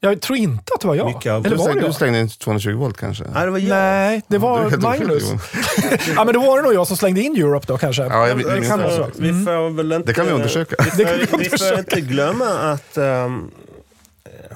Jag 0.00 0.20
tror 0.20 0.38
inte 0.38 0.72
att 0.74 0.80
det 0.80 0.86
var 0.88 0.94
jag. 0.94 1.26
Av- 1.28 1.46
Eller 1.46 1.50
Du 1.50 1.56
var 1.56 1.66
det 1.66 1.72
slängde, 1.72 1.86
du 1.86 1.92
slängde 1.92 2.18
in 2.20 2.28
220 2.28 2.70
volt 2.76 2.96
kanske? 2.96 3.24
Nej, 3.34 3.44
det 3.44 3.50
var 3.50 3.58
jag. 3.58 3.68
Nej, 3.68 4.22
det 4.28 4.34
Du 4.36 4.38
var 4.38 4.64
oskyldig, 4.66 4.82
Magnus. 4.88 5.24
Ja, 6.16 6.24
men 6.24 6.34
då 6.34 6.40
var 6.40 6.56
det 6.56 6.62
nog 6.62 6.74
jag 6.74 6.86
som 6.86 6.96
slängde 6.96 7.20
in 7.20 7.36
Europe 7.36 7.66
då 7.68 7.78
kanske. 7.78 8.02
Ja, 8.02 8.28
jag, 8.28 8.38
det 8.38 8.44
kan 8.68 8.78
det. 8.78 8.84
vara 8.84 8.96
så. 8.96 9.06
Vi 9.16 9.44
får 9.44 9.70
väl 9.70 9.92
inte, 9.92 10.06
Det 10.10 10.14
kan 10.14 10.26
vi 10.26 10.32
undersöka. 10.32 10.76
Vi 10.84 10.90
Det 11.04 11.04
kan 11.04 11.18
vi 11.18 11.26
får, 11.26 11.38
vi 11.38 11.48
får 11.48 11.78
inte 11.78 12.00
glömma 12.00 12.46
att 12.48 12.96
um, 12.98 13.50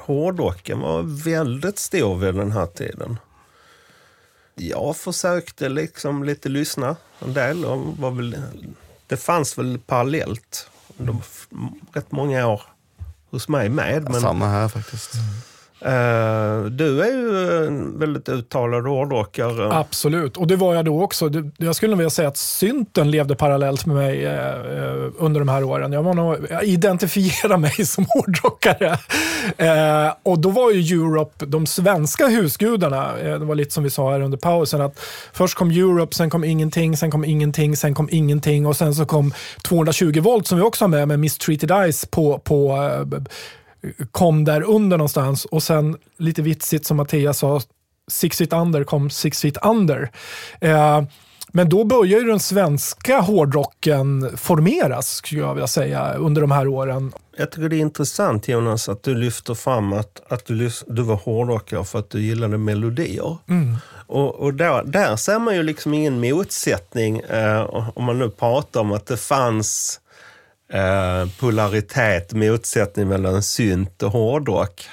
hårdrocken 0.01 0.81
var 0.81 1.03
väldigt 1.25 1.79
stor 1.79 2.16
vid 2.18 2.35
den 2.35 2.53
här 2.53 2.66
tiden. 2.66 3.18
Jag 4.69 4.97
försökte 4.97 5.69
liksom 5.69 6.25
lite 6.25 6.49
lyssna 6.49 6.97
en 7.19 7.35
del. 7.35 7.65
Och 7.65 7.79
var 7.99 8.11
väl, 8.11 8.37
det 9.07 9.17
fanns 9.17 9.59
väl 9.59 9.79
parallellt. 9.87 10.69
under 10.99 11.15
rätt 11.93 12.13
många 12.13 12.47
år 12.47 12.63
hos 13.31 13.49
mig 13.49 13.69
med. 13.69 14.03
Men, 14.03 14.21
Samma 14.21 14.49
här 14.49 14.69
faktiskt. 14.69 15.13
Eh, 15.83 16.64
du 16.64 17.03
är 17.03 17.16
ju 17.16 17.66
en 17.66 17.99
väldigt 17.99 18.28
uttalad 18.28 18.87
hårdrockare. 18.87 19.72
Absolut, 19.72 20.37
och 20.37 20.47
det 20.47 20.57
var 20.57 20.74
jag 20.74 20.85
då 20.85 21.03
också. 21.03 21.31
Jag 21.57 21.76
skulle 21.76 21.91
nog 21.91 21.99
vilja 21.99 22.11
säga 22.11 22.28
att 22.28 22.37
synten 22.37 23.11
levde 23.11 23.37
parallellt 23.37 23.87
med 23.87 23.97
mig 23.97 24.26
eh, 24.26 24.49
eh, 24.49 25.11
under 25.18 25.41
de 25.41 25.49
här 25.49 25.64
åren. 25.64 25.93
Jag, 25.93 26.03
var 26.03 26.14
nog, 26.14 26.37
jag 26.51 26.64
identifierade 26.64 27.57
mig 27.57 27.70
som 27.87 28.07
hårdrockare. 28.09 28.99
Och 30.22 30.39
då 30.39 30.49
var 30.49 30.70
ju 30.70 30.97
Europe 30.97 31.47
de 31.47 31.66
svenska 31.66 32.26
husgudarna. 32.26 33.12
Det 33.16 33.39
var 33.39 33.55
lite 33.55 33.74
som 33.74 33.85
vi 33.85 33.91
sa 33.91 34.11
här 34.11 34.20
under 34.20 34.39
pausen. 34.39 34.81
att 34.81 35.01
Först 35.33 35.55
kom 35.55 35.70
Europe, 35.70 36.14
sen 36.14 36.31
kom 36.31 36.45
ingenting, 36.45 36.97
sen 36.97 37.11
kom 37.11 37.24
ingenting, 37.24 37.76
sen 37.76 37.95
kom 37.95 38.09
ingenting 38.11 38.66
och 38.66 38.76
sen 38.76 38.95
så 38.95 39.05
kom 39.07 39.35
220 39.62 40.20
volt 40.20 40.47
som 40.47 40.59
vi 40.59 40.64
också 40.64 40.85
har 40.85 40.89
med 40.89 41.09
med 41.09 41.18
Mistreated 41.18 41.70
Eyes 41.70 42.07
på, 42.07 42.39
på 42.39 42.78
kom 44.11 44.45
där 44.45 44.62
under 44.62 44.97
någonstans 44.97 45.45
och 45.45 45.62
sen 45.62 45.97
lite 46.18 46.43
vitsigt 46.43 46.87
som 46.87 46.97
Mattias 46.97 47.39
sa, 47.39 47.61
Six 48.11 48.39
Feet 48.39 48.53
Under 48.53 48.85
kom 48.85 49.11
Six 49.11 49.41
Feet 49.41 49.57
Under. 49.64 50.11
Eh, 50.61 51.03
men 51.53 51.68
då 51.68 51.85
börjar 51.85 52.20
ju 52.20 52.26
den 52.26 52.41
svenska 52.41 53.20
hårdrocken 53.20 54.37
formeras, 54.37 55.09
skulle 55.09 55.41
jag 55.41 55.55
vilja 55.55 55.66
säga, 55.66 56.14
under 56.14 56.41
de 56.41 56.51
här 56.51 56.68
åren. 56.68 57.12
Jag 57.37 57.51
tycker 57.51 57.68
det 57.68 57.76
är 57.76 57.81
intressant 57.81 58.49
Jonas 58.49 58.89
att 58.89 59.03
du 59.03 59.14
lyfter 59.14 59.55
fram 59.55 59.93
att, 59.93 60.22
att 60.28 60.47
du, 60.47 60.70
du 60.87 61.03
var 61.03 61.16
hårdrockare 61.16 61.85
för 61.85 61.99
att 61.99 62.11
du 62.11 62.22
gillade 62.22 62.59
melodier. 62.59 63.37
Och, 64.07 64.35
och 64.35 64.55
där, 64.55 64.85
där 64.85 65.16
ser 65.16 65.39
man 65.39 65.55
ju 65.55 65.62
liksom 65.62 65.95
ingen 65.95 66.20
motsättning 66.20 67.20
eh, 67.20 67.91
om 67.95 68.05
man 68.05 68.18
nu 68.18 68.31
pratar 68.31 68.81
om 68.81 68.93
att 68.93 69.07
det 69.07 69.16
fanns 69.16 70.01
eh, 70.73 71.29
polaritet, 71.39 72.33
motsättning 72.33 73.09
mellan 73.09 73.43
synt 73.43 74.03
och 74.03 74.12
hårdrock. 74.12 74.89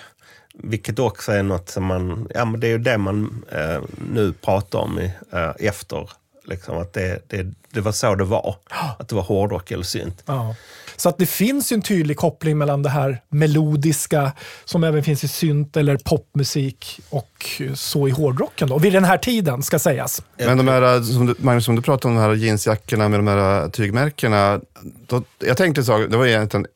Vilket 0.54 1.00
också 1.00 1.32
är 1.32 1.44
något 1.44 1.70
som 1.70 1.86
man, 1.86 2.28
ja 2.34 2.46
men 2.46 2.60
det 2.60 2.68
är 2.68 2.72
ju 2.72 2.78
det 2.78 2.98
man 2.98 3.46
eh, 3.52 3.82
nu 4.14 4.34
pratar 4.34 4.80
om 4.80 5.00
i, 5.00 5.12
eh, 5.34 5.52
efter. 5.60 6.10
Liksom, 6.46 6.78
att 6.78 6.94
det, 6.94 7.22
det, 7.28 7.54
det 7.70 7.82
var 7.82 7.92
så 7.92 8.16
det 8.16 8.24
var. 8.24 8.56
Att 9.00 9.08
det 9.10 9.16
var 9.16 9.24
hårdrock 9.24 9.72
eller 9.72 9.84
synt. 9.84 10.24
Ja. 10.26 10.56
Så 10.98 11.10
att 11.10 11.18
det 11.18 11.26
finns 11.26 11.72
ju 11.72 11.74
en 11.74 11.82
tydlig 11.82 12.18
koppling 12.18 12.58
mellan 12.58 12.84
det 12.84 12.90
här 12.90 13.22
melodiska 13.30 14.32
som 14.66 14.84
även 14.84 15.04
finns 15.04 15.24
i 15.24 15.28
synt 15.28 15.78
eller 15.78 15.98
popmusik 15.98 17.00
och 17.10 17.46
eh, 17.60 17.74
så 17.74 18.08
i 18.08 18.12
hårdrocken. 18.12 18.70
Då. 18.70 18.80
Vid 18.80 18.94
den 18.94 19.04
här 19.04 19.18
tiden 19.18 19.64
ska 19.64 19.80
sägas. 19.80 20.22
Men 20.38 20.58
de 20.58 20.68
här, 20.68 20.96
eh, 20.96 21.04
som 21.04 21.26
du, 21.26 21.36
Magnus, 21.38 21.66
som 21.66 21.76
du 21.76 21.82
pratade 21.82 22.14
om, 22.14 22.22
de 22.22 22.22
här 22.22 22.36
jeansjackorna 22.36 23.10
med 23.10 23.20
de 23.20 23.28
här 23.28 23.64
eh, 23.64 23.70
tygmärkena. 23.70 24.62
Då, 25.08 25.24
jag 25.40 25.58
tänkte 25.58 25.84
så, 25.84 25.98
det 25.98 26.18
var 26.18 26.26
egentligen 26.26 26.68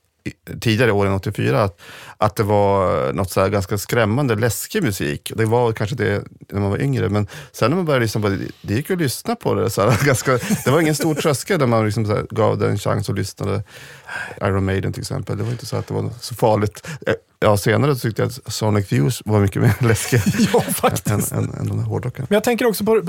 tidigare 0.61 0.91
åren 0.91 1.13
84, 1.13 1.63
att, 1.63 1.81
att 2.21 2.35
det 2.35 2.43
var 2.43 3.13
något 3.13 3.31
så 3.31 3.49
ganska 3.49 3.77
skrämmande, 3.77 4.35
läskig 4.35 4.83
musik. 4.83 5.31
Det 5.35 5.45
var 5.45 5.71
kanske 5.71 5.95
det 5.95 6.23
när 6.51 6.61
man 6.61 6.69
var 6.69 6.81
yngre, 6.81 7.09
men 7.09 7.27
sen 7.51 7.69
när 7.69 7.75
man 7.75 7.85
började 7.85 8.03
lyssna 8.03 8.21
på 8.21 8.29
det, 8.29 8.37
det 8.61 8.73
gick 8.73 8.91
att 8.91 8.97
lyssna 8.97 9.35
på 9.35 9.53
det. 9.53 9.69
Så 9.69 9.89
här, 9.89 10.05
ganska, 10.05 10.31
det 10.65 10.71
var 10.71 10.81
ingen 10.81 10.95
stor 10.95 11.15
tröskel 11.15 11.59
där 11.59 11.67
man 11.67 11.85
liksom 11.85 12.05
här, 12.05 12.25
gav 12.29 12.57
det 12.57 12.69
en 12.69 12.77
chans 12.77 13.09
och 13.09 13.15
lyssnade. 13.15 13.63
Iron 14.41 14.65
Maiden 14.65 14.93
till 14.93 15.01
exempel, 15.01 15.37
det 15.37 15.43
var 15.43 15.51
inte 15.51 15.65
så 15.65 15.77
att 15.77 15.87
det 15.87 15.93
var 15.93 16.09
så 16.19 16.35
farligt. 16.35 16.87
Eh, 17.07 17.13
Ja, 17.43 17.57
senare 17.57 17.95
tyckte 17.95 18.21
jag 18.21 18.29
att 18.29 18.53
Sonic 18.53 18.91
Views 18.91 19.21
var 19.25 19.39
mycket 19.39 19.61
mer 19.61 19.75
läskiga 19.87 20.21
Ja, 20.53 20.63
än, 20.67 20.73
faktiskt. 20.73 21.31
än, 21.31 21.53
än 21.59 21.67
de 21.67 21.79
här 21.79 21.85
hårdrockarna. 21.85 22.27
Men 22.29 22.35
jag 22.35 22.43
tänker 22.43 22.65
också 22.65 22.83
på, 22.85 23.01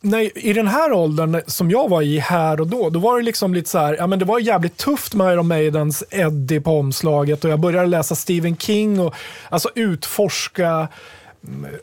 när, 0.00 0.38
i 0.38 0.52
den 0.52 0.66
här 0.66 0.92
åldern 0.92 1.40
som 1.46 1.70
jag 1.70 1.88
var 1.88 2.02
i 2.02 2.18
här 2.18 2.60
och 2.60 2.66
då, 2.66 2.90
då 2.90 2.98
var 2.98 3.18
det 3.18 3.24
liksom 3.24 3.54
lite 3.54 3.70
så 3.70 3.78
här, 3.78 3.96
ja 3.98 4.06
men 4.06 4.18
det 4.18 4.24
var 4.24 4.38
jävligt 4.38 4.76
tufft 4.76 5.14
med 5.14 5.32
Iron 5.32 5.48
Maidens 5.48 6.04
Eddie 6.10 6.60
på 6.60 6.78
omslaget 6.78 7.44
och 7.44 7.50
jag 7.50 7.60
började 7.60 7.86
läsa 7.86 8.03
Stephen 8.04 8.56
King 8.56 9.00
och 9.00 9.14
alltså 9.50 9.70
utforska 9.74 10.88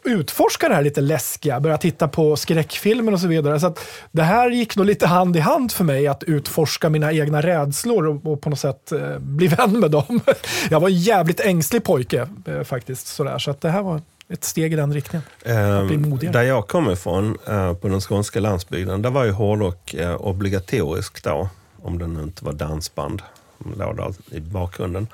utforska 0.03 0.69
det 0.69 0.75
här 0.75 0.81
lite 0.83 1.01
läskiga, 1.01 1.59
börja 1.59 1.77
titta 1.77 2.07
på 2.07 2.35
skräckfilmer 2.35 3.13
och 3.13 3.19
så 3.19 3.27
vidare. 3.27 3.59
Så 3.59 3.67
att 3.67 3.79
det 4.11 4.23
här 4.23 4.49
gick 4.49 4.75
nog 4.75 4.85
lite 4.85 5.07
hand 5.07 5.35
i 5.35 5.39
hand 5.39 5.71
för 5.71 5.83
mig 5.83 6.07
att 6.07 6.23
utforska 6.23 6.89
mina 6.89 7.13
egna 7.13 7.41
rädslor 7.41 8.07
och, 8.07 8.31
och 8.31 8.41
på 8.41 8.49
något 8.49 8.59
sätt 8.59 8.91
eh, 8.91 9.19
bli 9.19 9.47
vän 9.47 9.79
med 9.79 9.91
dem. 9.91 10.21
Jag 10.69 10.79
var 10.79 10.89
en 10.89 10.97
jävligt 10.97 11.39
ängslig 11.39 11.83
pojke 11.83 12.27
eh, 12.45 12.63
faktiskt. 12.63 13.07
Sådär. 13.07 13.39
Så 13.39 13.51
att 13.51 13.61
det 13.61 13.69
här 13.69 13.81
var 13.81 14.01
ett 14.29 14.43
steg 14.43 14.73
i 14.73 14.75
den 14.75 14.93
riktningen. 14.93 15.27
Eh, 15.45 16.31
där 16.31 16.43
jag 16.43 16.67
kommer 16.67 16.91
ifrån, 16.91 17.37
eh, 17.47 17.73
på 17.73 17.87
den 17.87 18.01
skånska 18.01 18.39
landsbygden, 18.39 19.01
där 19.01 19.09
var 19.09 19.23
ju 19.23 19.31
hårdrock 19.31 19.93
eh, 19.93 20.15
obligatoriskt 20.15 21.23
då. 21.23 21.49
Om 21.81 21.97
det 21.97 22.07
nu 22.07 22.23
inte 22.23 22.45
var 22.45 22.53
dansband 22.53 23.21
som 23.57 23.73
låg 23.79 24.15
i 24.31 24.39
bakgrunden. 24.39 25.07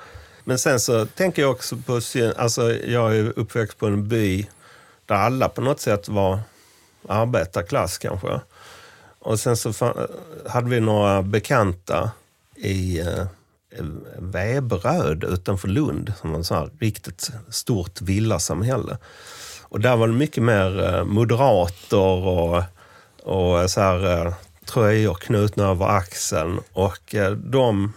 Men 0.48 0.58
sen 0.58 0.80
så 0.80 1.06
tänker 1.06 1.42
jag 1.42 1.50
också 1.50 1.76
på, 1.76 2.00
alltså 2.36 2.72
jag 2.72 3.16
är 3.16 3.38
uppväxt 3.38 3.78
på 3.78 3.86
en 3.86 4.08
by 4.08 4.48
där 5.06 5.14
alla 5.14 5.48
på 5.48 5.60
något 5.60 5.80
sätt 5.80 6.08
var 6.08 6.40
arbetarklass 7.08 7.98
kanske. 7.98 8.40
Och 9.18 9.40
sen 9.40 9.56
så 9.56 9.72
hade 10.46 10.70
vi 10.70 10.80
några 10.80 11.22
bekanta 11.22 12.10
i 12.56 13.00
eh, 13.00 13.24
Veberöd 14.18 15.24
utanför 15.24 15.68
Lund, 15.68 16.12
som 16.20 16.32
var 16.32 16.40
ett 16.40 16.50
här 16.50 16.70
riktigt 16.80 17.30
stort 17.48 18.00
villasamhälle. 18.00 18.98
Och 19.62 19.80
där 19.80 19.96
var 19.96 20.08
det 20.08 20.14
mycket 20.14 20.42
mer 20.42 20.94
eh, 20.94 21.04
moderater 21.04 22.26
och, 22.26 22.62
och 23.22 23.70
så 23.70 23.80
här, 23.80 24.26
eh, 24.26 24.34
tröjor 24.64 25.14
knutna 25.14 25.64
över 25.64 25.86
axeln. 25.86 26.60
Och 26.72 27.14
eh, 27.14 27.30
de 27.32 27.92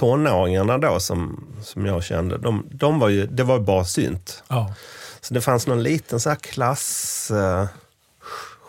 tonåringarna 0.00 0.78
då 0.78 1.00
som, 1.00 1.44
som 1.62 1.86
jag 1.86 2.04
kände, 2.04 2.38
de, 2.38 2.66
de 2.70 2.98
var 2.98 3.08
ju, 3.08 3.26
det 3.26 3.42
var 3.42 3.58
ju 3.58 3.64
bara 3.64 3.84
synt. 3.84 4.42
Ja. 4.48 4.74
Så 5.20 5.34
det 5.34 5.40
fanns 5.40 5.66
någon 5.66 5.82
liten 5.82 6.20
så 6.20 6.28
här 6.28 6.36
klassskillnad 6.36 7.62
eh, 7.62 7.68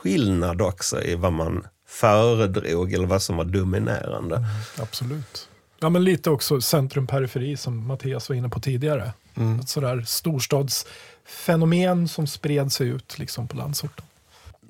skillnad 0.02 0.62
också 0.62 1.02
i 1.02 1.16
vad 1.16 1.34
man 1.34 1.68
föredrog 1.88 2.94
eller 2.94 3.08
vad 3.08 3.22
som 3.22 3.38
var 3.38 3.46
dominerande. 3.46 4.46
Absolut. 4.78 5.48
Ja, 5.80 5.90
men 5.90 6.04
lite 6.04 6.30
också 6.30 6.62
centrum-periferi 6.62 7.58
som 7.58 7.88
Mattias 7.88 8.30
var 8.30 8.36
inne 8.36 8.50
på 8.50 8.60
tidigare. 8.60 9.14
Ett 9.62 9.70
sådär 9.70 10.04
storstadsfenomen 10.08 12.08
som 12.08 12.28
spred 12.28 12.72
sig 12.72 12.88
ut 12.88 13.20
liksom 13.20 13.48
på 13.48 13.58
landsorten. 13.58 14.06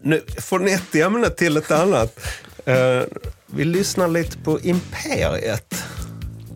Nu, 0.01 0.21
från 0.37 0.67
ett 0.67 0.95
ämne 0.95 1.29
till 1.29 1.57
ett 1.57 1.71
annat. 1.71 2.19
Eh, 2.65 3.01
vi 3.45 3.65
lyssnar 3.65 4.07
lite 4.07 4.37
på 4.37 4.59
Imperiet. 4.59 5.83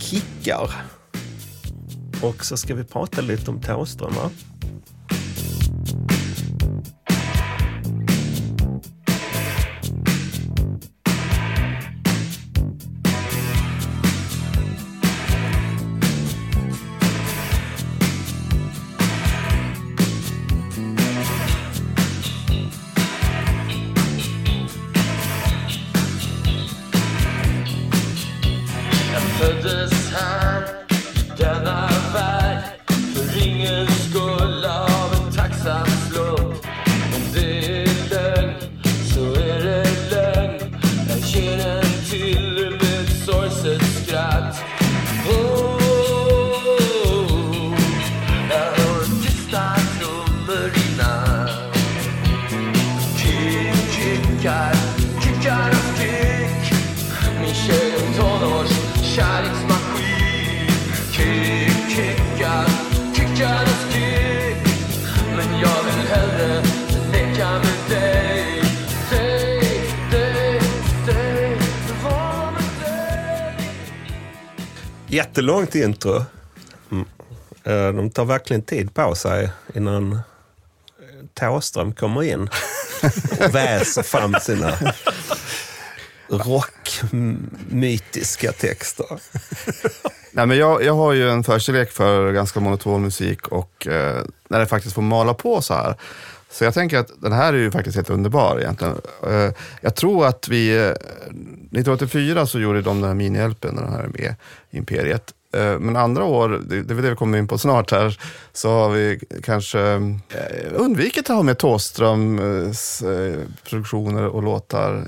Kickar. 0.06 0.70
Och 2.22 2.45
så 2.45 2.58
ska 2.58 2.76
vi 2.76 2.84
prata 2.84 3.22
lite 3.22 3.51
om 3.51 3.62
Thåström. 3.62 4.14
Jättelångt 75.16 75.76
intro. 75.76 76.26
Mm. 76.91 77.05
Eh, 77.63 77.88
De 77.95 78.09
tar 78.09 78.26
verkligen 78.26 78.61
tid 78.61 78.93
på 78.93 79.16
sig 79.16 79.49
innan 79.76 80.13
eh, 80.13 80.20
Thåström 81.34 81.93
kommer 81.93 82.24
in 82.24 82.41
och 83.39 83.55
väser 83.55 84.03
fram 84.03 84.36
sina 84.41 84.72
rockmytiska 86.30 88.51
texter. 88.51 89.05
Nej, 90.32 90.45
men 90.45 90.57
jag, 90.57 90.84
jag 90.84 90.93
har 90.93 91.13
ju 91.13 91.30
en 91.30 91.43
förkärlek 91.43 91.91
för 91.91 92.32
ganska 92.32 92.59
monoton 92.59 93.01
musik 93.01 93.47
och 93.47 93.88
eh, 93.88 94.24
när 94.47 94.59
det 94.59 94.68
faktiskt 94.68 94.95
får 94.95 95.01
mala 95.01 95.34
på 95.34 95.61
så 95.61 95.74
här. 95.74 95.95
Så 96.50 96.64
jag 96.64 96.74
tänker 96.74 96.98
att 96.98 97.12
den 97.22 97.32
här 97.32 97.54
är 97.54 97.58
ju 97.58 97.72
faktiskt 97.72 97.96
helt 97.96 98.10
underbar 98.10 98.60
egentligen. 98.60 99.02
Eh, 99.28 99.52
jag 99.82 99.96
tror 99.96 100.26
att 100.26 100.48
vi, 100.48 100.78
eh, 100.78 100.91
1984 100.91 102.48
så 102.48 102.60
gjorde 102.60 102.82
de 102.82 103.02
den 103.02 103.08
här 103.08 103.16
mini 103.16 103.39
när 103.39 103.56
den 103.60 103.93
här 103.93 104.04
är 104.04 104.08
med 104.08 104.36
i 104.70 104.78
Imperiet. 104.78 105.34
Eh, 105.54 105.80
men 105.80 105.96
andra 105.96 106.24
år, 106.24 106.62
det 106.66 106.76
är 106.76 106.93
väl 106.93 107.04
det 107.04 107.10
vi 107.10 107.16
kommer 107.16 107.38
in 107.38 107.48
på 107.48 107.58
snart 107.58 107.91
här, 107.91 108.20
så 108.54 108.70
har 108.70 108.89
vi 108.89 109.20
kanske 109.43 109.80
undvikit 110.76 111.30
att 111.30 111.36
ha 111.36 111.43
med 111.43 111.58
Thåströms 111.58 113.04
produktioner 113.64 114.26
och 114.26 114.43
låtar 114.43 115.08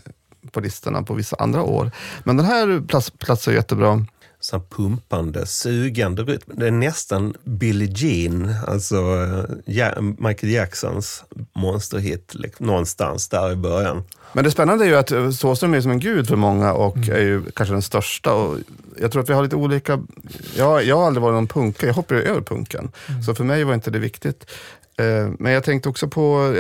på 0.52 0.60
listorna 0.60 1.04
på 1.04 1.14
vissa 1.14 1.36
andra 1.40 1.64
år. 1.64 1.92
Men 2.24 2.38
den 2.38 2.46
här 2.46 2.88
plats, 2.88 3.10
platsar 3.10 3.52
jättebra. 3.52 4.06
Så 4.50 4.60
pumpande, 4.60 5.46
sugande 5.46 6.24
rytm. 6.24 6.52
Det 6.56 6.68
är 6.68 6.72
nästan 6.72 7.34
Billie 7.44 7.92
Jean, 7.96 8.56
alltså 8.68 8.96
eh, 9.66 10.02
Michael 10.02 10.54
Jacksons 10.54 11.24
monsterhit, 11.56 12.36
liksom, 12.36 12.66
någonstans 12.66 13.30
där 13.30 13.52
i 13.52 13.56
början. 13.56 14.04
Men 14.34 14.44
det 14.44 14.52
spännande 14.52 14.86
är 14.86 14.90
ju 14.90 14.96
att 14.96 15.12
eh, 15.12 15.32
Thåström 15.32 15.74
är 15.74 15.82
som 15.82 15.92
en 15.92 16.00
gud 16.00 16.28
för 16.28 16.36
många 16.36 16.74
och 16.74 16.98
är 16.98 17.22
ju 17.22 17.44
kanske 17.56 17.74
den 17.74 17.82
största. 17.82 18.34
Och 18.34 18.58
jag 19.02 19.12
tror 19.12 19.24
att 19.24 19.30
vi 19.30 19.34
har 19.34 19.44
lite 19.44 19.56
olika... 19.56 20.00
Jag, 20.56 20.84
jag 20.84 20.98
har 20.98 21.08
aldrig 21.08 21.22
varit 21.22 21.34
någon 21.34 21.48
punkare, 21.48 21.88
jag 21.88 21.96
hoppar 21.96 22.16
ju 22.16 22.22
över 22.22 22.42
punken. 22.42 22.92
Så 23.26 23.36
för 23.36 23.44
mig 23.44 23.64
var 23.64 23.74
inte 23.74 23.92
det 23.92 24.00
viktigt. 24.00 24.52
Eh, 24.98 25.30
Men 25.40 25.52
jag 25.52 25.64
tänkte 25.64 25.90
också 25.90 26.08
på, 26.08 26.56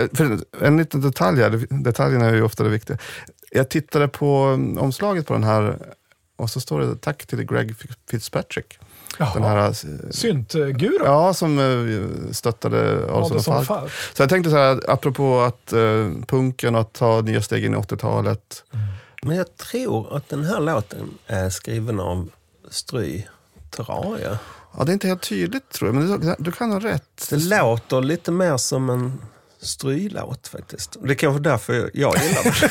en 0.61 0.77
liten 0.77 1.01
detalj 1.01 1.41
här, 1.41 1.83
detaljerna 1.83 2.25
är 2.25 2.35
ju 2.35 2.41
ofta 2.41 2.63
det 2.63 2.69
viktiga. 2.69 2.97
Jag 3.51 3.69
tittade 3.69 4.07
på 4.07 4.35
mm, 4.35 4.77
omslaget 4.77 5.27
på 5.27 5.33
den 5.33 5.43
här 5.43 5.77
och 6.37 6.49
så 6.49 6.59
står 6.59 6.79
det 6.79 6.95
tack 6.95 7.25
till 7.25 7.43
Greg 7.43 7.75
Fitzpatrick. 8.09 8.79
Jaha. 9.17 9.33
Den 9.33 9.43
här, 9.43 9.67
eh, 9.67 9.73
Syntguru? 10.11 10.97
ja, 11.03 11.33
som 11.33 11.59
eh, 11.59 12.31
stöttade 12.31 13.05
Adolfsson 13.11 13.57
och 13.57 13.65
Falk. 13.65 13.91
Så 14.13 14.21
jag 14.21 14.29
tänkte 14.29 14.49
så 14.49 14.57
här, 14.57 14.81
apropå 14.87 15.39
att 15.39 15.73
eh, 15.73 16.11
punken 16.27 16.75
och 16.75 16.81
att 16.81 16.93
ta 16.93 17.21
nya 17.21 17.41
steg 17.41 17.65
in 17.65 17.73
i 17.73 17.77
80-talet. 17.77 18.63
Men 19.23 19.37
jag 19.37 19.57
tror 19.57 20.17
att 20.17 20.29
den 20.29 20.43
här 20.43 20.59
låten 20.59 21.09
är 21.27 21.49
skriven 21.49 21.99
av 21.99 22.29
Stry 22.69 23.23
Terraria. 23.69 24.39
Ja, 24.77 24.83
det 24.83 24.91
är 24.91 24.93
inte 24.93 25.07
helt 25.07 25.29
tydligt 25.29 25.69
tror 25.69 25.87
jag, 25.87 25.95
men 25.95 26.21
du, 26.21 26.35
du 26.39 26.51
kan 26.51 26.71
ha 26.71 26.79
rätt. 26.79 27.27
Det 27.29 27.37
låter 27.37 28.01
lite 28.01 28.31
mer 28.31 28.57
som 28.57 28.89
en 28.89 29.21
Stry-låt 29.61 30.47
faktiskt. 30.47 30.97
Det 31.03 31.11
är 31.13 31.15
kanske 31.15 31.43
därför 31.43 31.91
jag 31.93 32.15
gillar 32.17 32.43
den. 32.43 32.53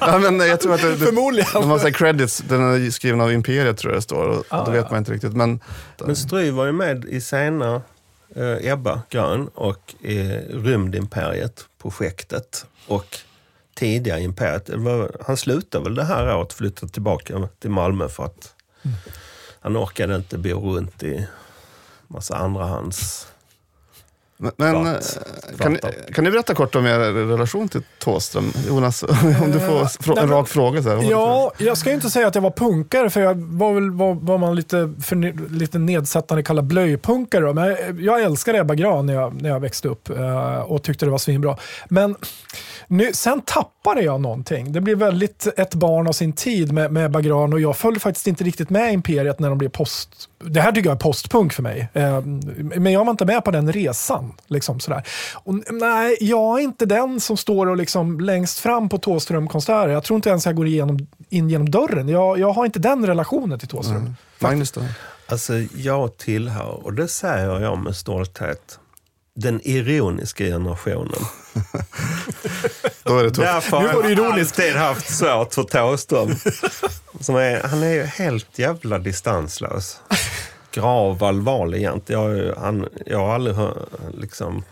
Ja, 0.00 0.18
men 0.18 0.40
jag 0.48 0.60
tror 0.60 0.74
att 0.74 0.80
det, 0.80 0.96
det, 0.96 1.06
Förmodligen. 1.06 1.48
De 1.52 1.70
har 1.70 1.78
sagt 1.78 1.96
credits, 1.96 2.38
den 2.38 2.86
är 2.86 2.90
skriven 2.90 3.20
av 3.20 3.32
Imperiet 3.32 3.78
tror 3.78 3.92
jag 3.92 3.98
det 3.98 4.02
står. 4.02 4.28
Och, 4.28 4.44
Ah, 4.48 4.64
då 4.64 4.70
vet 4.70 4.90
man 4.90 4.98
inte 4.98 5.12
riktigt. 5.12 5.32
Men, 5.32 5.60
Men 6.04 6.16
Stry 6.16 6.50
var 6.50 6.66
ju 6.66 6.72
med 6.72 7.04
i 7.04 7.20
sena 7.20 7.82
eh, 8.36 8.72
Ebba 8.72 9.02
Grön 9.10 9.48
och 9.54 9.94
i 10.00 10.22
Rymdimperiet-projektet 10.50 12.66
och 12.86 13.18
tidiga 13.74 14.18
Imperiet. 14.18 14.68
Var, 14.68 15.16
han 15.26 15.36
slutade 15.36 15.84
väl 15.84 15.94
det 15.94 16.04
här 16.04 16.36
året, 16.36 16.52
flyttade 16.52 16.92
tillbaka 16.92 17.48
till 17.60 17.70
Malmö 17.70 18.08
för 18.08 18.24
att 18.24 18.54
han 19.60 19.76
orkade 19.76 20.16
inte 20.16 20.38
bo 20.38 20.76
runt 20.76 21.02
i 21.02 21.26
massa 22.08 22.36
andrahands... 22.36 23.26
men, 24.56 24.84
Fatt. 24.84 25.18
eh, 25.54 25.58
kan, 25.58 25.78
kan 26.14 26.24
ni 26.24 26.30
berätta 26.30 26.54
kort 26.54 26.74
om 26.74 26.86
er 26.86 26.98
relation 26.98 27.68
till 27.68 27.82
Thåström? 27.98 28.52
Jonas, 28.68 29.02
om 29.42 29.50
du 29.52 29.60
får 29.60 29.84
frå- 29.84 30.14
nej, 30.14 30.24
en 30.24 30.30
rak 30.30 30.48
fråga. 30.48 30.82
Så 30.82 30.88
här. 30.88 30.96
Du 30.96 31.06
Ja, 31.06 31.52
jag 31.58 31.78
ska 31.78 31.88
ju 31.88 31.94
inte 31.94 32.10
säga 32.10 32.26
att 32.26 32.34
jag 32.34 32.42
var 32.42 32.50
punkare, 32.50 33.10
för 33.10 33.20
jag 33.20 33.34
var 33.34 33.74
väl 33.74 33.90
vad, 34.20 34.40
man 34.40 34.56
lite, 34.56 34.92
för, 35.02 35.50
lite 35.52 35.78
nedsättande 35.78 36.42
kallar 36.42 36.62
blöjpunkare. 36.62 37.44
Då. 37.44 37.52
Men 37.52 37.66
jag, 37.66 38.00
jag 38.00 38.22
älskade 38.22 38.58
Ebba 38.58 38.74
Grön 38.74 39.06
när 39.06 39.14
jag, 39.14 39.42
när 39.42 39.48
jag 39.48 39.60
växte 39.60 39.88
upp 39.88 40.10
eh, 40.10 40.58
och 40.58 40.82
tyckte 40.82 41.04
det 41.04 41.10
var 41.10 41.18
svinbra. 41.18 41.56
Men 41.88 42.16
nu, 42.86 43.12
sen 43.12 43.40
tappade 43.40 44.02
jag 44.02 44.20
någonting. 44.20 44.72
Det 44.72 44.80
blev 44.80 44.98
väldigt 44.98 45.46
ett 45.56 45.74
barn 45.74 46.06
av 46.06 46.12
sin 46.12 46.32
tid 46.32 46.72
med, 46.72 46.92
med 46.92 47.06
Ebba 47.06 47.20
Grön 47.20 47.52
och 47.52 47.60
jag 47.60 47.76
följde 47.76 48.00
faktiskt 48.00 48.26
inte 48.26 48.44
riktigt 48.44 48.70
med 48.70 48.92
Imperiet 48.92 49.38
när 49.40 49.48
de 49.48 49.58
blev 49.58 49.68
post... 49.68 50.28
Det 50.44 50.60
här 50.60 50.72
tycker 50.72 50.88
jag 50.88 50.94
är 50.94 51.00
postpunk 51.00 51.52
för 51.52 51.62
mig. 51.62 51.88
Eh, 51.92 52.20
men 52.74 52.92
jag 52.92 53.04
var 53.04 53.10
inte 53.10 53.24
med 53.24 53.44
på 53.44 53.50
den 53.50 53.72
resan. 53.72 54.32
Liksom, 54.46 54.80
sådär. 54.80 55.02
Och, 55.34 55.54
nej, 55.70 56.16
jag 56.20 56.58
är 56.58 56.62
inte 56.62 56.86
den 56.86 57.20
som 57.20 57.36
står 57.36 57.66
och 57.66 57.76
liksom 57.76 58.20
längst 58.20 58.58
fram 58.58 58.88
på 58.88 58.98
Thåström-konserter. 58.98 59.88
Jag 59.88 60.04
tror 60.04 60.16
inte 60.16 60.30
ens 60.30 60.46
jag 60.46 60.56
går 60.56 60.66
igenom, 60.66 61.06
in 61.28 61.50
genom 61.50 61.70
dörren. 61.70 62.08
Jag, 62.08 62.38
jag 62.38 62.52
har 62.52 62.64
inte 62.64 62.78
den 62.78 63.06
relationen 63.06 63.58
till 63.58 63.68
Thåström. 63.68 63.96
Mm. 63.96 64.14
Magnus 64.38 64.72
då? 64.72 64.80
Alltså, 65.26 65.52
jag 65.76 66.16
tillhör, 66.16 66.80
och 66.86 66.92
det 66.94 67.08
säger 67.08 67.60
jag 67.60 67.78
med 67.78 67.96
stolthet, 67.96 68.78
den 69.36 69.60
ironiska 69.64 70.44
generationen. 70.44 71.20
Då 73.02 73.18
är 73.18 73.24
det 73.24 73.30
tufft. 73.30 73.40
Därför 73.40 73.80
Nu 73.80 73.86
har 73.86 73.94
var 73.94 74.02
det 74.02 74.08
jag 74.08 74.18
ironiskt. 74.18 74.58
alltid 74.58 74.76
haft 74.76 75.14
svårt 75.14 75.54
för 75.54 75.62
Thåström. 75.62 76.36
Som 77.20 77.36
är, 77.36 77.62
han 77.62 77.82
är 77.82 77.92
ju 77.92 78.02
helt 78.02 78.58
jävla 78.58 78.98
distanslös. 78.98 80.00
Grav 80.74 81.74
egentligen. 81.74 82.36
Jag, 82.36 82.54
han, 82.56 82.88
jag 83.06 83.18
har 83.18 83.34
aldrig 83.34 83.56
hört, 83.56 83.88
liksom... 84.14 84.64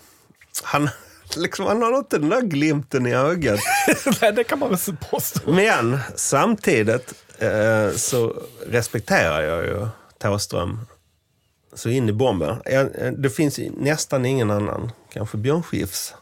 Han, 0.63 0.89
liksom, 1.37 1.67
han 1.67 1.83
har 1.83 1.99
inte 1.99 2.19
den 2.19 2.29
där 2.29 2.43
glimten 2.43 3.07
i 3.07 3.15
ögat. 3.15 3.61
nej, 4.21 4.33
det 4.33 4.45
kan 4.45 4.59
man 4.59 4.69
väl 4.71 4.97
påstå. 5.11 5.53
Men 5.53 5.99
samtidigt 6.17 7.15
eh, 7.39 7.91
så 7.97 8.35
respekterar 8.67 9.43
jag 9.43 9.65
ju 9.65 9.87
Thåström 10.19 10.81
så 11.75 11.89
in 11.89 12.09
i 12.09 12.13
bomben. 12.13 12.63
Eh, 12.65 12.85
det 13.19 13.31
finns 13.31 13.61
nästan 13.77 14.25
ingen 14.25 14.51
annan, 14.51 14.93
kanske 15.13 15.37
Björn 15.37 15.63
Skifs, 15.63 16.15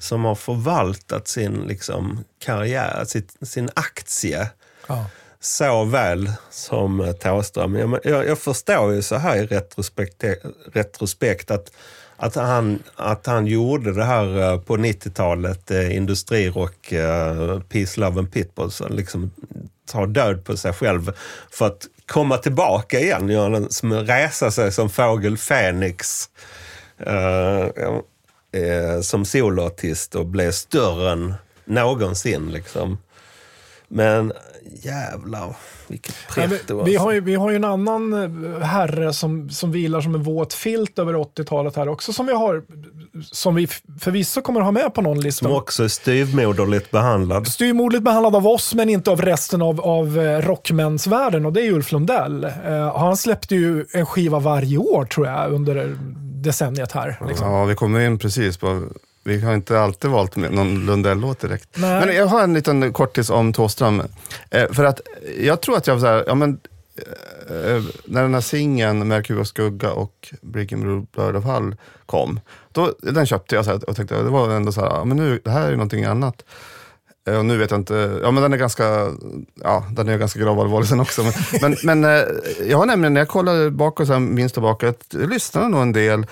som 0.00 0.24
har 0.24 0.34
förvaltat 0.34 1.28
sin 1.28 1.54
liksom, 1.54 2.24
karriär, 2.38 3.04
sitt, 3.04 3.36
sin 3.42 3.70
aktie 3.74 4.50
Ja 4.86 5.06
så 5.46 5.84
väl 5.84 6.32
som 6.50 7.14
Thåström. 7.20 7.74
Jag, 7.74 7.98
jag, 8.04 8.26
jag 8.26 8.38
förstår 8.38 8.94
ju 8.94 9.02
så 9.02 9.16
här 9.16 9.36
i 9.36 9.46
retrospekt, 9.46 10.24
retrospekt 10.72 11.50
att, 11.50 11.72
att, 12.16 12.34
han, 12.34 12.82
att 12.96 13.26
han 13.26 13.46
gjorde 13.46 13.92
det 13.92 14.04
här 14.04 14.52
eh, 14.52 14.60
på 14.60 14.76
90-talet, 14.76 15.70
eh, 15.70 15.96
industrirock, 15.96 16.92
eh, 16.92 17.60
Peace, 17.60 18.00
Love 18.00 18.18
and 18.18 18.32
Pitbulls, 18.32 18.82
liksom 18.90 19.30
ta 19.86 20.06
död 20.06 20.44
på 20.44 20.56
sig 20.56 20.72
själv 20.72 21.12
för 21.50 21.66
att 21.66 21.86
komma 22.06 22.38
tillbaka 22.38 23.00
igen, 23.00 23.28
göra 23.28 23.56
en, 23.56 23.70
som 23.70 23.92
resa 23.92 24.50
sig 24.50 24.72
som 24.72 24.90
fågel 24.90 25.38
Fenix 25.38 26.30
eh, 26.98 27.68
eh, 28.62 29.00
som 29.02 29.24
soloartist 29.24 30.14
och 30.14 30.26
blev 30.26 30.50
större 30.50 31.12
än 31.12 31.34
någonsin. 31.64 32.52
Liksom. 32.52 32.98
Men 33.88 34.32
jävlar, 34.82 35.56
vilket 35.88 36.14
Nej, 36.36 36.48
pretto. 36.48 36.76
vi, 36.78 36.90
vi, 36.90 36.96
alltså. 36.96 37.06
har 37.06 37.12
ju, 37.12 37.20
vi 37.20 37.34
har 37.34 37.50
ju 37.50 37.56
en 37.56 37.64
annan 37.64 38.12
eh, 38.12 38.60
herre 38.60 39.12
som, 39.12 39.50
som 39.50 39.72
vilar 39.72 40.00
som 40.00 40.14
en 40.14 40.22
våt 40.22 40.54
filt 40.54 40.98
över 40.98 41.14
80-talet 41.14 41.76
här 41.76 41.88
också, 41.88 42.12
som 42.12 42.26
vi 42.26 42.32
har, 42.32 42.62
som 43.22 43.54
vi 43.54 43.66
förvisso 44.00 44.42
kommer 44.42 44.60
att 44.60 44.66
ha 44.66 44.72
med 44.72 44.94
på 44.94 45.02
någon 45.02 45.20
lista. 45.20 45.44
Som 45.44 45.56
också 45.56 45.84
är 45.84 45.88
styvmoderligt 45.88 46.90
behandlad. 46.90 47.48
Styrmodligt 47.48 48.04
behandlad 48.04 48.36
av 48.36 48.46
oss, 48.46 48.74
men 48.74 48.88
inte 48.88 49.10
av 49.10 49.22
resten 49.22 49.62
av, 49.62 49.80
av 49.80 50.18
eh, 50.18 50.40
rockmänsvärlden 50.40 51.46
och 51.46 51.52
det 51.52 51.66
är 51.66 51.72
Ulf 51.72 51.92
Lundell. 51.92 52.44
Eh, 52.44 52.98
han 52.98 53.16
släppte 53.16 53.54
ju 53.54 53.86
en 53.92 54.06
skiva 54.06 54.38
varje 54.38 54.78
år 54.78 55.04
tror 55.04 55.26
jag 55.26 55.52
under 55.52 55.96
decenniet 56.42 56.92
här. 56.92 57.18
Liksom. 57.28 57.52
Ja, 57.52 57.64
vi 57.64 57.74
kommer 57.74 58.00
in 58.00 58.18
precis 58.18 58.56
på... 58.56 58.82
Vi 59.26 59.40
har 59.40 59.54
inte 59.54 59.80
alltid 59.80 60.10
valt 60.10 60.36
med 60.36 60.52
någon 60.52 60.86
Lundell-låt 60.86 61.40
direkt. 61.40 61.68
Nej. 61.74 62.06
Men 62.06 62.16
jag 62.16 62.26
har 62.26 62.42
en 62.42 62.54
liten 62.54 62.92
kortis 62.92 63.30
om 63.30 63.52
Thåström. 63.52 64.02
Eh, 64.50 64.72
för 64.72 64.84
att 64.84 65.00
jag 65.40 65.60
tror 65.60 65.76
att 65.76 65.86
jag 65.86 66.00
så 66.00 66.06
här, 66.06 66.24
ja 66.26 66.34
men 66.34 66.60
eh, 67.48 67.82
när 68.04 68.22
den 68.22 68.34
här 68.34 68.40
singeln 68.40 69.08
Merkur 69.08 69.40
och 69.40 69.46
skugga 69.46 69.92
och 69.92 70.34
Breaking 70.42 71.06
Blood 71.12 71.36
of 71.36 71.44
Hull 71.44 71.76
kom, 72.06 72.40
då, 72.72 72.94
den 73.02 73.26
köpte 73.26 73.54
jag 73.54 73.64
så 73.64 73.70
här, 73.70 73.90
och 73.90 73.96
tänkte, 73.96 74.14
det 74.22 74.30
var 74.30 74.50
ändå 74.50 74.72
så 74.72 74.80
här, 74.80 74.88
ja, 74.88 75.04
men 75.04 75.16
nu, 75.16 75.40
det 75.44 75.50
här 75.50 75.62
är 75.66 75.70
ju 75.70 75.76
någonting 75.76 76.04
annat. 76.04 76.44
Eh, 77.28 77.38
Och 77.38 77.44
nu 77.44 77.56
vet 77.56 77.70
jag 77.70 77.80
inte, 77.80 78.20
ja 78.22 78.30
men 78.30 78.42
den 78.42 78.52
är 78.52 78.56
ganska, 78.56 79.10
ja 79.62 79.84
den 79.92 80.08
är 80.08 80.18
ganska 80.18 80.40
gravallvarlig 80.40 81.00
också. 81.00 81.22
Men, 81.22 81.32
men, 81.60 81.76
men 82.00 82.04
eh, 82.04 82.24
jag 82.66 82.78
har 82.78 82.86
nämligen, 82.86 83.14
när 83.14 83.20
jag 83.20 83.28
kollade 83.28 83.70
bakåt, 83.70 84.20
minst 84.20 84.54
tillbaka, 84.54 84.88
att 84.88 85.04
jag 85.10 85.30
lyssnade 85.30 85.68
nog 85.68 85.82
en 85.82 85.92
del. 85.92 86.26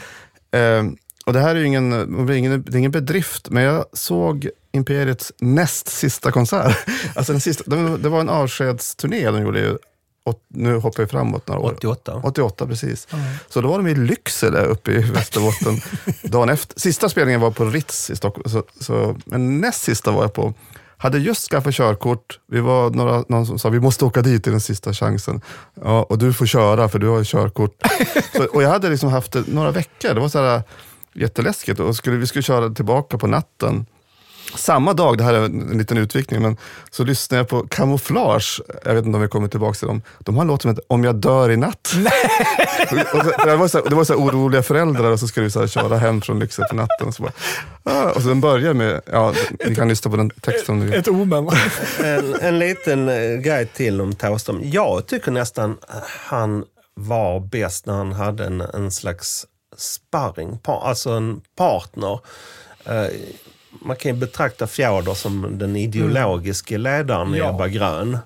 Eh, 0.51 0.83
och 1.25 1.33
det 1.33 1.41
här 1.41 1.55
är 1.55 1.59
ju 1.61 1.67
ingen, 1.67 1.91
det 2.27 2.33
är 2.35 2.37
ingen, 2.37 2.63
det 2.63 2.77
är 2.77 2.79
ingen 2.79 2.91
bedrift, 2.91 3.51
men 3.51 3.63
jag 3.63 3.85
såg 3.93 4.49
Imperiets 4.73 5.33
näst 5.41 5.89
sista 5.89 6.33
konsert. 6.33 6.77
Alltså 7.15 7.33
den 7.33 7.41
sista, 7.41 7.71
det 7.97 8.09
var- 8.09 8.21
en 8.21 8.29
avskedsturné 8.29 9.31
de 9.31 9.43
gjorde, 9.43 9.59
ju, 9.61 9.79
åt, 10.25 10.43
nu 10.49 10.77
hoppar 10.77 11.03
jag 11.03 11.11
framåt 11.11 11.49
några 11.49 11.61
år. 11.61 11.73
88. 11.73 12.21
88, 12.25 12.67
precis. 12.67 13.09
Så 13.49 13.61
då 13.61 13.69
var 13.69 13.77
de 13.79 13.87
i 13.87 13.95
Lycksele 13.95 14.61
uppe 14.65 14.93
i 14.93 14.99
Västerbotten 14.99 15.81
dagen 16.31 16.49
efter. 16.49 16.81
Sista 16.81 17.09
spelningen 17.09 17.41
var 17.41 17.51
på 17.51 17.65
Ritz 17.65 18.11
i 18.11 18.17
Stockholm, 18.17 18.51
så, 18.51 18.63
så, 18.81 19.17
men 19.25 19.61
näst 19.61 19.83
sista 19.83 20.11
var 20.11 20.23
jag 20.23 20.33
på. 20.33 20.55
Hade 20.97 21.19
just 21.19 21.51
skaffat 21.51 21.75
körkort, 21.75 22.39
vi 22.49 22.61
var 22.61 22.91
några, 22.91 23.25
någon 23.29 23.47
som 23.47 23.59
sa 23.59 23.69
vi 23.69 23.81
måste 23.81 24.05
åka 24.05 24.23
dit 24.23 24.47
i 24.47 24.51
den 24.51 24.61
sista 24.61 24.93
chansen. 24.93 25.41
Ja, 25.83 26.03
och 26.03 26.19
du 26.19 26.33
får 26.33 26.47
köra 26.47 26.89
för 26.89 26.99
du 26.99 27.09
har 27.09 27.19
ju 27.19 27.25
körkort. 27.25 27.83
så, 28.37 28.45
och 28.45 28.63
jag 28.63 28.69
hade 28.71 28.91
liksom 28.91 29.09
haft 29.09 29.33
det 29.33 29.45
några 29.47 29.71
veckor, 29.71 30.15
det 30.15 30.21
var 30.21 30.29
så 30.29 30.39
här 30.39 30.63
jätteläskigt. 31.15 31.81
Och 31.81 31.97
skulle, 31.97 32.17
vi 32.17 32.27
skulle 32.27 32.43
köra 32.43 32.71
tillbaka 32.71 33.19
på 33.19 33.27
natten. 33.27 33.87
Samma 34.57 34.93
dag, 34.93 35.19
det 35.19 35.25
här 35.25 35.35
är 35.35 35.45
en 35.45 35.79
liten 35.79 35.99
utvikning, 35.99 36.43
men 36.43 36.57
så 36.91 37.05
lyssnade 37.05 37.41
jag 37.41 37.49
på 37.49 37.67
Camouflage. 37.69 38.61
Jag 38.85 38.95
vet 38.95 39.05
inte 39.07 39.17
om 39.17 39.23
vi 39.23 39.29
kommer 39.29 39.49
tillbaka 39.49 39.75
till 39.79 39.89
dem. 39.89 40.03
De 40.19 40.35
har 40.35 40.43
en 40.43 40.49
låt 40.49 40.63
som 40.63 40.69
heter 40.71 40.85
Om 40.89 41.05
jag 41.05 41.15
dör 41.17 41.51
i 41.51 41.57
natt. 41.57 41.93
och 43.15 43.25
så, 43.25 43.47
det 43.47 43.57
var 43.57 43.69
så, 43.69 43.79
här- 43.79 43.89
det 43.91 43.95
var 43.95 44.05
så 44.05 44.13
här 44.13 44.21
oroliga 44.21 44.63
föräldrar 44.63 45.11
och 45.11 45.21
så 45.21 45.27
skulle 45.29 45.45
vi 45.45 45.51
så 45.51 45.61
här 45.61 45.67
köra 45.67 45.99
hem 45.99 46.21
från 46.21 46.39
Lycksele 46.39 46.67
på 46.69 46.77
natten. 46.77 47.07
Och 47.09 47.15
så, 47.15 47.23
bara, 47.23 47.33
ah, 47.83 48.11
och 48.11 48.23
så 48.23 48.29
den 48.29 48.41
börjar 48.41 48.75
med, 48.75 49.01
ja, 49.13 49.33
ni 49.67 49.75
kan 49.75 49.89
lyssna 49.89 50.11
på 50.11 50.17
den 50.17 50.31
texten 50.31 50.73
om 50.75 50.79
ni 50.81 50.87
vill. 50.87 50.95
Ett 50.95 51.09
omen. 51.09 51.49
En, 52.05 52.35
en 52.41 52.59
liten 52.59 53.09
eh, 53.09 53.37
grej 53.41 53.67
till 53.67 54.01
om 54.01 54.15
Thåström. 54.15 54.61
Jag 54.63 55.07
tycker 55.07 55.31
nästan 55.31 55.77
han 56.07 56.65
var 56.95 57.41
bäst 57.41 57.87
när 57.87 57.95
han 57.95 58.13
hade 58.13 58.45
en, 58.45 58.61
en 58.61 58.91
slags 58.91 59.47
sparring, 59.77 60.59
pa- 60.59 60.81
alltså 60.81 61.11
en 61.11 61.41
partner. 61.57 62.21
Eh, 62.85 63.07
man 63.71 63.97
kan 63.97 64.15
ju 64.15 64.19
betrakta 64.21 64.67
Fjodor 64.67 65.15
som 65.15 65.59
den 65.59 65.77
ideologiska 65.77 66.79
ledaren 66.79 67.35
i 67.35 67.39
Ja. 67.39 67.51
Ebba 67.55 67.69
Grön. 67.69 68.19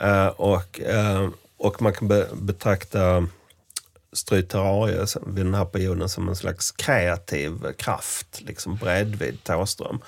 Eh, 0.00 0.26
och, 0.26 0.80
eh, 0.80 1.28
och 1.58 1.82
man 1.82 1.92
kan 1.92 2.08
be, 2.08 2.26
betrakta 2.34 3.26
Stryt 4.12 4.48
Terrarie 4.48 5.06
som- 5.06 5.34
vid 5.34 5.46
den 5.46 5.54
här 5.54 5.64
perioden 5.64 6.08
som 6.08 6.28
en 6.28 6.36
slags 6.36 6.70
kreativ 6.72 7.72
kraft, 7.78 8.40
liksom 8.40 8.76
bredvid 8.76 9.44
Thåström. 9.44 9.98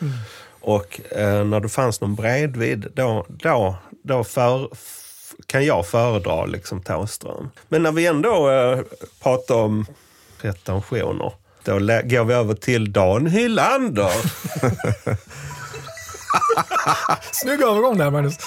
Och 0.60 1.00
eh, 1.12 1.44
när 1.44 1.60
det 1.60 1.68
fanns 1.68 2.00
någon 2.00 2.14
bredvid, 2.14 2.86
då, 2.94 3.26
då, 3.28 3.76
då 4.02 4.24
för, 4.24 4.68
kan 5.46 5.64
jag 5.64 5.86
föredra 5.86 6.46
liksom 6.46 6.82
Thåström. 6.82 7.50
Men 7.68 7.82
när 7.82 7.92
vi 7.92 8.06
ändå 8.06 8.50
eh, 8.50 8.80
pratar 9.22 9.54
om 9.54 9.86
pretensioner, 10.40 11.32
då 11.64 11.72
går 11.78 12.24
vi 12.24 12.34
över 12.34 12.54
till 12.54 12.92
Dan 12.92 13.26
Hylander. 13.26 14.12
Snygg 17.32 17.62
övergång 17.62 17.98
där, 17.98 18.10
Magnus. 18.10 18.38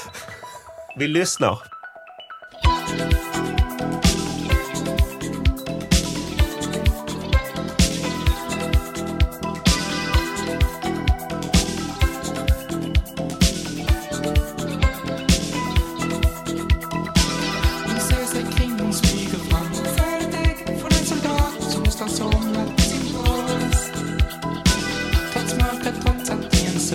Vi 0.97 1.07
lyssnar. 1.07 1.59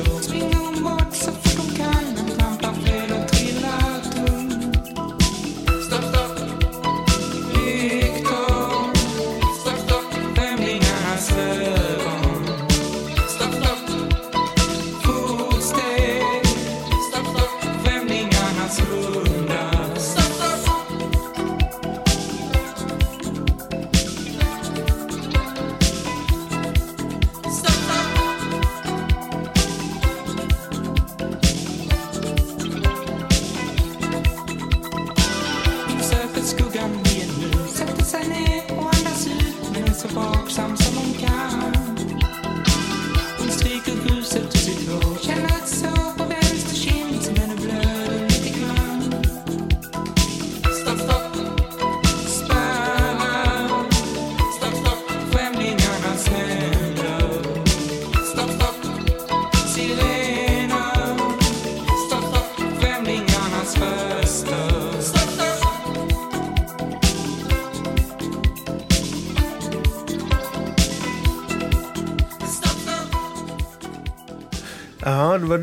Att 0.01 1.44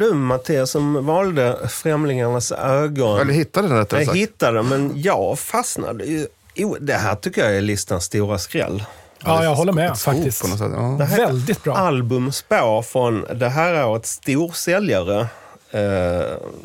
du 0.01 0.13
Mattias 0.13 0.71
som 0.71 1.05
valde 1.05 1.57
Främlingarnas 1.69 2.51
ögon. 2.51 3.19
Eller 3.19 3.33
hittade 3.33 3.67
den 3.67 3.77
rättare 3.77 3.99
Jag 3.99 4.07
sagt. 4.07 4.17
hittade 4.17 4.63
men 4.63 4.91
jag 5.01 5.39
fastnade 5.39 6.03
ju. 6.05 6.27
Jo, 6.55 6.77
det 6.79 6.93
här 6.93 7.15
tycker 7.15 7.43
jag 7.43 7.55
är 7.57 7.61
listans 7.61 8.03
stora 8.03 8.37
skräll. 8.37 8.83
Ja, 9.25 9.43
jag 9.43 9.55
håller 9.55 9.73
med 9.73 9.97
faktiskt. 9.99 10.41
På 10.41 10.47
något 10.47 10.59
sätt. 10.59 10.71
Ja. 10.75 10.95
Det 10.99 11.05
här 11.05 11.17
Väldigt 11.25 11.63
bra. 11.63 11.75
Albumspår 11.75 12.81
från 12.81 13.25
det 13.35 13.49
här 13.49 13.85
årets 13.87 14.09
storsäljare. 14.11 15.27
Eh, 15.71 16.21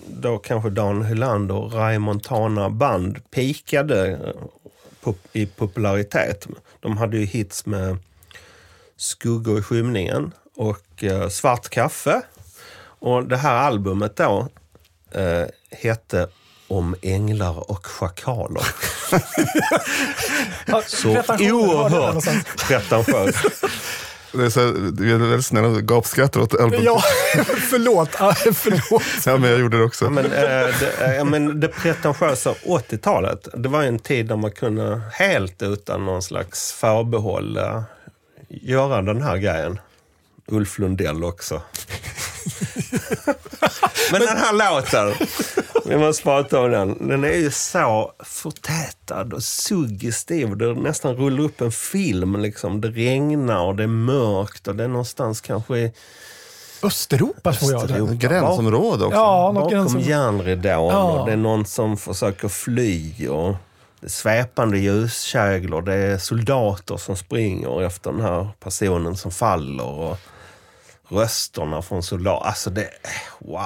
då 0.09 0.39
kanske 0.39 0.71
Dan 0.71 1.05
Hylander 1.05 1.55
och 1.55 1.73
Ray 1.73 1.99
Montana 1.99 2.71
band 2.71 3.31
pikade 3.31 4.11
eh, 4.11 4.19
pop- 5.05 5.29
i 5.33 5.47
popularitet. 5.47 6.47
De 6.81 6.97
hade 6.97 7.17
ju 7.19 7.25
hits 7.25 7.67
med 7.67 7.97
Skuggor 8.97 9.59
i 9.59 9.63
skymningen 9.63 10.33
och 10.57 11.05
eh, 11.05 11.29
Svart 11.29 11.69
kaffe. 11.69 12.23
Och 13.07 13.25
det 13.25 13.37
här 13.37 13.55
albumet 13.55 14.17
då 14.17 14.49
eh, 15.11 15.45
hette 15.71 16.29
Om 16.69 16.95
änglar 17.03 17.71
och 17.71 17.87
schakaler. 17.87 18.67
Så 20.87 21.09
det 21.39 21.53
oerhört 21.53 22.57
pretentiöst. 22.69 23.65
Det 24.33 24.45
är 24.45 24.51
så, 24.51 24.61
du 24.71 25.15
är 25.15 25.19
väldigt 25.19 25.47
snäll 25.47 25.65
och 25.65 25.83
gapskrattar 25.83 26.41
åt 26.41 26.55
albumet. 26.55 26.85
Ja, 26.85 27.01
förlåt. 27.71 28.11
Förlåt. 28.55 29.03
Ja, 29.27 29.37
men 29.37 29.51
jag 29.51 29.61
gjorde 29.61 29.79
det 29.79 29.85
också. 29.85 30.05
Ja, 30.05 30.11
men, 30.11 30.25
eh, 30.25 30.31
det, 30.31 31.17
ja, 31.17 31.25
men 31.25 31.61
det 31.61 31.69
pretentiösa 31.69 32.53
80-talet, 32.53 33.49
det 33.55 33.69
var 33.69 33.83
ju 33.83 33.89
en 33.89 33.99
tid 33.99 34.27
där 34.27 34.37
man 34.37 34.51
kunde 34.51 35.01
helt 35.13 35.63
utan 35.63 36.05
någon 36.05 36.23
slags 36.23 36.73
förbehåll 36.73 37.57
eh, 37.57 37.83
göra 38.49 39.03
den 39.03 39.23
här 39.23 39.37
grejen. 39.37 39.79
Ulf 40.47 40.79
Lundell 40.79 41.25
också. 41.25 41.63
men 44.13 44.21
den 44.21 44.37
här 44.37 44.53
låten, 44.53 45.29
vi 45.87 45.97
måste 45.97 46.23
prata 46.23 46.61
om 46.61 46.71
den. 46.71 47.09
Den 47.09 47.25
är 47.25 47.33
ju 47.33 47.51
så 47.51 48.13
förtätad 48.25 49.33
och 49.33 49.43
suggestiv. 49.43 50.57
Det 50.57 50.75
nästan 50.75 51.17
rullar 51.17 51.43
upp 51.45 51.61
en 51.61 51.73
film. 51.73 52.37
Liksom. 52.41 52.81
Det 52.81 52.89
regnar 52.89 53.61
och 53.61 53.77
det 53.77 53.83
är 53.83 53.87
mörkt 53.87 54.69
och 54.69 54.77
det 54.77 54.85
är 54.85 54.89
någonstans 54.89 55.41
kanske 55.41 55.79
i 55.79 55.93
Östeuropa 56.83 57.53
tror 57.53 57.73
jag. 57.73 57.83
Östeuropa. 57.83 58.15
Gränsområde 58.15 59.05
också. 59.05 59.19
Ja, 59.19 59.53
något 59.53 59.55
bakom 59.55 59.71
gränsområde. 59.71 60.11
järnridån 60.11 60.91
Ja. 60.93 61.03
och 61.03 61.27
det 61.27 61.33
är 61.33 61.37
någon 61.37 61.67
som 61.67 61.97
försöker 61.97 62.49
fly. 62.49 63.29
Och 63.29 63.57
det 64.01 64.07
är 64.07 64.11
svepande 64.11 64.79
ljuskäglor, 64.79 65.83
det 65.83 65.95
är 65.95 66.19
soldater 66.19 66.97
som 66.97 67.17
springer 67.17 67.83
efter 67.83 68.13
den 68.13 68.21
här 68.21 68.49
personen 68.61 69.17
som 69.17 69.31
faller. 69.31 69.85
Och, 69.85 70.19
rösterna 71.09 71.83
från 71.83 72.03
Solar. 72.03 72.41
Alltså 72.45 72.71
det, 72.71 72.89
wow. 73.39 73.61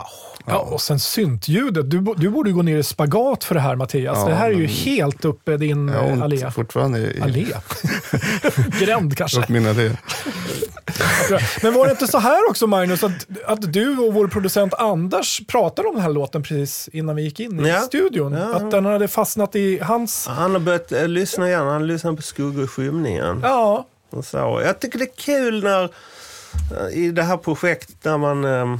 Ja, 0.46 0.58
och 0.58 0.80
sen 0.80 1.00
syntljudet. 1.00 1.90
Du, 1.90 2.14
du 2.16 2.28
borde 2.30 2.52
gå 2.52 2.62
ner 2.62 2.76
i 2.78 2.82
spagat 2.82 3.44
för 3.44 3.54
det 3.54 3.60
här 3.60 3.76
Mattias. 3.76 4.18
Ja, 4.18 4.28
det 4.28 4.34
här 4.34 4.50
är 4.50 4.54
ju 4.54 4.66
helt 4.66 5.24
uppe 5.24 5.56
din 5.56 5.88
Jag 5.88 5.98
har 6.00 6.06
eh, 6.06 6.12
ont 6.12 6.22
allé. 6.22 6.50
fortfarande 6.50 6.98
i, 6.98 7.20
Allé? 7.22 7.46
Gränd 8.80 9.16
kanske. 9.16 9.38
och 9.40 9.50
min 9.50 9.66
allé. 9.66 9.90
Men 11.62 11.74
var 11.74 11.84
det 11.86 11.90
inte 11.90 12.06
så 12.06 12.18
här 12.18 12.50
också 12.50 12.66
Magnus, 12.66 13.04
att, 13.04 13.12
att 13.46 13.72
du 13.72 13.98
och 13.98 14.14
vår 14.14 14.28
producent 14.28 14.74
Anders 14.74 15.40
pratade 15.46 15.88
om 15.88 15.94
den 15.94 16.02
här 16.04 16.10
låten 16.12 16.42
precis 16.42 16.88
innan 16.92 17.16
vi 17.16 17.22
gick 17.22 17.40
in 17.40 17.64
i 17.66 17.68
Ja. 17.68 17.80
studion? 17.80 18.32
Ja. 18.32 18.54
Att 18.56 18.70
den 18.70 18.84
hade 18.84 19.08
fastnat 19.08 19.56
i 19.56 19.78
hans... 19.78 20.26
Han 20.26 20.52
har 20.52 20.58
börjat 20.60 20.92
eh, 20.92 21.08
lyssna 21.08 21.48
igen. 21.48 21.66
Han 21.66 21.86
lyssnar 21.86 22.12
på 22.12 22.22
Skuggor 22.22 22.64
i 22.64 22.66
skymningen. 22.66 23.40
Ja, 23.42 23.86
Och 24.10 24.24
så. 24.24 24.60
Jag 24.64 24.80
tycker 24.80 24.98
det 24.98 25.04
är 25.04 25.16
kul 25.24 25.62
när 25.62 25.88
i 26.92 27.10
det 27.10 27.22
här 27.22 27.36
projektet 27.36 28.02
där 28.02 28.18
man, 28.18 28.44
eh, 28.44 28.78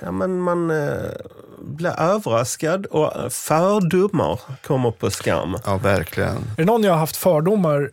ja, 0.00 0.12
men 0.12 0.40
man 0.40 0.70
eh, 0.70 1.10
blir 1.58 2.00
överraskad 2.00 2.86
och 2.86 3.32
fördomar 3.32 4.40
kommer 4.66 4.90
på 4.90 5.10
skam. 5.10 5.56
Ja, 5.64 5.76
verkligen. 5.76 6.36
är 6.36 6.56
det 6.56 6.64
någon 6.64 6.82
jag 6.82 6.92
har 6.92 6.98
haft 6.98 7.16
fördomar 7.16 7.90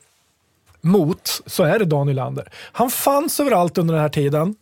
mot 0.82 1.42
så 1.46 1.64
är 1.64 1.80
det 1.80 1.86
Daniel 1.86 2.16
Lander. 2.16 2.52
Han 2.72 2.90
fanns 2.90 3.40
överallt 3.40 3.78
under 3.78 3.94
den 3.94 4.02
här 4.02 4.10
tiden, 4.10 4.56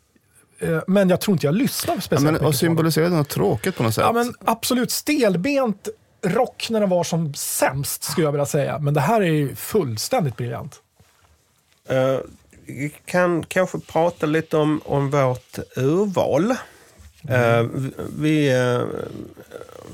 eh, 0.59 0.79
men 0.87 1.09
jag 1.09 1.21
tror 1.21 1.35
inte 1.35 1.45
jag 1.45 1.55
lyssnade 1.55 1.97
Ja, 1.97 2.01
speciellt 2.01 2.23
men, 2.23 2.33
mycket 2.33 2.47
och 2.47 2.55
symboliserade 2.55 3.15
något 3.15 3.29
tråkigt 3.29 3.75
på 3.75 3.83
något 3.83 3.93
sätt. 3.95 4.03
Ja, 4.07 4.11
men 4.11 4.33
absolut 4.45 4.91
stelbent 4.91 5.87
rock 6.25 6.67
när 6.69 6.79
den 6.79 6.89
var 6.89 7.03
som 7.03 7.33
sämst, 7.33 8.03
skulle 8.03 8.27
jag 8.27 8.31
vilja 8.31 8.45
säga. 8.45 8.79
Men 8.79 8.93
det 8.93 9.01
här 9.01 9.21
är 9.21 9.25
ju 9.31 9.55
fullständigt 9.55 10.37
briljant. 10.37 10.81
Vi 12.69 12.91
kan 13.05 13.43
kanske 13.43 13.79
prata 13.79 14.25
lite 14.25 14.57
om, 14.57 14.81
om 14.85 15.09
vårt 15.09 15.59
urval. 15.75 16.55
Mm. 17.29 17.69
vi- 17.75 17.91
vi 18.49 18.79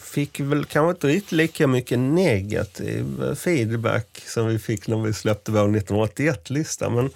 fick 0.01 0.39
väl 0.39 0.65
kanske 0.65 0.89
inte 0.89 1.07
riktigt 1.07 1.31
lika 1.31 1.67
mycket 1.67 1.99
negativ 1.99 3.35
feedback 3.35 4.23
som 4.27 4.47
vi 4.47 4.59
fick 4.59 4.87
när 4.87 4.97
vi 4.97 5.13
släppte 5.13 5.51
vår 5.51 5.67
1981-lista. 5.67 6.89
Men 6.89 7.09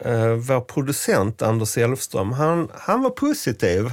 eh, 0.00 0.28
vår 0.32 0.60
producent 0.60 1.42
Anders 1.42 1.78
Elfström, 1.78 2.32
han, 2.32 2.68
han 2.74 3.02
var 3.02 3.10
positiv. 3.10 3.90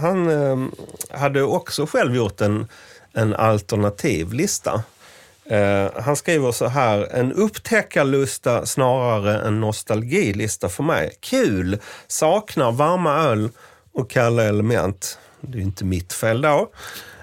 Han 0.00 0.72
hade 1.10 1.42
också 1.42 1.86
själv 1.86 2.16
gjort 2.16 2.40
en, 2.40 2.66
en 3.12 3.34
alternativ 3.34 4.32
lista. 4.32 4.82
Eh, 5.46 5.90
han 6.02 6.16
skriver 6.16 6.52
så 6.52 6.66
här, 6.66 7.08
en 7.10 7.32
upptäckarlusta 7.32 8.66
snarare 8.66 9.46
än 9.46 9.60
nostalgilista 9.60 10.68
för 10.68 10.82
mig. 10.82 11.16
Kul! 11.20 11.78
Saknar 12.06 12.72
varma 12.72 13.14
öl 13.14 13.50
och 13.92 14.10
kalla 14.10 14.42
element. 14.42 15.18
Det 15.40 15.58
är 15.58 15.62
inte 15.62 15.84
mitt 15.84 16.12
fel 16.12 16.40
då. 16.40 16.70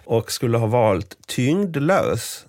Och 0.06 0.32
skulle 0.32 0.58
ha 0.58 0.68
valt 0.68 1.18
Tyngdlös 1.28 2.46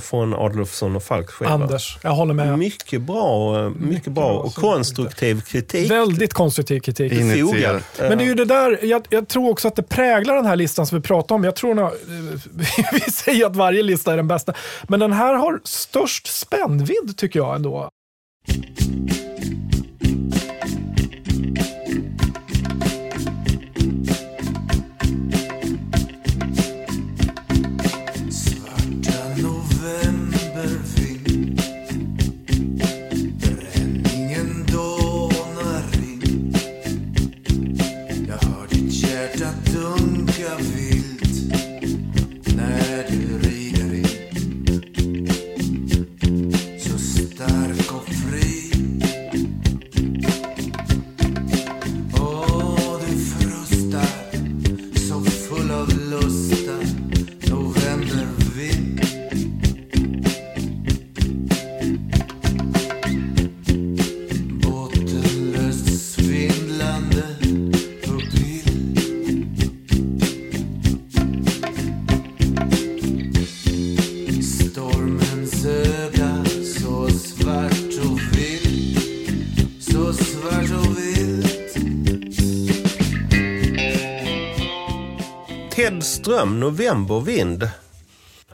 från 0.00 0.34
Adolfsson 0.34 0.96
och 0.96 1.02
Falks 1.02 1.32
skiva. 1.32 1.50
Anders, 1.50 1.98
jag 2.02 2.10
håller 2.10 2.34
med. 2.34 2.58
Mycket 2.58 3.02
bra, 3.02 3.58
eh, 3.64 3.70
mycket 3.70 4.12
bra 4.12 4.32
och 4.32 4.54
konstruktiv 4.54 5.40
kritik. 5.40 5.90
Väldigt 5.90 6.32
konstruktiv 6.32 6.80
kritik. 6.80 7.12
Befogad. 7.12 7.82
Men 7.98 8.18
det 8.18 8.24
är 8.24 8.26
ju 8.26 8.34
det 8.34 8.44
där, 8.44 8.78
jag, 8.82 9.06
jag 9.10 9.28
tror 9.28 9.50
också 9.50 9.68
att 9.68 9.76
det 9.76 9.82
präglar 9.82 10.34
den 10.34 10.46
här 10.46 10.56
listan 10.56 10.86
som 10.86 10.98
vi 10.98 11.02
pratar 11.02 11.34
om. 11.34 11.44
Jag 11.44 11.56
tror 11.56 11.74
nog, 11.74 11.84
eh, 11.84 11.92
vi 12.92 13.00
säger 13.00 13.46
att 13.46 13.56
varje 13.56 13.82
lista 13.82 14.12
är 14.12 14.16
den 14.16 14.28
bästa, 14.28 14.54
men 14.82 15.00
den 15.00 15.12
här 15.12 15.34
har 15.34 15.60
störst 15.64 16.26
spännvidd 16.26 17.14
tycker 17.16 17.40
jag 17.40 17.56
ändå. 17.56 17.90
Ström, 86.26 86.60
Novembervind. 86.60 87.70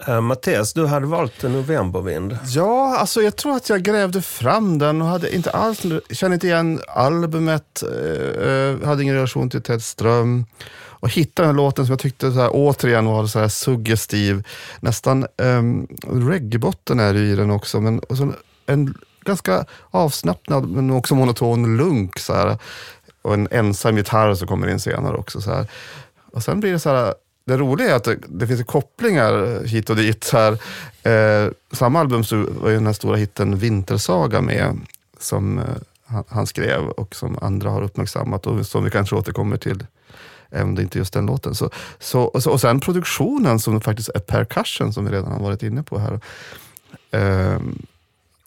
Eh, 0.07 0.21
Mattias, 0.21 0.73
du 0.73 0.87
hade 0.87 1.07
valt 1.07 1.45
en 1.45 1.53
Novembervind. 1.53 2.39
Ja, 2.47 2.97
alltså 2.99 3.23
jag 3.23 3.37
tror 3.37 3.57
att 3.57 3.69
jag 3.69 3.83
grävde 3.83 4.23
fram 4.23 4.79
den 4.79 5.03
och 5.03 5.09
hade 5.09 5.35
inte 5.35 5.51
alls, 5.51 5.83
kände 6.11 6.35
inte 6.35 6.47
igen 6.47 6.81
albumet, 6.89 7.83
eh, 7.83 8.49
eh, 8.49 8.85
hade 8.85 9.03
ingen 9.03 9.15
relation 9.15 9.51
till 9.51 9.63
Ted 9.63 9.83
Ström. 9.83 10.47
Och 10.75 11.09
hittade 11.09 11.49
den 11.49 11.57
här 11.57 11.63
låten 11.65 11.87
som 11.87 11.93
jag 11.93 12.01
tyckte 12.01 12.33
så 12.33 12.41
här, 12.41 12.51
återigen 12.53 13.07
var 13.07 13.27
så 13.27 13.39
här 13.39 13.49
suggestiv. 13.49 14.47
Nästan 14.81 15.27
um, 15.37 15.89
reggaebotten 16.11 17.01
är 17.01 17.15
det 17.15 17.21
i 17.21 17.35
den 17.37 17.51
också, 17.51 17.81
men 17.81 17.99
och 17.99 18.17
så 18.17 18.33
en 18.67 18.95
ganska 19.25 19.65
avslappnad 19.91 20.69
men 20.69 20.91
också 20.91 21.15
monoton 21.15 21.77
lunk. 21.77 22.19
Så 22.19 22.35
här. 22.35 22.59
Och 23.23 23.35
en 23.35 23.49
ensam 23.51 23.97
gitarr 23.97 24.35
som 24.35 24.49
kommer 24.49 24.69
in 24.69 24.81
senare 24.81 25.17
också. 25.17 25.41
Så 25.41 25.51
här. 25.51 25.67
Och 26.33 26.43
sen 26.43 26.61
blir 26.61 26.73
det 26.73 26.79
så 26.79 26.91
här, 26.91 27.15
det 27.45 27.57
roliga 27.57 27.91
är 27.91 27.95
att 27.95 28.05
det, 28.05 28.19
det 28.29 28.47
finns 28.47 28.65
kopplingar 28.65 29.65
hit 29.65 29.91
och 29.91 29.97
dit. 29.97 30.31
Här. 30.33 30.53
Eh, 31.03 31.51
samma 31.73 32.01
album 32.01 32.25
så 32.25 32.37
var 32.37 32.69
ju 32.69 32.75
den 32.75 32.87
här 32.87 32.93
stora 32.93 33.17
hitten 33.17 33.59
Vintersaga 33.59 34.41
med, 34.41 34.81
som 35.21 35.59
eh, 35.59 35.65
han, 36.29 36.47
skrev 36.47 36.89
och 36.89 37.15
som 37.15 37.39
andra 37.43 37.71
har 37.71 37.83
uppmärksammat 37.83 38.47
och 38.47 38.67
som 38.67 38.85
vi 38.85 38.91
kanske 38.91 39.17
återkommer 39.17 39.57
till, 39.57 39.87
även 40.51 40.69
om 40.69 40.75
det 40.75 40.83
inte 40.83 40.97
är 40.97 41.01
just 41.01 41.13
den 41.13 41.27
låten. 41.27 41.55
Så, 41.55 41.71
så, 41.99 42.23
och, 42.23 42.43
så, 42.43 42.51
och 42.51 42.61
sen 42.61 42.81
produktionen 42.81 43.59
som 43.61 43.81
faktiskt 43.81 44.09
är 44.09 44.21
percussion, 44.21 44.93
som 44.93 45.05
vi 45.05 45.11
redan 45.11 45.33
har 45.33 45.41
varit 45.41 45.63
inne 45.63 45.83
på 45.83 45.99
här. 45.99 46.21
Ehm, 47.11 47.83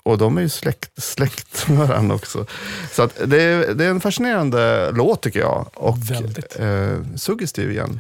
och 0.04 0.18
de 0.18 0.38
är 0.38 0.42
ju 0.42 0.50
släkt, 0.50 1.04
släkt 1.04 1.68
med 1.68 1.88
varandra 1.88 2.16
också. 2.16 2.46
Så 2.92 3.04
att 3.04 3.22
det, 3.26 3.42
är, 3.42 3.74
det 3.74 3.86
är 3.86 3.90
en 3.90 4.02
fascinerande 4.02 4.92
låt 4.92 5.22
tycker 5.22 5.40
jag. 5.40 5.68
Och 5.74 6.12
Väldigt. 6.12 6.60
eh, 6.60 6.98
suggestiv 7.16 7.72
igen. 7.72 8.00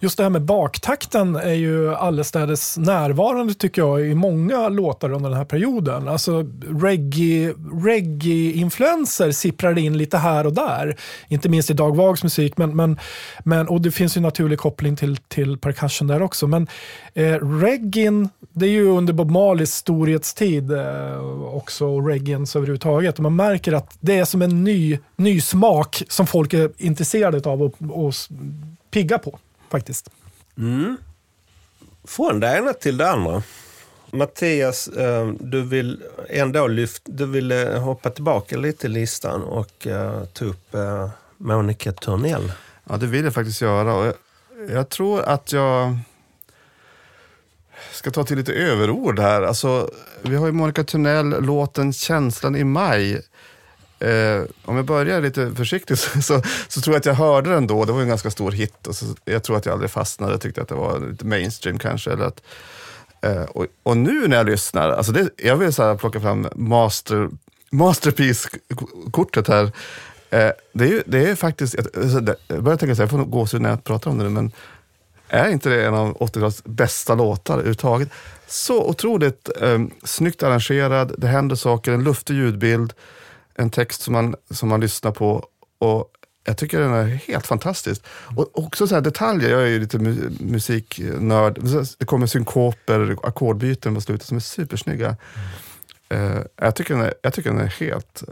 Just 0.00 0.16
det 0.16 0.22
här 0.22 0.30
med 0.30 0.42
baktakten 0.42 1.36
är 1.36 1.54
ju 1.54 1.94
allestädes 1.94 2.78
närvarande 2.78 3.54
tycker 3.54 3.82
jag 3.82 4.06
i 4.06 4.14
många 4.14 4.68
låtar 4.68 5.12
under 5.12 5.28
den 5.30 5.38
här 5.38 5.44
perioden. 5.44 6.08
Alltså 6.08 6.42
reggae- 6.68 7.54
reggae-influenser 7.84 9.32
sipprar 9.32 9.78
in 9.78 9.98
lite 9.98 10.18
här 10.18 10.46
och 10.46 10.52
där. 10.52 10.96
Inte 11.28 11.48
minst 11.48 11.70
i 11.70 11.74
Dag 11.74 11.96
Vags 11.96 12.22
musik, 12.22 12.56
men, 12.58 12.76
men, 12.76 12.98
men, 13.44 13.68
och 13.68 13.80
det 13.80 13.90
finns 13.90 14.16
ju 14.16 14.18
en 14.18 14.22
naturlig 14.22 14.58
koppling 14.58 14.96
till, 14.96 15.16
till 15.16 15.58
percussion 15.58 16.08
där 16.08 16.22
också. 16.22 16.46
Men 16.46 16.66
eh, 17.14 17.34
reggaen, 17.60 18.28
det 18.52 18.66
är 18.66 18.70
ju 18.70 18.88
under 18.88 19.12
Bob 19.12 19.30
Marleys 19.30 19.74
storhetstid 19.74 20.72
eh, 20.72 21.54
också, 21.54 21.86
och 21.86 22.06
reggaeens 22.06 22.56
överhuvudtaget. 22.56 23.16
Och 23.16 23.22
man 23.22 23.36
märker 23.36 23.72
att 23.72 23.96
det 24.00 24.18
är 24.18 24.24
som 24.24 24.42
en 24.42 24.64
ny, 24.64 24.98
ny 25.16 25.40
smak 25.40 26.02
som 26.08 26.26
folk 26.26 26.54
är 26.54 26.70
intresserade 26.78 27.50
av 27.50 27.62
och, 27.62 27.74
och 28.06 28.14
pigga 28.90 29.18
på 29.18 29.38
faktiskt. 29.72 30.10
Från 32.04 32.40
det 32.40 32.56
ena 32.58 32.72
till 32.72 32.96
det 32.96 33.10
andra. 33.10 33.42
Mattias, 34.10 34.88
eh, 34.88 35.28
du 35.40 35.62
vill 35.62 36.02
ändå 36.28 36.66
lyft, 36.66 37.02
du 37.04 37.26
vill 37.26 37.52
eh, 37.52 37.82
hoppa 37.82 38.10
tillbaka 38.10 38.56
lite 38.56 38.86
i 38.86 38.90
listan 38.90 39.42
och 39.42 39.86
eh, 39.86 40.24
ta 40.24 40.44
upp 40.44 40.76
Monica 41.36 41.92
Törnell. 41.92 42.52
Ja, 42.84 42.96
det 42.96 43.06
vill 43.06 43.24
jag 43.24 43.34
faktiskt 43.34 43.60
göra. 43.60 43.94
Och 43.94 44.06
jag, 44.06 44.14
jag 44.70 44.88
tror 44.88 45.20
att 45.22 45.52
jag 45.52 45.98
ska 47.92 48.10
ta 48.10 48.24
till 48.24 48.36
lite 48.36 48.52
överord 48.52 49.18
här. 49.18 49.42
Alltså, 49.42 49.90
vi 50.22 50.36
har 50.36 50.46
ju 50.46 50.52
Monica 50.52 50.84
Tunnell, 50.84 51.44
låten 51.44 51.92
Känslan 51.92 52.56
i 52.56 52.64
maj 52.64 53.22
eh, 54.02 54.44
om 54.64 54.76
jag 54.76 54.84
börjar 54.84 55.20
lite 55.20 55.52
försiktigt 55.54 55.98
så, 55.98 56.22
så, 56.22 56.42
så 56.68 56.80
tror 56.80 56.94
jag 56.94 57.00
att 57.00 57.06
jag 57.06 57.14
hörde 57.14 57.50
den 57.50 57.66
då. 57.66 57.84
Det 57.84 57.92
var 57.92 58.02
en 58.02 58.08
ganska 58.08 58.30
stor 58.30 58.50
hit. 58.52 58.86
Och 58.86 58.96
så, 58.96 59.06
jag 59.24 59.42
tror 59.42 59.56
att 59.56 59.66
jag 59.66 59.72
aldrig 59.72 59.90
fastnade. 59.90 60.34
och 60.34 60.40
tyckte 60.40 60.62
att 60.62 60.68
det 60.68 60.74
var 60.74 61.10
lite 61.10 61.26
mainstream 61.26 61.78
kanske. 61.78 62.12
Eller 62.12 62.24
att, 62.24 62.42
eh, 63.20 63.42
och, 63.42 63.66
och 63.82 63.96
nu 63.96 64.28
när 64.28 64.36
jag 64.36 64.46
lyssnar, 64.46 64.90
alltså 64.90 65.12
det, 65.12 65.30
jag 65.36 65.56
vill 65.56 65.72
så 65.72 65.82
här 65.82 65.96
plocka 65.96 66.20
fram 66.20 66.48
master, 66.54 67.28
masterpiece-kortet 67.70 69.48
här. 69.48 69.64
Eh, 70.30 70.50
det, 70.72 70.84
är 70.84 70.88
ju, 70.88 71.02
det 71.06 71.30
är 71.30 71.34
faktiskt, 71.34 71.74
jag, 71.74 71.86
alltså 72.02 72.34
jag 72.48 72.62
börjar 72.62 72.78
tänka 72.78 72.94
så 72.94 73.02
här, 73.02 73.04
jag 73.04 73.10
får 73.10 73.18
nog 73.18 73.30
gåshud 73.30 73.60
när 73.60 73.70
jag 73.70 73.84
pratar 73.84 74.10
om 74.10 74.18
det 74.18 74.24
nu, 74.24 74.30
men 74.30 74.52
är 75.28 75.48
inte 75.48 75.68
det 75.68 75.86
en 75.86 75.94
av 75.94 76.18
80-talets 76.18 76.64
bästa 76.64 77.14
låtar 77.14 77.54
överhuvudtaget? 77.54 78.08
Så 78.46 78.88
otroligt 78.88 79.48
eh, 79.60 79.78
snyggt 80.04 80.42
arrangerad, 80.42 81.14
det 81.18 81.26
händer 81.26 81.56
saker, 81.56 81.92
en 81.92 82.04
luftig 82.04 82.34
ljudbild, 82.34 82.92
en 83.54 83.70
text 83.70 84.02
som 84.02 84.12
man, 84.12 84.34
som 84.50 84.68
man 84.68 84.80
lyssnar 84.80 85.10
på. 85.10 85.44
Och 85.78 86.08
jag 86.44 86.56
tycker 86.56 86.80
den 86.80 86.92
är 86.92 87.04
helt 87.06 87.46
fantastisk. 87.46 88.02
Och 88.36 88.58
också 88.58 88.86
så 88.86 88.94
här 88.94 89.02
detaljer, 89.02 89.50
jag 89.50 89.62
är 89.62 89.66
ju 89.66 89.78
lite 89.80 89.98
mu- 89.98 90.42
musiknörd. 90.52 91.58
Det 91.98 92.04
kommer 92.04 92.26
synkoper, 92.26 93.16
ackordbyten 93.22 93.94
på 93.94 94.00
slutet 94.00 94.26
som 94.26 94.36
är 94.36 94.40
supersnygga. 94.40 95.16
Eh, 96.08 96.38
jag, 96.56 96.76
tycker 96.76 96.94
den 96.94 97.02
är, 97.02 97.14
jag 97.22 97.32
tycker 97.32 97.50
den 97.50 97.60
är 97.60 97.66
helt, 97.66 98.22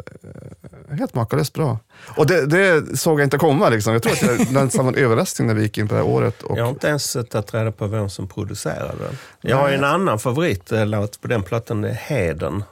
eh, 0.90 0.96
helt 0.96 1.14
makalöst 1.14 1.52
bra. 1.54 1.78
Och 2.16 2.26
det, 2.26 2.46
det 2.46 2.98
såg 2.98 3.20
jag 3.20 3.26
inte 3.26 3.38
komma. 3.38 3.68
Liksom. 3.68 3.92
Jag 3.92 4.02
tror 4.02 4.12
att 4.12 4.20
det 4.20 4.50
nästan 4.64 4.84
var 4.84 4.92
en 4.92 4.98
överraskning 5.04 5.48
när 5.48 5.54
vi 5.54 5.62
gick 5.62 5.78
in 5.78 5.88
på 5.88 5.94
det 5.94 6.00
här 6.00 6.08
året. 6.08 6.42
Och, 6.42 6.58
Jag 6.58 6.64
har 6.64 6.70
inte 6.70 6.88
ens 6.88 7.12
tagit 7.30 7.54
reda 7.54 7.72
på 7.72 7.86
vem 7.86 8.08
som 8.10 8.28
producerade 8.28 9.04
den. 9.04 9.16
Jag 9.40 9.56
har 9.56 9.70
en 9.70 9.84
annan 9.84 10.18
favoritlåt 10.18 11.20
på 11.20 11.28
den 11.28 11.42
plattan, 11.42 11.80
det 11.82 11.88
är 11.90 11.94
Heden. 11.94 12.64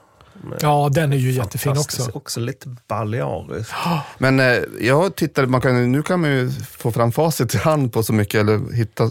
Ja, 0.61 0.89
den 0.93 1.12
är 1.12 1.16
ju 1.16 1.30
jättefin 1.30 1.72
också. 1.72 2.11
Också 2.12 2.41
lite 2.41 2.76
balearisk. 2.89 3.70
Men 4.18 4.41
eh, 4.41 4.57
jag 4.80 5.14
tittade, 5.16 5.47
man 5.47 5.61
kan, 5.61 5.93
nu 5.93 6.03
kan 6.03 6.20
man 6.20 6.30
ju 6.30 6.51
få 6.51 6.93
fram 6.93 7.12
facit 7.12 7.55
i 7.55 7.59
hand 7.59 7.93
på 7.93 8.03
så 8.03 8.12
mycket, 8.12 8.41
eller 8.41 8.72
hitta. 8.72 9.11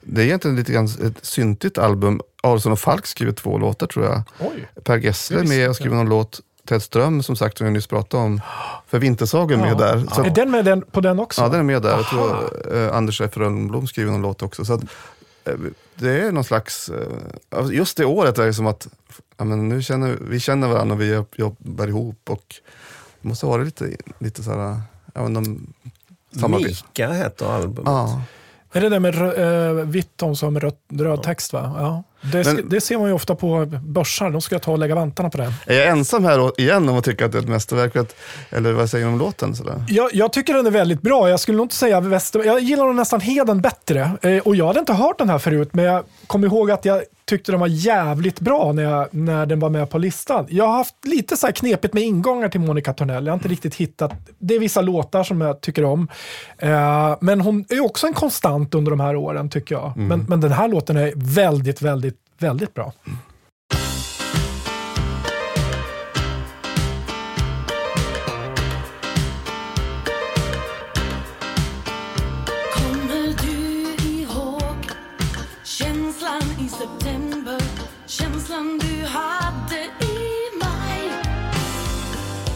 Det 0.00 0.20
är 0.22 0.24
egentligen 0.24 0.56
lite 0.56 0.72
grann 0.72 0.84
ett 0.84 1.24
syntigt 1.24 1.78
album. 1.78 2.20
Aronson 2.42 2.72
och 2.72 2.78
Falk 2.78 3.06
skriver 3.06 3.32
två 3.32 3.58
låtar 3.58 3.86
tror 3.86 4.04
jag. 4.04 4.22
Oj. 4.38 4.68
Per 4.84 4.98
Gessle 4.98 5.40
är 5.40 5.44
med 5.44 5.68
och 5.68 5.76
skriver 5.76 5.96
någon 5.96 6.08
låt. 6.08 6.40
Ted 6.68 6.82
Ström 6.82 7.22
som 7.22 7.36
sagt, 7.36 7.58
som 7.58 7.66
jag 7.66 7.74
nyss 7.74 7.86
pratade 7.86 8.22
om. 8.22 8.40
För 8.86 8.98
Vintersagen 8.98 9.60
med 9.60 9.78
där. 9.78 10.06
Så 10.14 10.22
Är 10.22 10.30
den 10.30 10.50
med 10.50 10.64
den, 10.64 10.82
på 10.82 11.00
den 11.00 11.18
också? 11.18 11.42
ja, 11.42 11.48
den 11.48 11.60
är 11.60 11.64
med 11.64 11.82
där. 11.82 11.90
Jag 11.90 12.06
tror 12.06 12.50
eh, 12.76 12.96
Anders 12.96 13.20
F. 13.20 13.36
Rönnblom 13.36 13.86
skriver 13.86 14.12
någon 14.12 14.22
låt 14.22 14.42
också. 14.42 14.64
Så 14.64 14.72
att, 14.72 14.80
det 15.94 16.10
är 16.22 16.32
någon 16.32 16.44
slags, 16.44 16.88
eh, 16.88 17.08
alltså 17.50 17.72
just 17.72 17.96
det 17.96 18.04
året 18.04 18.38
är 18.38 18.46
det 18.46 18.54
som 18.54 18.66
att 18.66 18.88
ja, 19.36 19.44
men 19.44 19.68
nu 19.68 19.82
känner, 19.82 20.16
vi 20.20 20.40
känner 20.40 20.68
varandra 20.68 20.94
och 20.94 21.00
vi 21.00 21.12
jobb- 21.14 21.34
jobbar 21.36 21.86
ihop. 21.88 22.30
Och 22.30 22.54
det 23.20 23.28
måste 23.28 23.46
vara 23.46 23.62
lite, 23.62 23.96
lite 24.18 24.42
så 24.42 24.50
här, 24.50 24.80
vet 25.14 25.26
inte 25.28 25.38
om 25.38 25.72
samarbete. 26.40 26.68
Mika 26.68 27.12
heter 27.12 27.46
albumet. 27.46 27.82
Ja. 27.86 28.22
Är 28.72 28.80
det 28.80 28.88
där 28.88 29.00
med 29.00 29.14
rö- 29.14 29.78
äh, 29.80 29.86
vitt 29.86 30.22
om 30.22 30.36
som 30.36 30.60
röd, 30.60 30.74
röd 30.88 31.22
text? 31.22 31.52
Va? 31.52 31.74
Ja. 31.78 32.02
Det, 32.20 32.44
Men- 32.46 32.68
det 32.68 32.80
ser 32.80 32.98
man 32.98 33.06
ju 33.06 33.12
ofta 33.12 33.34
på 33.34 33.66
börsar. 33.82 34.30
Då 34.30 34.40
ska 34.40 34.54
jag 34.54 34.62
ta 34.62 34.72
och 34.72 34.78
lägga 34.78 34.94
vantarna 34.94 35.30
på 35.30 35.38
det. 35.38 35.52
Är 35.66 35.78
jag 35.78 35.88
ensam 35.88 36.24
här 36.24 36.60
igen 36.60 36.88
om 36.88 36.98
att 36.98 37.04
tycka 37.04 37.26
att 37.26 37.32
det 37.32 37.38
är 37.38 37.42
ett 37.42 37.48
mästerverk? 37.48 38.10
Eller 38.50 38.72
vad 38.72 38.90
säger 38.90 39.06
du 39.06 39.12
om 39.12 39.18
låten? 39.18 39.54
Sådär? 39.56 39.84
Jag, 39.88 40.14
jag 40.14 40.32
tycker 40.32 40.54
den 40.54 40.66
är 40.66 40.70
väldigt 40.70 41.02
bra. 41.02 41.28
Jag 41.28 41.40
skulle 41.40 41.56
nog 41.56 41.64
inte 41.64 41.74
säga 41.74 42.00
väster... 42.00 42.44
Jag 42.44 42.60
gillar 42.60 42.84
nog 42.84 42.94
nästan 42.94 43.20
Heden 43.20 43.60
bättre. 43.60 44.10
Eh, 44.22 44.38
och 44.38 44.56
jag 44.56 44.66
hade 44.66 44.80
inte 44.80 44.92
hört 44.92 45.18
den 45.18 45.30
här 45.30 45.38
förut, 45.38 45.68
men 45.72 45.84
jag 45.84 46.04
kommer 46.26 46.46
ihåg 46.46 46.70
att 46.70 46.84
jag 46.84 47.02
tyckte 47.24 47.52
den 47.52 47.60
var 47.60 47.66
jävligt 47.66 48.40
bra 48.40 48.72
när, 48.72 48.82
jag, 48.82 49.06
när 49.10 49.46
den 49.46 49.60
var 49.60 49.70
med 49.70 49.90
på 49.90 49.98
listan. 49.98 50.46
Jag 50.48 50.66
har 50.66 50.76
haft 50.76 50.94
lite 51.04 51.36
så 51.36 51.46
här 51.46 51.52
knepigt 51.52 51.94
med 51.94 52.02
ingångar 52.02 52.48
till 52.48 52.60
Monica 52.60 52.92
Törnell. 52.92 53.26
Jag 53.26 53.32
har 53.32 53.36
inte 53.36 53.48
riktigt 53.48 53.74
hittat... 53.74 54.12
Det 54.38 54.54
är 54.54 54.58
vissa 54.58 54.80
låtar 54.80 55.24
som 55.24 55.40
jag 55.40 55.60
tycker 55.60 55.84
om. 55.84 56.08
Eh, 56.58 57.16
men 57.20 57.40
hon 57.40 57.64
är 57.68 57.84
också 57.84 58.06
en 58.06 58.14
konstant 58.14 58.74
under 58.74 58.90
de 58.90 59.00
här 59.00 59.16
åren, 59.16 59.50
tycker 59.50 59.74
jag. 59.74 59.92
Men, 59.96 60.24
men 60.28 60.40
den 60.40 60.52
här 60.52 60.68
låten 60.68 60.96
är 60.96 61.12
väldigt, 61.16 61.82
väldigt, 61.82 62.07
väldigt 62.38 62.74
bra. 62.74 62.92
Kommer 72.74 73.34
du 73.42 74.08
ihåg 74.08 74.90
känslan 75.64 76.42
i 76.60 76.68
september? 76.68 77.62
Känslan 78.06 78.78
du 78.78 79.04
hade 79.06 79.84
i 80.00 80.18
maj? 80.60 81.10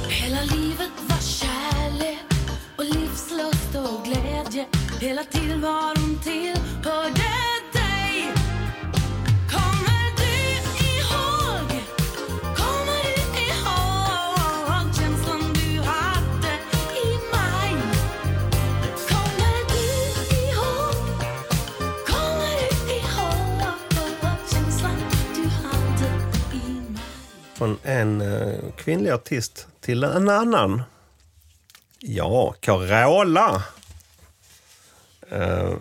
Hela 0.09 0.43
livet 0.43 0.93
var 1.09 1.21
kärlek 1.21 2.19
och 2.77 2.85
livslust 2.85 3.75
och 3.75 4.05
glädje. 4.05 4.67
Hela 5.01 5.23
tillvaron 5.25 6.21
till. 6.23 6.52
Från 27.63 27.79
en 27.83 28.21
eh, 28.21 28.55
kvinnlig 28.77 29.11
artist 29.11 29.67
till 29.81 30.05
en 30.05 30.29
annan. 30.29 30.83
Ja, 31.99 32.55
Carola. 32.61 33.63
Eh, 35.31 35.73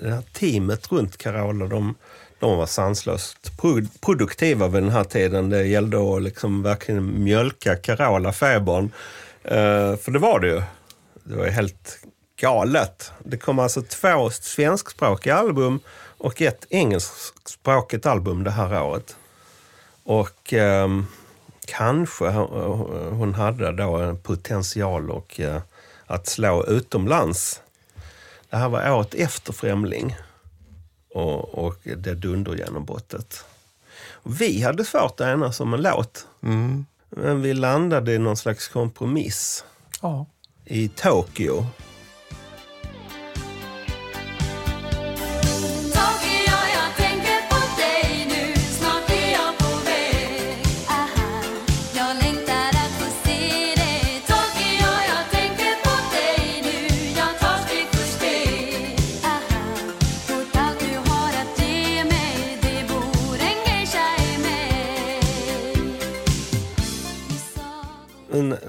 det 0.00 0.10
här 0.10 0.22
teamet 0.32 0.92
runt 0.92 1.16
Carola, 1.16 1.66
de, 1.66 1.94
de 2.38 2.58
var 2.58 2.66
sanslöst 2.66 3.52
produktiva 4.00 4.68
vid 4.68 4.82
den 4.82 4.92
här 4.92 5.04
tiden. 5.04 5.50
Det 5.50 5.66
gällde 5.66 6.16
att 6.16 6.22
liksom 6.22 6.62
verkligen 6.62 7.24
mjölka 7.24 7.76
Carola-febern. 7.76 8.90
Eh, 9.42 9.96
för 9.96 10.10
det 10.10 10.18
var 10.18 10.40
det 10.40 10.48
ju. 10.48 10.62
Det 11.24 11.36
var 11.36 11.44
ju 11.44 11.50
helt 11.50 11.98
galet. 12.40 13.12
Det 13.24 13.36
kom 13.36 13.58
alltså 13.58 13.82
två 13.82 14.30
svenskspråkiga 14.30 15.34
album 15.34 15.80
och 16.18 16.42
ett 16.42 16.66
engelskspråkigt 16.70 18.06
album 18.06 18.44
det 18.44 18.50
här 18.50 18.82
året. 18.82 19.16
Och 20.06 20.52
ehm, 20.52 21.06
kanske 21.66 22.28
hon 23.10 23.34
hade 23.34 23.72
då 23.72 23.96
en 23.96 24.18
potential 24.18 25.10
och, 25.10 25.40
eh, 25.40 25.62
att 26.06 26.26
slå 26.26 26.64
utomlands. 26.66 27.60
Det 28.50 28.56
här 28.56 28.68
var 28.68 28.90
året 28.92 29.14
efter 29.14 29.52
Främling 29.52 30.16
och, 31.14 31.54
och 31.66 31.76
det 31.84 32.14
dundergenombrottet. 32.14 33.44
Vi 34.22 34.62
hade 34.62 34.84
svårt 34.84 35.20
att 35.20 35.26
enas 35.26 35.60
om 35.60 35.74
en 35.74 35.82
låt. 35.82 36.26
Men 37.10 37.42
vi 37.42 37.54
landade 37.54 38.12
i 38.12 38.18
någon 38.18 38.36
slags 38.36 38.68
kompromiss 38.68 39.64
Ja. 40.02 40.26
i. 40.64 40.88
Tokyo, 40.88 41.66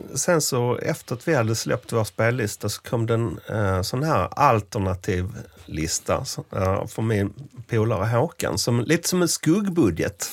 Men 0.07 0.17
sen 0.17 0.41
så 0.41 0.77
efter 0.77 1.15
att 1.15 1.27
vi 1.27 1.35
hade 1.35 1.55
släppt 1.55 1.93
vår 1.93 2.03
spellista 2.03 2.69
så 2.69 2.81
kom 2.81 3.05
det 3.05 3.13
en 3.13 3.39
eh, 3.49 3.81
sån 3.81 4.03
här 4.03 4.29
alternativ 4.31 5.25
lista 5.65 6.25
så, 6.25 6.43
eh, 6.55 6.85
från 6.87 7.07
min 7.07 7.33
polare 7.69 8.05
Håkan. 8.05 8.57
Som, 8.57 8.81
lite 8.81 9.09
som 9.09 9.21
en 9.21 9.27
skuggbudget 9.27 10.31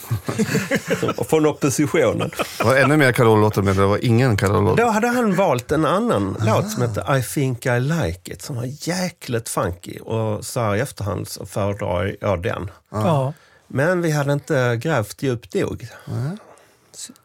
Som- 1.01 1.24
från 1.28 1.47
oppositionen. 1.47 2.31
Det 2.59 2.64
var 2.64 2.76
ännu 2.76 2.97
mer 2.97 3.12
Carola-låtar 3.12 3.62
med, 3.62 3.76
det 3.76 3.86
var 3.86 4.05
ingen 4.05 4.36
Carola-låt. 4.36 4.76
Då 4.76 4.86
hade 4.86 5.09
han 5.09 5.35
valt 5.36 5.72
en 5.72 5.85
annan 5.85 6.36
låt 6.47 6.70
som 6.70 6.82
heter 6.82 7.16
I 7.16 7.22
think 7.22 7.66
I 7.66 7.81
like 7.81 8.32
it 8.32 8.43
som 8.43 8.56
var 8.56 8.89
jäkligt 8.89 9.48
funky. 9.48 9.98
Och 9.98 10.44
så 10.44 10.60
här 10.60 10.76
i 10.76 10.81
efterhand 10.81 11.28
så 11.28 11.47
föredrar 11.47 12.16
jag 12.20 12.43
den. 12.43 12.70
Ja. 12.90 13.32
Men 13.66 14.02
vi 14.02 14.10
hade 14.10 14.32
inte 14.32 14.76
grävt 14.82 15.22
djupt 15.22 15.55
nog. 15.55 15.89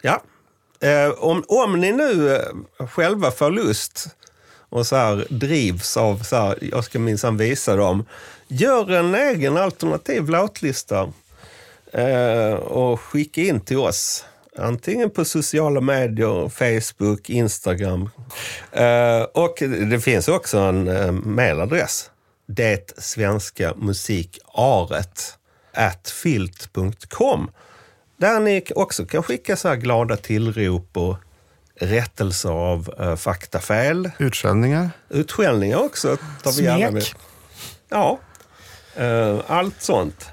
Ja. 0.02 0.22
Eh, 0.82 1.10
om, 1.10 1.44
om 1.48 1.80
ni 1.80 1.92
nu 1.92 2.36
eh, 2.36 2.88
själva 2.88 3.32
får 3.32 3.52
lust 3.52 4.16
och 4.70 4.88
så 4.88 4.96
här 4.96 5.28
drivs 5.30 5.98
av 5.98 6.18
så 6.18 6.36
här, 6.36 6.58
jag 6.62 6.84
ska 6.84 7.00
minsann 7.00 7.38
visa 7.38 7.76
dem. 7.76 8.06
Gör 8.48 8.92
en 8.92 9.16
egen 9.16 9.58
alternativ 9.58 10.30
låtlista 10.30 11.14
eh, 11.94 12.54
och 12.54 13.02
skicka 13.02 13.42
in 13.42 13.62
till 13.62 13.78
oss. 13.78 14.26
Antingen 14.58 15.10
på 15.10 15.26
sociala 15.26 15.82
medier, 15.82 16.50
Facebook, 16.50 17.30
Instagram. 17.30 18.10
Eh, 18.72 19.22
och 19.22 19.56
det 19.90 20.00
finns 20.00 20.28
också 20.28 20.58
en 20.58 20.88
eh, 20.88 21.12
mailadress. 21.12 22.12
Det 22.48 22.94
svenska 22.98 23.74
musikaret 23.78 25.38
at 25.74 26.10
filt.com. 26.10 27.52
Där 28.20 28.40
ni 28.40 28.64
också 28.76 29.06
kan 29.06 29.24
skicka 29.24 29.56
så 29.56 29.68
här 29.68 29.76
glada 29.76 30.18
tillrop 30.18 30.98
och 30.98 31.18
rättelser 31.76 32.50
av 32.50 32.94
uh, 33.00 33.16
faktafel. 33.16 34.12
Utskällningar. 34.18 34.90
Utskällningar 35.10 35.78
också. 35.78 36.18
Tar 36.44 36.52
vi 36.58 36.64
gärna 36.64 36.92
med. 36.92 37.04
Smek. 37.04 37.22
Ja, 37.90 38.20
eh, 38.96 39.40
allt 39.48 39.82
sånt. 39.82 40.30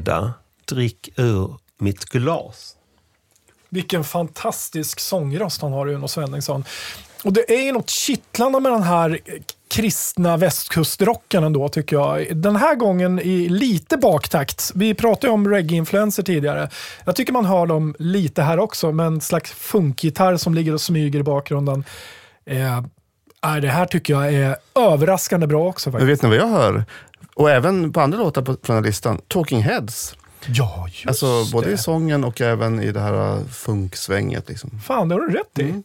Fredag, 0.00 0.32
drick 0.64 1.08
ur 1.16 1.56
mitt 1.78 2.04
glas. 2.04 2.76
Vilken 3.68 4.04
fantastisk 4.04 5.00
sångröst 5.00 5.62
han 5.62 5.72
har, 5.72 5.86
Uno 5.86 6.08
Svenningsson. 6.08 6.64
Och 7.24 7.32
det 7.32 7.52
är 7.52 7.64
ju 7.64 7.72
något 7.72 7.90
kittlande 7.90 8.60
med 8.60 8.72
den 8.72 8.82
här 8.82 9.18
kristna 9.68 10.36
västkustrocken 10.36 11.44
ändå, 11.44 11.68
tycker 11.68 11.96
jag. 11.96 12.36
Den 12.36 12.56
här 12.56 12.74
gången 12.74 13.18
i 13.18 13.48
lite 13.48 13.96
baktakt. 13.96 14.72
Vi 14.74 14.94
pratade 14.94 15.26
ju 15.26 15.32
om 15.32 15.48
reggae-influenser 15.48 16.22
tidigare. 16.22 16.70
Jag 17.04 17.16
tycker 17.16 17.32
man 17.32 17.44
hör 17.44 17.66
dem 17.66 17.94
lite 17.98 18.42
här 18.42 18.58
också, 18.58 18.92
med 18.92 19.06
en 19.06 19.20
slags 19.20 19.52
funkgitarr 19.52 20.36
som 20.36 20.54
ligger 20.54 20.74
och 20.74 20.80
smyger 20.80 21.20
i 21.20 21.22
bakgrunden. 21.22 21.84
Eh, 22.46 22.82
är 23.42 23.60
det 23.60 23.68
här 23.68 23.86
tycker 23.86 24.12
jag 24.12 24.34
är 24.34 24.56
överraskande 24.74 25.46
bra 25.46 25.68
också. 25.68 25.92
Faktiskt. 25.92 26.10
vet 26.10 26.22
ni 26.22 26.28
vad 26.28 26.38
jag 26.38 26.48
hör? 26.48 26.84
Och 27.40 27.50
även 27.50 27.92
på 27.92 28.00
andra 28.00 28.18
låtar 28.18 28.42
på, 28.42 28.54
på 28.56 28.66
den 28.66 28.76
här 28.76 28.82
listan. 28.82 29.20
Talking 29.28 29.62
Heads. 29.62 30.16
Ja, 30.46 30.86
just 30.88 31.06
Alltså 31.06 31.52
både 31.52 31.66
det. 31.66 31.72
i 31.72 31.78
sången 31.78 32.24
och 32.24 32.40
även 32.40 32.80
i 32.82 32.92
det 32.92 33.00
här 33.00 33.36
uh, 33.38 33.46
funksvänget. 33.46 34.48
Liksom. 34.48 34.80
Fan, 34.86 35.08
det 35.08 35.14
har 35.14 35.20
du 35.22 35.32
rätt 35.38 35.58
i. 35.58 35.82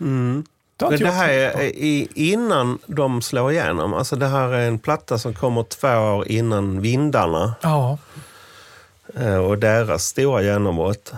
Mm. 0.00 0.44
Det 0.76 0.84
har 0.84 0.90
Men 0.92 1.00
det 1.00 1.10
här 1.10 1.28
är 1.28 1.62
i, 1.62 2.08
innan 2.14 2.78
de 2.86 3.22
slår 3.22 3.52
igenom. 3.52 3.94
Alltså 3.94 4.16
det 4.16 4.26
här 4.26 4.48
är 4.48 4.68
en 4.68 4.78
platta 4.78 5.18
som 5.18 5.34
kommer 5.34 5.62
två 5.62 5.88
år 5.88 6.28
innan 6.28 6.80
Vindarna 6.80 7.54
Ja. 7.62 7.98
eh, 9.16 9.36
och 9.36 9.58
deras 9.58 10.04
stora 10.04 10.42
genombrott. 10.42 11.12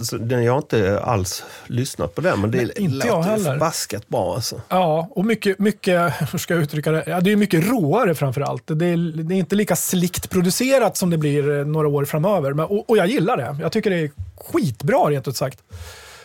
Så 0.00 0.16
den, 0.16 0.44
jag 0.44 0.52
har 0.52 0.58
inte 0.58 1.00
alls 1.00 1.44
lyssnat 1.66 2.14
på 2.14 2.20
den, 2.20 2.40
men 2.40 2.50
det 2.50 2.58
Nej, 2.58 2.72
inte 2.76 2.94
låter 2.94 3.08
jag 3.08 3.22
heller. 3.22 3.52
förbaskat 3.52 4.08
bra. 4.08 4.34
Alltså. 4.34 4.60
Ja, 4.68 5.08
och 5.10 5.24
mycket, 5.24 5.58
mycket, 5.58 6.12
hur 6.32 6.38
ska 6.38 6.54
jag 6.54 6.62
uttrycka 6.62 6.92
det? 6.92 7.04
Ja, 7.06 7.20
det 7.20 7.32
är 7.32 7.36
mycket 7.36 7.66
råare 7.68 8.14
framför 8.14 8.40
allt. 8.40 8.62
Det 8.66 8.86
är, 8.86 9.22
det 9.22 9.34
är 9.34 9.38
inte 9.38 9.56
lika 9.56 9.76
slickt 9.76 10.30
producerat 10.30 10.96
som 10.96 11.10
det 11.10 11.18
blir 11.18 11.58
eh, 11.58 11.66
några 11.66 11.88
år 11.88 12.04
framöver. 12.04 12.52
Men, 12.52 12.64
och, 12.64 12.90
och 12.90 12.96
jag 12.96 13.06
gillar 13.06 13.36
det. 13.36 13.56
Jag 13.60 13.72
tycker 13.72 13.90
det 13.90 13.98
är 14.00 14.10
skitbra 14.36 14.98
rent 15.10 15.28
ut 15.28 15.36
sagt. 15.36 15.58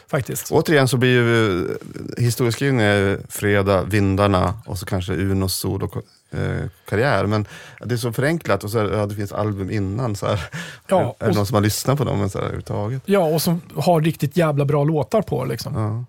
Faktiskt. 0.10 0.52
Återigen 0.52 0.88
så 0.88 0.98
blir 0.98 1.10
ju 1.10 1.60
eh, 1.60 1.76
historieskrivningen 2.18 3.24
fredag, 3.30 3.84
vindarna 3.84 4.54
och 4.66 4.78
så 4.78 4.86
kanske 4.86 5.14
Unos 5.14 5.56
solo 5.56 5.92
eh, 6.32 6.66
karriär. 6.86 7.26
Men 7.26 7.48
det 7.80 7.94
är 7.96 7.98
så 7.98 8.14
förenklat 8.14 8.64
och 8.64 8.70
så 8.72 8.80
här, 8.80 8.90
ja, 8.90 9.06
det 9.06 9.16
finns 9.16 9.32
album 9.32 9.72
innan. 9.72 10.16
Så 10.16 10.26
här. 10.28 10.44
Ja, 10.88 11.16
är 11.20 11.26
det 11.26 11.30
och- 11.30 11.36
någon 11.36 11.46
som 11.46 11.56
har 11.56 11.62
lyssnat 11.62 11.98
på 11.98 12.04
dem 12.04 12.20
men 12.20 12.30
så 12.30 12.38
här, 12.38 12.44
överhuvudtaget? 12.46 13.02
Ja, 13.06 13.20
och 13.20 13.42
som 13.42 13.62
har 13.76 14.02
riktigt 14.02 14.38
jävla 14.38 14.66
bra 14.66 14.84
låtar 14.84 15.22
på 15.22 15.46
liksom. 15.46 15.76
Ja. 15.76 16.06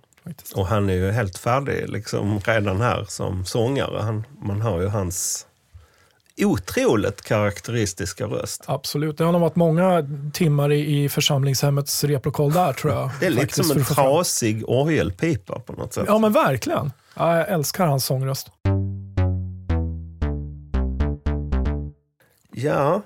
Och 0.55 0.67
han 0.67 0.91
är 0.91 0.95
ju 0.95 1.11
helt 1.11 1.39
färdig 1.39 1.89
liksom, 1.89 2.41
redan 2.41 2.81
här 2.81 3.05
som 3.09 3.45
sångare. 3.45 4.03
Han, 4.03 4.25
man 4.43 4.61
hör 4.61 4.81
ju 4.81 4.89
hans 4.89 5.47
otroligt 6.45 7.23
karaktäristiska 7.23 8.25
röst. 8.25 8.65
Absolut. 8.67 9.19
Det 9.19 9.25
har 9.25 9.33
nog 9.33 9.41
varit 9.41 9.57
många 9.57 10.09
timmar 10.33 10.73
i, 10.73 11.05
i 11.05 11.09
församlingshemmets 11.09 12.05
replokal 12.05 12.53
där 12.53 12.73
tror 12.73 12.93
jag. 12.93 13.11
Det 13.21 13.27
är 13.27 13.31
lite 13.31 13.65
som 13.65 13.79
en 13.79 13.85
trasig 13.85 14.65
orgelpipa 14.69 15.59
på 15.59 15.73
något 15.73 15.95
sätt. 15.95 16.05
Ja, 16.07 16.19
men 16.19 16.33
verkligen. 16.33 16.93
Ja, 17.15 17.37
jag 17.37 17.49
älskar 17.49 17.87
hans 17.87 18.05
sångröst. 18.05 18.49
Ja, 22.63 23.03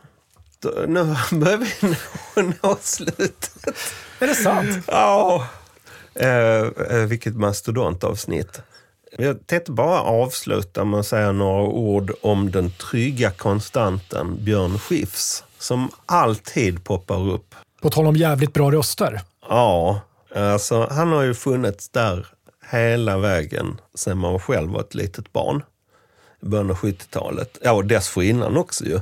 då, 0.61 0.71
nu 0.89 1.05
börjar 1.33 1.59
vi 1.59 1.97
nå, 2.63 2.77
slutet. 2.81 3.75
Är 4.19 4.27
det 4.27 4.35
sant? 4.35 4.85
Ja, 4.87 5.47
eh, 6.15 6.61
eh, 6.91 7.07
vilket 7.07 7.37
mastodontavsnitt. 7.37 8.61
Jag 9.19 9.47
tänkte 9.47 9.73
bara 9.73 10.01
avsluta 10.01 10.85
med 10.85 11.01
att 11.01 11.07
säga 11.07 11.33
några 11.33 11.63
ord 11.63 12.13
om 12.23 12.51
den 12.51 12.71
trygga 12.71 13.31
konstanten 13.31 14.45
Björn 14.45 14.79
Skifs, 14.79 15.45
som 15.59 15.91
alltid 16.07 16.85
poppar 16.85 17.31
upp. 17.31 17.55
På 17.83 17.91
tal 17.91 18.07
om 18.07 18.17
jävligt 18.17 18.53
bra 18.53 18.73
röster. 18.73 19.21
Ja, 19.49 20.01
alltså 20.35 20.89
han 20.91 21.13
har 21.13 21.23
ju 21.23 21.35
funnits 21.35 21.89
där 21.89 22.27
hela 22.71 23.19
vägen 23.19 23.81
sedan 23.95 24.19
man 24.19 24.41
själv 24.41 24.71
var 24.71 24.81
ett 24.81 24.95
litet 24.95 25.33
barn. 25.33 25.63
I 26.43 26.47
början 26.47 26.71
av 26.71 26.77
70-talet. 26.77 27.59
Ja, 27.63 27.73
och 27.73 27.85
dessförinnan 27.85 28.57
också 28.57 28.85
ju. 28.85 29.01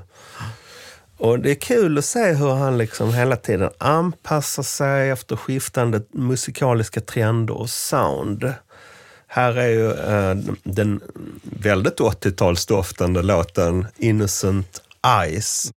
Och 1.21 1.39
det 1.39 1.51
är 1.51 1.55
kul 1.55 1.99
att 1.99 2.05
se 2.05 2.33
hur 2.33 2.51
han 2.51 2.79
liksom 2.79 3.15
hela 3.15 3.37
tiden 3.37 3.71
anpassar 3.79 4.63
sig 4.63 5.11
efter 5.11 5.37
skiftande 5.37 6.03
musikaliska 6.13 7.01
trender 7.01 7.55
och 7.55 7.71
sound. 7.71 8.55
Här 9.27 9.57
är 9.57 9.69
ju 9.69 9.91
eh, 9.91 10.55
den 10.63 11.01
väldigt 11.43 11.99
80-talsdoftande 11.99 13.23
låten 13.23 13.87
Innocent 13.97 14.83
Eyes. 15.23 15.71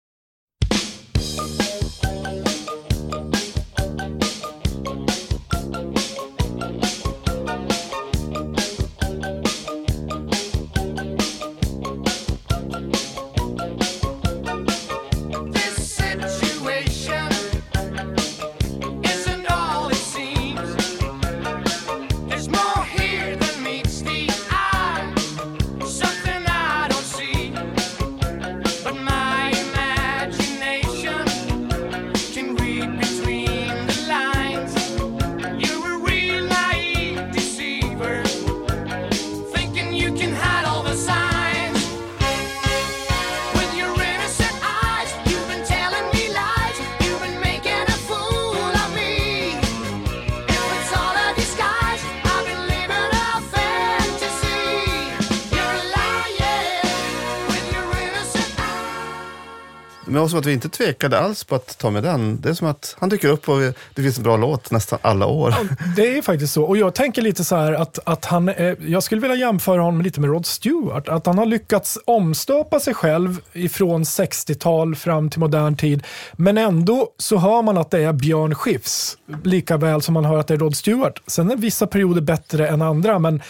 Men 60.12 60.22
också 60.22 60.36
att 60.36 60.46
vi 60.46 60.52
inte 60.52 60.68
tvekade 60.68 61.18
alls 61.20 61.44
på 61.44 61.54
att 61.54 61.78
ta 61.78 61.90
med 61.90 62.02
den. 62.02 62.40
Det 62.40 62.48
är 62.48 62.54
som 62.54 62.66
att 62.68 62.96
han 63.00 63.08
dyker 63.08 63.28
upp 63.28 63.48
och 63.48 63.60
vi- 63.62 63.72
det 63.94 64.02
finns 64.02 64.16
en 64.18 64.22
bra 64.24 64.36
låt 64.36 64.70
nästan 64.70 64.98
alla 65.02 65.26
år. 65.26 65.54
Det 65.96 66.18
är 66.18 66.22
faktiskt 66.22 66.52
så. 66.52 66.62
Och 66.64 66.76
jag 66.76 66.94
tänker 66.94 67.22
lite 67.22 67.44
så 67.44 67.56
här 67.56 67.72
att, 67.72 67.98
att 68.04 68.24
han, 68.24 68.48
eh, 68.48 68.74
jag 68.86 69.02
skulle 69.02 69.20
vilja 69.20 69.36
jämföra 69.36 69.82
honom 69.82 70.02
lite 70.02 70.20
med 70.20 70.30
Rod 70.30 70.46
Stewart. 70.46 71.08
Att 71.08 71.26
han 71.26 71.38
har 71.38 71.46
lyckats 71.46 71.98
omstöpa 72.04 72.80
sig 72.80 72.94
själv 72.94 73.40
ifrån 73.52 74.04
60-tal 74.04 74.94
fram 74.96 75.30
till 75.30 75.40
modern 75.40 75.76
tid. 75.76 76.02
Men 76.32 76.58
ändå 76.58 77.08
så 77.18 77.36
hör 77.36 77.62
man 77.62 77.78
att 77.78 77.90
det 77.90 78.02
är 78.04 78.12
Björn 78.12 78.54
Skifs. 78.54 79.16
Lika 79.44 79.76
väl 79.76 80.02
som 80.02 80.14
man 80.14 80.24
hör 80.24 80.38
att 80.38 80.46
det 80.46 80.54
är 80.54 80.58
Rod 80.58 80.76
Stewart. 80.76 81.22
Sen 81.26 81.50
är 81.50 81.56
vissa 81.56 81.86
perioder 81.86 82.20
bättre 82.20 82.68
än 82.68 82.82
andra. 82.82 83.18
Men, 83.18 83.40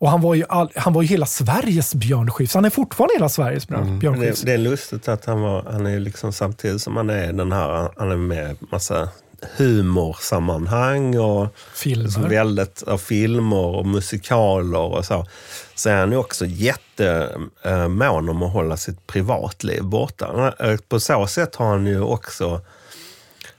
och 0.00 0.10
han 0.10 0.20
var, 0.20 0.34
ju 0.34 0.44
all, 0.48 0.70
han 0.76 0.92
var 0.92 1.02
ju 1.02 1.08
hela 1.08 1.26
Sveriges 1.26 1.94
Björn 1.94 2.30
Skifs. 2.30 2.54
Han 2.54 2.64
är 2.64 2.70
fortfarande 2.70 3.14
hela 3.14 3.28
Sveriges 3.28 3.68
Björn 3.68 3.98
Björn 3.98 4.20
Det, 4.20 4.26
Skifs. 4.26 4.42
det 4.42 4.52
är 4.52 4.58
lustigt 4.58 5.08
att 5.08 5.24
han 5.24 5.40
var, 5.40 5.62
han 5.72 5.86
är 5.86 6.00
liksom 6.00 6.32
samtidigt 6.32 6.82
som 6.82 6.96
han 6.96 7.10
är 7.10 7.32
den 7.32 7.52
här, 7.52 7.90
han 7.96 8.10
är 8.10 8.16
med 8.16 8.56
massa 8.72 9.08
humorsammanhang 9.56 11.18
och 11.18 11.48
Filmer. 11.74 12.08
så 12.08 12.20
väldigt, 12.20 12.82
av 12.82 12.98
filmer 12.98 13.56
och 13.66 13.86
musikaler 13.86 14.78
och 14.78 15.04
så. 15.04 15.26
Så 15.74 15.88
är 15.90 15.96
han 15.96 16.10
ju 16.10 16.16
också 16.16 16.46
jättemån 16.46 18.28
om 18.28 18.42
att 18.42 18.52
hålla 18.52 18.76
sitt 18.76 19.06
privatliv 19.06 19.82
borta. 19.84 20.54
Eh, 20.60 20.76
På 20.88 21.00
så 21.00 21.26
sätt 21.26 21.54
har 21.56 21.66
han 21.66 21.86
ju 21.86 22.00
också 22.00 22.60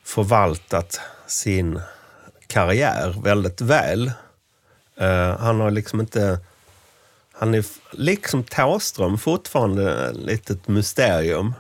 förvaltat 0.04 1.00
sin 1.28 1.82
karriär 2.48 3.22
väldigt 3.24 3.62
väl. 3.62 4.12
Eh, 5.02 5.38
han 5.40 5.60
har 5.60 5.72
liksom 5.72 6.00
inte... 6.00 6.40
Han 7.34 7.54
är 7.54 7.66
liksom 7.92 8.44
Thåström 8.44 9.18
fortfarande 9.18 10.10
ett 10.10 10.16
litet 10.16 10.68
mysterium 10.68 11.54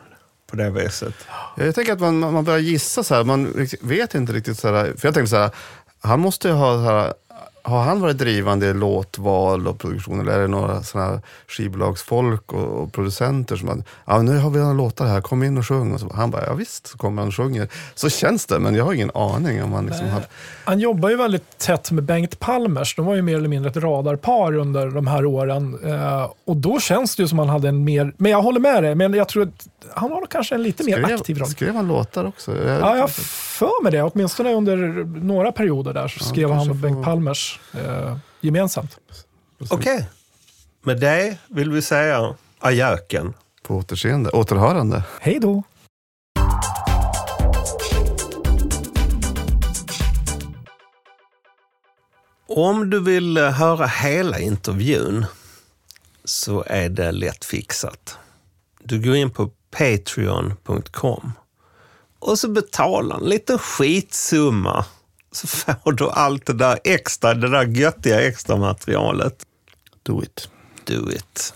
på 0.47 0.55
det 0.55 0.69
viset. 0.69 1.13
Jag 1.57 1.75
tänker 1.75 1.93
att 1.93 1.99
man, 1.99 2.19
man 2.19 2.43
börjar 2.43 2.59
gissa 2.59 3.03
så 3.03 3.15
här, 3.15 3.23
man 3.23 3.67
vet 3.81 4.15
inte 4.15 4.33
riktigt 4.33 4.59
så 4.59 4.67
här. 4.67 4.93
För 4.97 5.07
jag 5.07 5.13
tänkte 5.13 5.27
så 5.29 5.37
här, 5.37 5.51
han 5.99 6.19
måste 6.19 6.47
ju 6.47 6.53
ha, 6.53 6.73
så 6.73 6.81
här, 6.81 7.13
har 7.63 7.83
han 7.83 8.01
varit 8.01 8.17
drivande 8.17 8.67
i 8.67 8.73
låtval 8.73 9.67
och 9.67 9.79
produktion 9.79 10.19
eller 10.19 10.31
är 10.31 10.41
det 10.41 10.47
några 10.47 10.83
sådana 10.83 11.21
skivbolagsfolk 11.47 12.53
och, 12.53 12.81
och 12.83 12.93
producenter 12.93 13.55
som 13.55 13.69
att, 13.69 13.77
ja 14.05 14.21
nu 14.21 14.37
har 14.37 14.49
vi 14.49 14.59
några 14.59 14.73
låtar 14.73 15.05
här, 15.05 15.21
kom 15.21 15.43
in 15.43 15.57
och 15.57 15.67
sjung. 15.67 15.93
Och 15.93 15.99
så, 15.99 16.11
han 16.13 16.31
bara, 16.31 16.45
ja 16.45 16.53
visst, 16.53 16.87
så 16.87 16.97
kommer 16.97 17.21
han 17.21 17.27
och 17.27 17.35
sjunger. 17.35 17.67
Så 17.95 18.09
känns 18.09 18.45
det, 18.45 18.59
men 18.59 18.75
jag 18.75 18.85
har 18.85 18.93
ingen 18.93 19.11
aning 19.13 19.63
om 19.63 19.73
han 19.73 19.85
liksom 19.85 20.07
har... 20.09 20.21
Han 20.63 20.79
jobbar 20.79 21.09
ju 21.09 21.15
väldigt 21.15 21.57
tätt 21.57 21.91
med 21.91 22.03
Bengt 22.03 22.39
Palmers. 22.39 22.95
De 22.95 23.05
var 23.05 23.15
ju 23.15 23.21
mer 23.21 23.37
eller 23.37 23.49
mindre 23.49 23.71
ett 23.71 23.77
radarpar 23.77 24.55
under 24.55 24.87
de 24.87 25.07
här 25.07 25.25
åren. 25.25 25.79
Eh, 25.83 26.31
och 26.45 26.55
då 26.55 26.79
känns 26.79 27.15
det 27.15 27.23
ju 27.23 27.27
som 27.27 27.39
han 27.39 27.49
hade 27.49 27.69
en 27.69 27.83
mer... 27.83 28.13
Men 28.17 28.31
jag 28.31 28.41
håller 28.41 28.59
med 28.59 28.83
dig, 28.83 28.95
men 28.95 29.13
jag 29.13 29.27
tror 29.27 29.43
att 29.43 29.67
han 29.95 30.11
har 30.11 30.25
kanske 30.25 30.55
en 30.55 30.63
lite 30.63 30.83
mer 30.83 31.13
aktiv 31.13 31.37
roll. 31.37 31.47
skrev 31.49 31.75
han 31.75 31.87
låtar 31.87 32.25
också? 32.25 32.57
Jag, 32.57 32.81
Ja, 32.81 32.97
jag 32.97 33.09
för 33.11 33.83
mig 33.83 33.91
det. 33.91 34.01
Åtminstone 34.03 34.53
under 34.53 34.77
några 35.05 35.51
perioder 35.51 35.93
där 35.93 36.07
så 36.07 36.23
skrev 36.23 36.51
han 36.51 36.69
och 36.69 36.75
Bengt 36.75 36.95
får- 36.97 37.03
Palmers 37.03 37.59
eh, 37.73 38.17
gemensamt. 38.41 38.97
Okej. 39.69 40.09
Med 40.83 40.99
det 40.99 41.37
vill 41.47 41.71
vi 41.71 41.81
säga 41.81 42.35
ajöken. 42.59 43.33
På 43.63 43.75
återseende, 43.75 44.29
återhörande. 44.29 45.03
Hej 45.21 45.39
då! 45.41 45.63
Om 52.47 52.89
du 52.89 52.99
vill 52.99 53.37
eh, 53.37 53.49
höra 53.51 53.87
hela 53.87 54.39
intervjun 54.39 55.25
så 56.23 56.63
är 56.67 56.89
det 56.89 57.11
lätt 57.11 57.45
fixat. 57.45 58.17
Du 58.83 58.99
går 59.01 59.15
in 59.15 59.31
på 59.31 59.49
patreon.com 59.71 61.31
och 62.19 62.39
så 62.39 62.49
betalar 62.49 63.17
en 63.17 63.29
liten 63.29 63.59
skitsumma 63.59 64.85
så 65.31 65.47
får 65.47 65.91
du 65.91 66.09
allt 66.09 66.45
det 66.45 66.53
där 66.53 66.79
extra, 66.83 67.33
det 67.33 67.49
där 67.49 67.65
göttiga 67.65 68.21
extra 68.21 68.57
materialet. 68.57 69.45
Do 70.03 70.23
it. 70.23 70.49
Do 70.85 71.11
it. 71.11 71.53